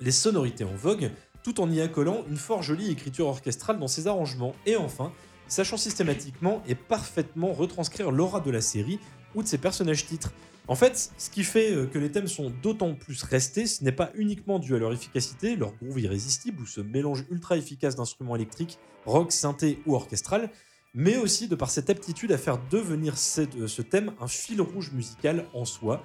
les 0.00 0.10
sonorités 0.12 0.64
en 0.64 0.74
vogue, 0.76 1.10
tout 1.42 1.62
en 1.62 1.70
y 1.70 1.80
accolant 1.80 2.24
une 2.28 2.36
fort 2.36 2.62
jolie 2.62 2.90
écriture 2.90 3.26
orchestrale 3.28 3.78
dans 3.78 3.88
ses 3.88 4.06
arrangements. 4.06 4.54
Et 4.66 4.76
enfin, 4.76 5.10
sachant 5.48 5.78
systématiquement 5.78 6.62
et 6.68 6.74
parfaitement 6.74 7.54
retranscrire 7.54 8.10
l'aura 8.10 8.40
de 8.40 8.50
la 8.50 8.60
série 8.60 8.98
ou 9.34 9.42
de 9.42 9.48
ses 9.48 9.58
personnages 9.58 10.06
titres. 10.06 10.32
En 10.68 10.74
fait, 10.74 11.12
ce 11.16 11.30
qui 11.30 11.44
fait 11.44 11.72
euh, 11.72 11.86
que 11.86 11.98
les 11.98 12.10
thèmes 12.12 12.28
sont 12.28 12.52
d'autant 12.62 12.94
plus 12.94 13.22
restés, 13.22 13.66
ce 13.66 13.82
n'est 13.82 13.92
pas 13.92 14.10
uniquement 14.14 14.58
dû 14.58 14.74
à 14.74 14.78
leur 14.78 14.92
efficacité, 14.92 15.56
leur 15.56 15.72
groove 15.82 16.00
irrésistible 16.00 16.62
ou 16.62 16.66
ce 16.66 16.82
mélange 16.82 17.24
ultra 17.30 17.56
efficace 17.56 17.96
d'instruments 17.96 18.36
électriques, 18.36 18.78
rock, 19.06 19.32
synthé 19.32 19.78
ou 19.86 19.94
orchestral, 19.94 20.50
mais 20.92 21.16
aussi 21.16 21.48
de 21.48 21.54
par 21.54 21.70
cette 21.70 21.88
aptitude 21.88 22.32
à 22.32 22.38
faire 22.38 22.58
devenir 22.70 23.14
euh, 23.14 23.66
ce 23.66 23.82
thème 23.82 24.12
un 24.20 24.28
fil 24.28 24.60
rouge 24.60 24.92
musical 24.92 25.46
en 25.54 25.64
soi, 25.64 26.04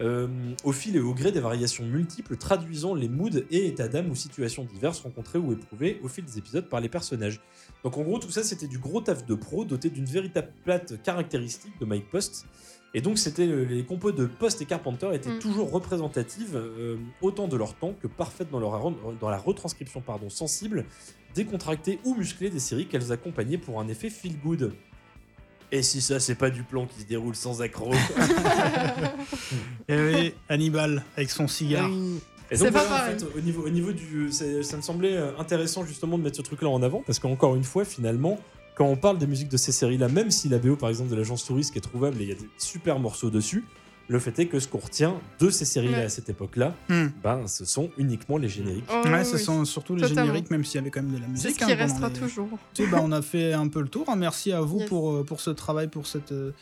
euh, 0.00 0.26
au 0.64 0.72
fil 0.72 0.96
et 0.96 1.00
au 1.00 1.12
gré 1.14 1.32
des 1.32 1.40
variations 1.40 1.84
multiples 1.84 2.36
traduisant 2.36 2.94
les 2.94 3.08
moods 3.08 3.42
et 3.50 3.66
états 3.66 3.88
d'âme 3.88 4.10
ou 4.10 4.14
situations 4.14 4.64
diverses 4.64 5.00
rencontrées 5.00 5.38
ou 5.38 5.52
éprouvées 5.52 6.00
au 6.02 6.08
fil 6.08 6.24
des 6.24 6.38
épisodes 6.38 6.68
par 6.68 6.80
les 6.80 6.88
personnages. 6.88 7.40
Donc 7.84 7.98
en 7.98 8.02
gros, 8.02 8.18
tout 8.18 8.30
ça, 8.30 8.42
c'était 8.42 8.66
du 8.68 8.78
gros 8.78 9.00
taf 9.02 9.26
de 9.26 9.34
pro 9.34 9.64
doté 9.64 9.90
d'une 9.90 10.06
véritable 10.06 10.52
plate 10.64 11.02
caractéristique 11.02 11.78
de 11.78 11.84
Mike 11.84 12.08
Post. 12.10 12.46
Et 12.94 13.00
donc, 13.00 13.16
c'était 13.18 13.46
le- 13.46 13.64
les 13.64 13.84
compos 13.86 14.12
de 14.12 14.26
Post 14.26 14.60
et 14.60 14.66
Carpenter 14.66 15.08
étaient 15.14 15.30
Mm. 15.34 15.38
toujours 15.38 15.70
représentatives, 15.70 16.56
euh, 16.56 16.96
autant 17.22 17.48
de 17.48 17.56
leur 17.56 17.74
temps 17.74 17.94
que 18.00 18.06
parfaites 18.06 18.50
dans, 18.50 18.60
leur, 18.60 18.92
dans 19.18 19.30
la 19.30 19.38
retranscription 19.38 20.02
pardon, 20.02 20.28
sensible, 20.28 20.84
décontractée 21.34 21.98
ou 22.04 22.14
musclée 22.14 22.50
des 22.50 22.58
séries 22.58 22.86
qu'elles 22.86 23.10
accompagnaient 23.12 23.56
pour 23.56 23.80
un 23.80 23.88
effet 23.88 24.10
feel 24.10 24.38
good. 24.40 24.72
Et 25.72 25.82
si 25.82 26.02
ça, 26.02 26.20
c'est 26.20 26.34
pas 26.34 26.50
du 26.50 26.62
plan 26.62 26.86
qui 26.86 27.00
se 27.00 27.06
déroule 27.06 27.34
sans 27.34 27.62
accroc 27.62 27.94
Et 29.88 29.96
oui, 29.96 30.34
Hannibal 30.50 31.02
avec 31.16 31.30
son 31.30 31.48
cigare. 31.48 31.88
Oui. 31.90 32.20
Et 32.50 32.58
pas 32.58 32.68
voilà, 32.70 32.94
en 32.94 33.18
fait, 33.18 33.24
au 33.34 33.40
niveau, 33.40 33.66
au 33.66 33.70
niveau 33.70 33.92
du, 33.92 34.30
ça, 34.30 34.44
ça 34.62 34.76
me 34.76 34.82
semblait 34.82 35.16
euh, 35.16 35.30
intéressant 35.38 35.86
justement 35.86 36.18
de 36.18 36.22
mettre 36.22 36.36
ce 36.36 36.42
truc-là 36.42 36.68
en 36.68 36.82
avant 36.82 37.02
parce 37.06 37.18
qu'encore 37.18 37.54
une 37.56 37.64
fois, 37.64 37.86
finalement, 37.86 38.38
quand 38.74 38.84
on 38.84 38.96
parle 38.96 39.16
des 39.16 39.26
musiques 39.26 39.48
de 39.48 39.56
ces 39.56 39.72
séries-là, 39.72 40.08
même 40.08 40.30
si 40.30 40.50
la 40.50 40.58
BO 40.58 40.76
par 40.76 40.90
exemple 40.90 41.10
de 41.10 41.16
l'agence 41.16 41.46
touriste 41.46 41.74
est 41.74 41.80
trouvable 41.80 42.20
et 42.20 42.24
il 42.24 42.28
y 42.28 42.32
a 42.32 42.34
des 42.34 42.50
super 42.58 42.98
morceaux 42.98 43.30
dessus, 43.30 43.64
le 44.08 44.18
fait 44.18 44.38
est 44.38 44.46
que 44.46 44.58
ce 44.58 44.68
qu'on 44.68 44.78
retient 44.78 45.14
de 45.40 45.50
ces 45.50 45.64
séries-là 45.64 45.98
Ouais. 45.98 46.04
à 46.04 46.08
cette 46.08 46.28
époque-là, 46.28 46.74
Hmm. 46.88 47.06
ben, 47.22 47.46
ce 47.46 47.64
sont 47.64 47.90
uniquement 47.98 48.36
les 48.36 48.48
génériques. 48.48 48.84
Oh, 48.90 49.02
Ouais, 49.08 49.20
oui, 49.20 49.24
ce 49.24 49.36
oui. 49.36 49.42
sont 49.42 49.64
surtout 49.64 49.94
les 49.96 50.02
Totalement. 50.02 50.26
génériques, 50.26 50.50
même 50.50 50.64
s'il 50.64 50.76
y 50.76 50.78
avait 50.78 50.90
quand 50.90 51.02
même 51.02 51.14
de 51.14 51.20
la 51.20 51.26
musique. 51.28 51.42
C'est 51.50 51.58
ce 51.58 51.64
hein, 51.64 51.66
qui 51.68 51.72
pendant 51.74 51.84
restera 51.86 52.08
les- 52.08 52.14
toujours. 52.18 52.48
Tu 52.74 52.84
sais, 52.84 52.90
bah, 52.90 53.00
on 53.02 53.12
a 53.12 53.22
fait 53.22 53.52
un 53.52 53.68
peu 53.68 53.80
le 53.80 53.88
tour. 53.88 54.04
hein. 54.08 54.16
Merci 54.16 54.52
à 54.52 54.60
vous 54.60 54.80
Yes. 54.80 54.88
pour, 54.88 55.12
euh, 55.12 55.24
pour 55.24 55.40
ce 55.40 55.50
travail, 55.50 55.88
pour, 55.88 56.06
cette, 56.06 56.32
euh, 56.32 56.52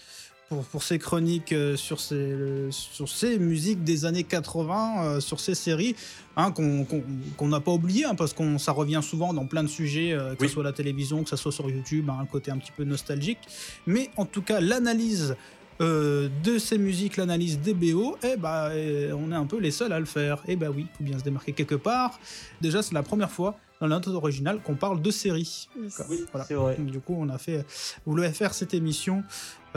pour, 0.48 0.64
pour 0.64 0.82
ces 0.82 0.98
chroniques 0.98 1.52
euh, 1.52 1.76
sur, 1.76 2.00
ces, 2.00 2.14
euh, 2.16 2.70
sur 2.70 3.08
ces 3.08 3.38
musiques 3.38 3.84
des 3.84 4.04
années 4.04 4.24
80, 4.24 5.04
euh, 5.04 5.20
sur 5.20 5.38
ces 5.40 5.54
séries 5.54 5.94
hein, 6.36 6.50
qu'on 6.52 6.84
qu'on- 6.84 7.02
qu'on 7.36 7.48
n'a 7.48 7.60
pas 7.60 7.72
oublié, 7.72 8.04
hein, 8.04 8.14
parce 8.16 8.32
que 8.32 8.58
ça 8.58 8.72
revient 8.72 9.00
souvent 9.02 9.32
dans 9.32 9.46
plein 9.46 9.62
de 9.62 9.68
sujets, 9.68 10.12
euh, 10.12 10.34
que 10.34 10.42
Oui. 10.42 10.48
ce 10.48 10.54
soit 10.54 10.64
la 10.64 10.72
télévision, 10.72 11.22
que 11.24 11.30
ce 11.30 11.36
soit 11.36 11.52
sur 11.52 11.68
YouTube, 11.70 12.08
hein, 12.10 12.18
un 12.20 12.26
côté 12.26 12.50
un 12.50 12.58
petit 12.58 12.72
peu 12.76 12.84
nostalgique. 12.84 13.38
Mais 13.86 14.10
en 14.16 14.24
tout 14.26 14.42
cas, 14.42 14.60
l'analyse 14.60 15.36
euh, 15.80 16.28
de 16.44 16.58
ces 16.58 16.76
musiques, 16.78 17.16
l'analyse 17.16 17.58
des 17.60 17.74
BO, 17.74 18.16
eh 18.22 18.36
bah, 18.36 18.68
euh, 18.68 19.12
on 19.12 19.32
est 19.32 19.36
un 19.36 19.46
peu 19.46 19.58
les 19.58 19.70
seuls 19.70 19.92
à 19.92 19.98
le 19.98 20.04
faire. 20.04 20.42
Et 20.46 20.56
bah 20.56 20.68
oui, 20.74 20.86
il 20.88 20.96
faut 20.96 21.04
bien 21.04 21.18
se 21.18 21.24
démarquer 21.24 21.52
quelque 21.52 21.74
part. 21.74 22.18
Déjà, 22.60 22.82
c'est 22.82 22.94
la 22.94 23.02
première 23.02 23.30
fois 23.30 23.56
dans 23.80 23.86
la 23.86 23.96
note 23.96 24.08
originale 24.08 24.60
qu'on 24.62 24.74
parle 24.74 25.00
de 25.00 25.10
séries. 25.10 25.68
Yes. 25.80 26.02
Oui. 26.10 26.24
Voilà. 26.32 26.46
C'est 26.46 26.54
vrai. 26.54 26.76
Du 26.78 27.00
coup, 27.00 27.16
on 27.18 27.28
a 27.30 27.38
fait, 27.38 27.64
on 28.06 28.10
voulait 28.10 28.30
faire 28.32 28.52
cette 28.52 28.74
émission 28.74 29.24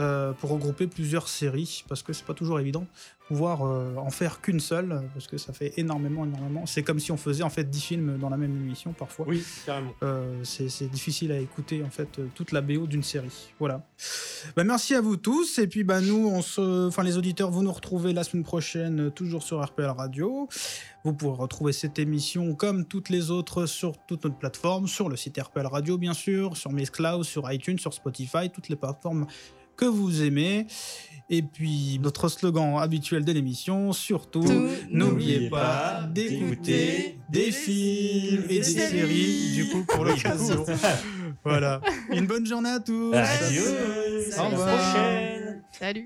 euh, 0.00 0.32
pour 0.32 0.50
regrouper 0.50 0.88
plusieurs 0.88 1.28
séries 1.28 1.84
parce 1.88 2.02
que 2.02 2.12
c'est 2.12 2.26
pas 2.26 2.34
toujours 2.34 2.58
évident 2.58 2.84
pouvoir 3.28 3.62
euh, 3.62 3.96
en 3.96 4.10
faire 4.10 4.40
qu'une 4.40 4.60
seule 4.60 4.92
euh, 4.92 5.00
parce 5.14 5.26
que 5.26 5.38
ça 5.38 5.52
fait 5.52 5.72
énormément, 5.78 6.24
énormément. 6.24 6.66
C'est 6.66 6.82
comme 6.82 7.00
si 7.00 7.10
on 7.10 7.16
faisait 7.16 7.42
en 7.42 7.50
fait 7.50 7.64
10 7.64 7.80
films 7.80 8.18
dans 8.18 8.28
la 8.28 8.36
même 8.36 8.54
émission 8.54 8.92
parfois. 8.92 9.26
Oui, 9.26 9.42
carrément. 9.64 9.92
Euh, 10.02 10.42
c'est 10.44 10.90
difficile 10.90 11.32
à 11.32 11.38
écouter 11.38 11.82
en 11.82 11.90
fait 11.90 12.18
euh, 12.18 12.26
toute 12.34 12.52
la 12.52 12.60
BO 12.60 12.86
d'une 12.86 13.02
série. 13.02 13.52
Voilà. 13.58 13.86
Bah, 14.56 14.64
merci 14.64 14.94
à 14.94 15.00
vous 15.00 15.16
tous 15.16 15.58
et 15.58 15.66
puis 15.66 15.84
bah 15.84 16.00
nous, 16.00 16.28
on 16.28 16.42
se, 16.42 16.88
enfin 16.88 17.02
les 17.02 17.16
auditeurs, 17.16 17.50
vous 17.50 17.62
nous 17.62 17.72
retrouvez 17.72 18.12
la 18.12 18.24
semaine 18.24 18.44
prochaine 18.44 19.10
toujours 19.10 19.42
sur 19.42 19.64
RPL 19.64 19.86
Radio. 19.86 20.48
Vous 21.04 21.14
pourrez 21.14 21.40
retrouver 21.42 21.72
cette 21.72 21.98
émission 21.98 22.54
comme 22.54 22.84
toutes 22.84 23.08
les 23.08 23.30
autres 23.30 23.66
sur 23.66 23.96
toute 24.06 24.24
notre 24.24 24.36
plateforme, 24.36 24.86
sur 24.86 25.08
le 25.08 25.16
site 25.16 25.38
RPL 25.38 25.66
Radio 25.66 25.96
bien 25.96 26.14
sûr, 26.14 26.56
sur 26.56 26.72
Mixcloud, 26.72 27.24
sur 27.24 27.50
iTunes, 27.50 27.78
sur 27.78 27.94
Spotify, 27.94 28.50
toutes 28.52 28.68
les 28.68 28.76
plateformes 28.76 29.26
que 29.76 29.84
vous 29.84 30.22
aimez. 30.22 30.66
Et 31.30 31.40
puis 31.40 31.98
notre 32.02 32.28
slogan 32.28 32.76
habituel 32.78 33.24
de 33.24 33.32
l'émission, 33.32 33.92
surtout. 33.94 34.40
Tout, 34.42 34.68
N'oubliez 34.90 35.48
pas 35.48 36.02
d'écouter 36.12 37.18
des 37.30 37.50
films 37.50 38.44
et 38.50 38.58
des 38.58 38.62
séries, 38.62 39.52
du 39.54 39.68
coup, 39.70 39.84
pour 39.84 40.04
l'occasion. 40.04 40.64
Voilà. 41.44 41.80
Une 42.10 42.26
bonne 42.26 42.46
journée 42.46 42.70
à 42.70 42.80
tous. 42.80 43.12
Adieu. 43.14 43.62
Au 44.36 44.40
À 44.40 44.42
la 44.42 44.48
revoir. 44.48 44.78
prochaine. 44.78 45.62
Salut. 45.78 46.04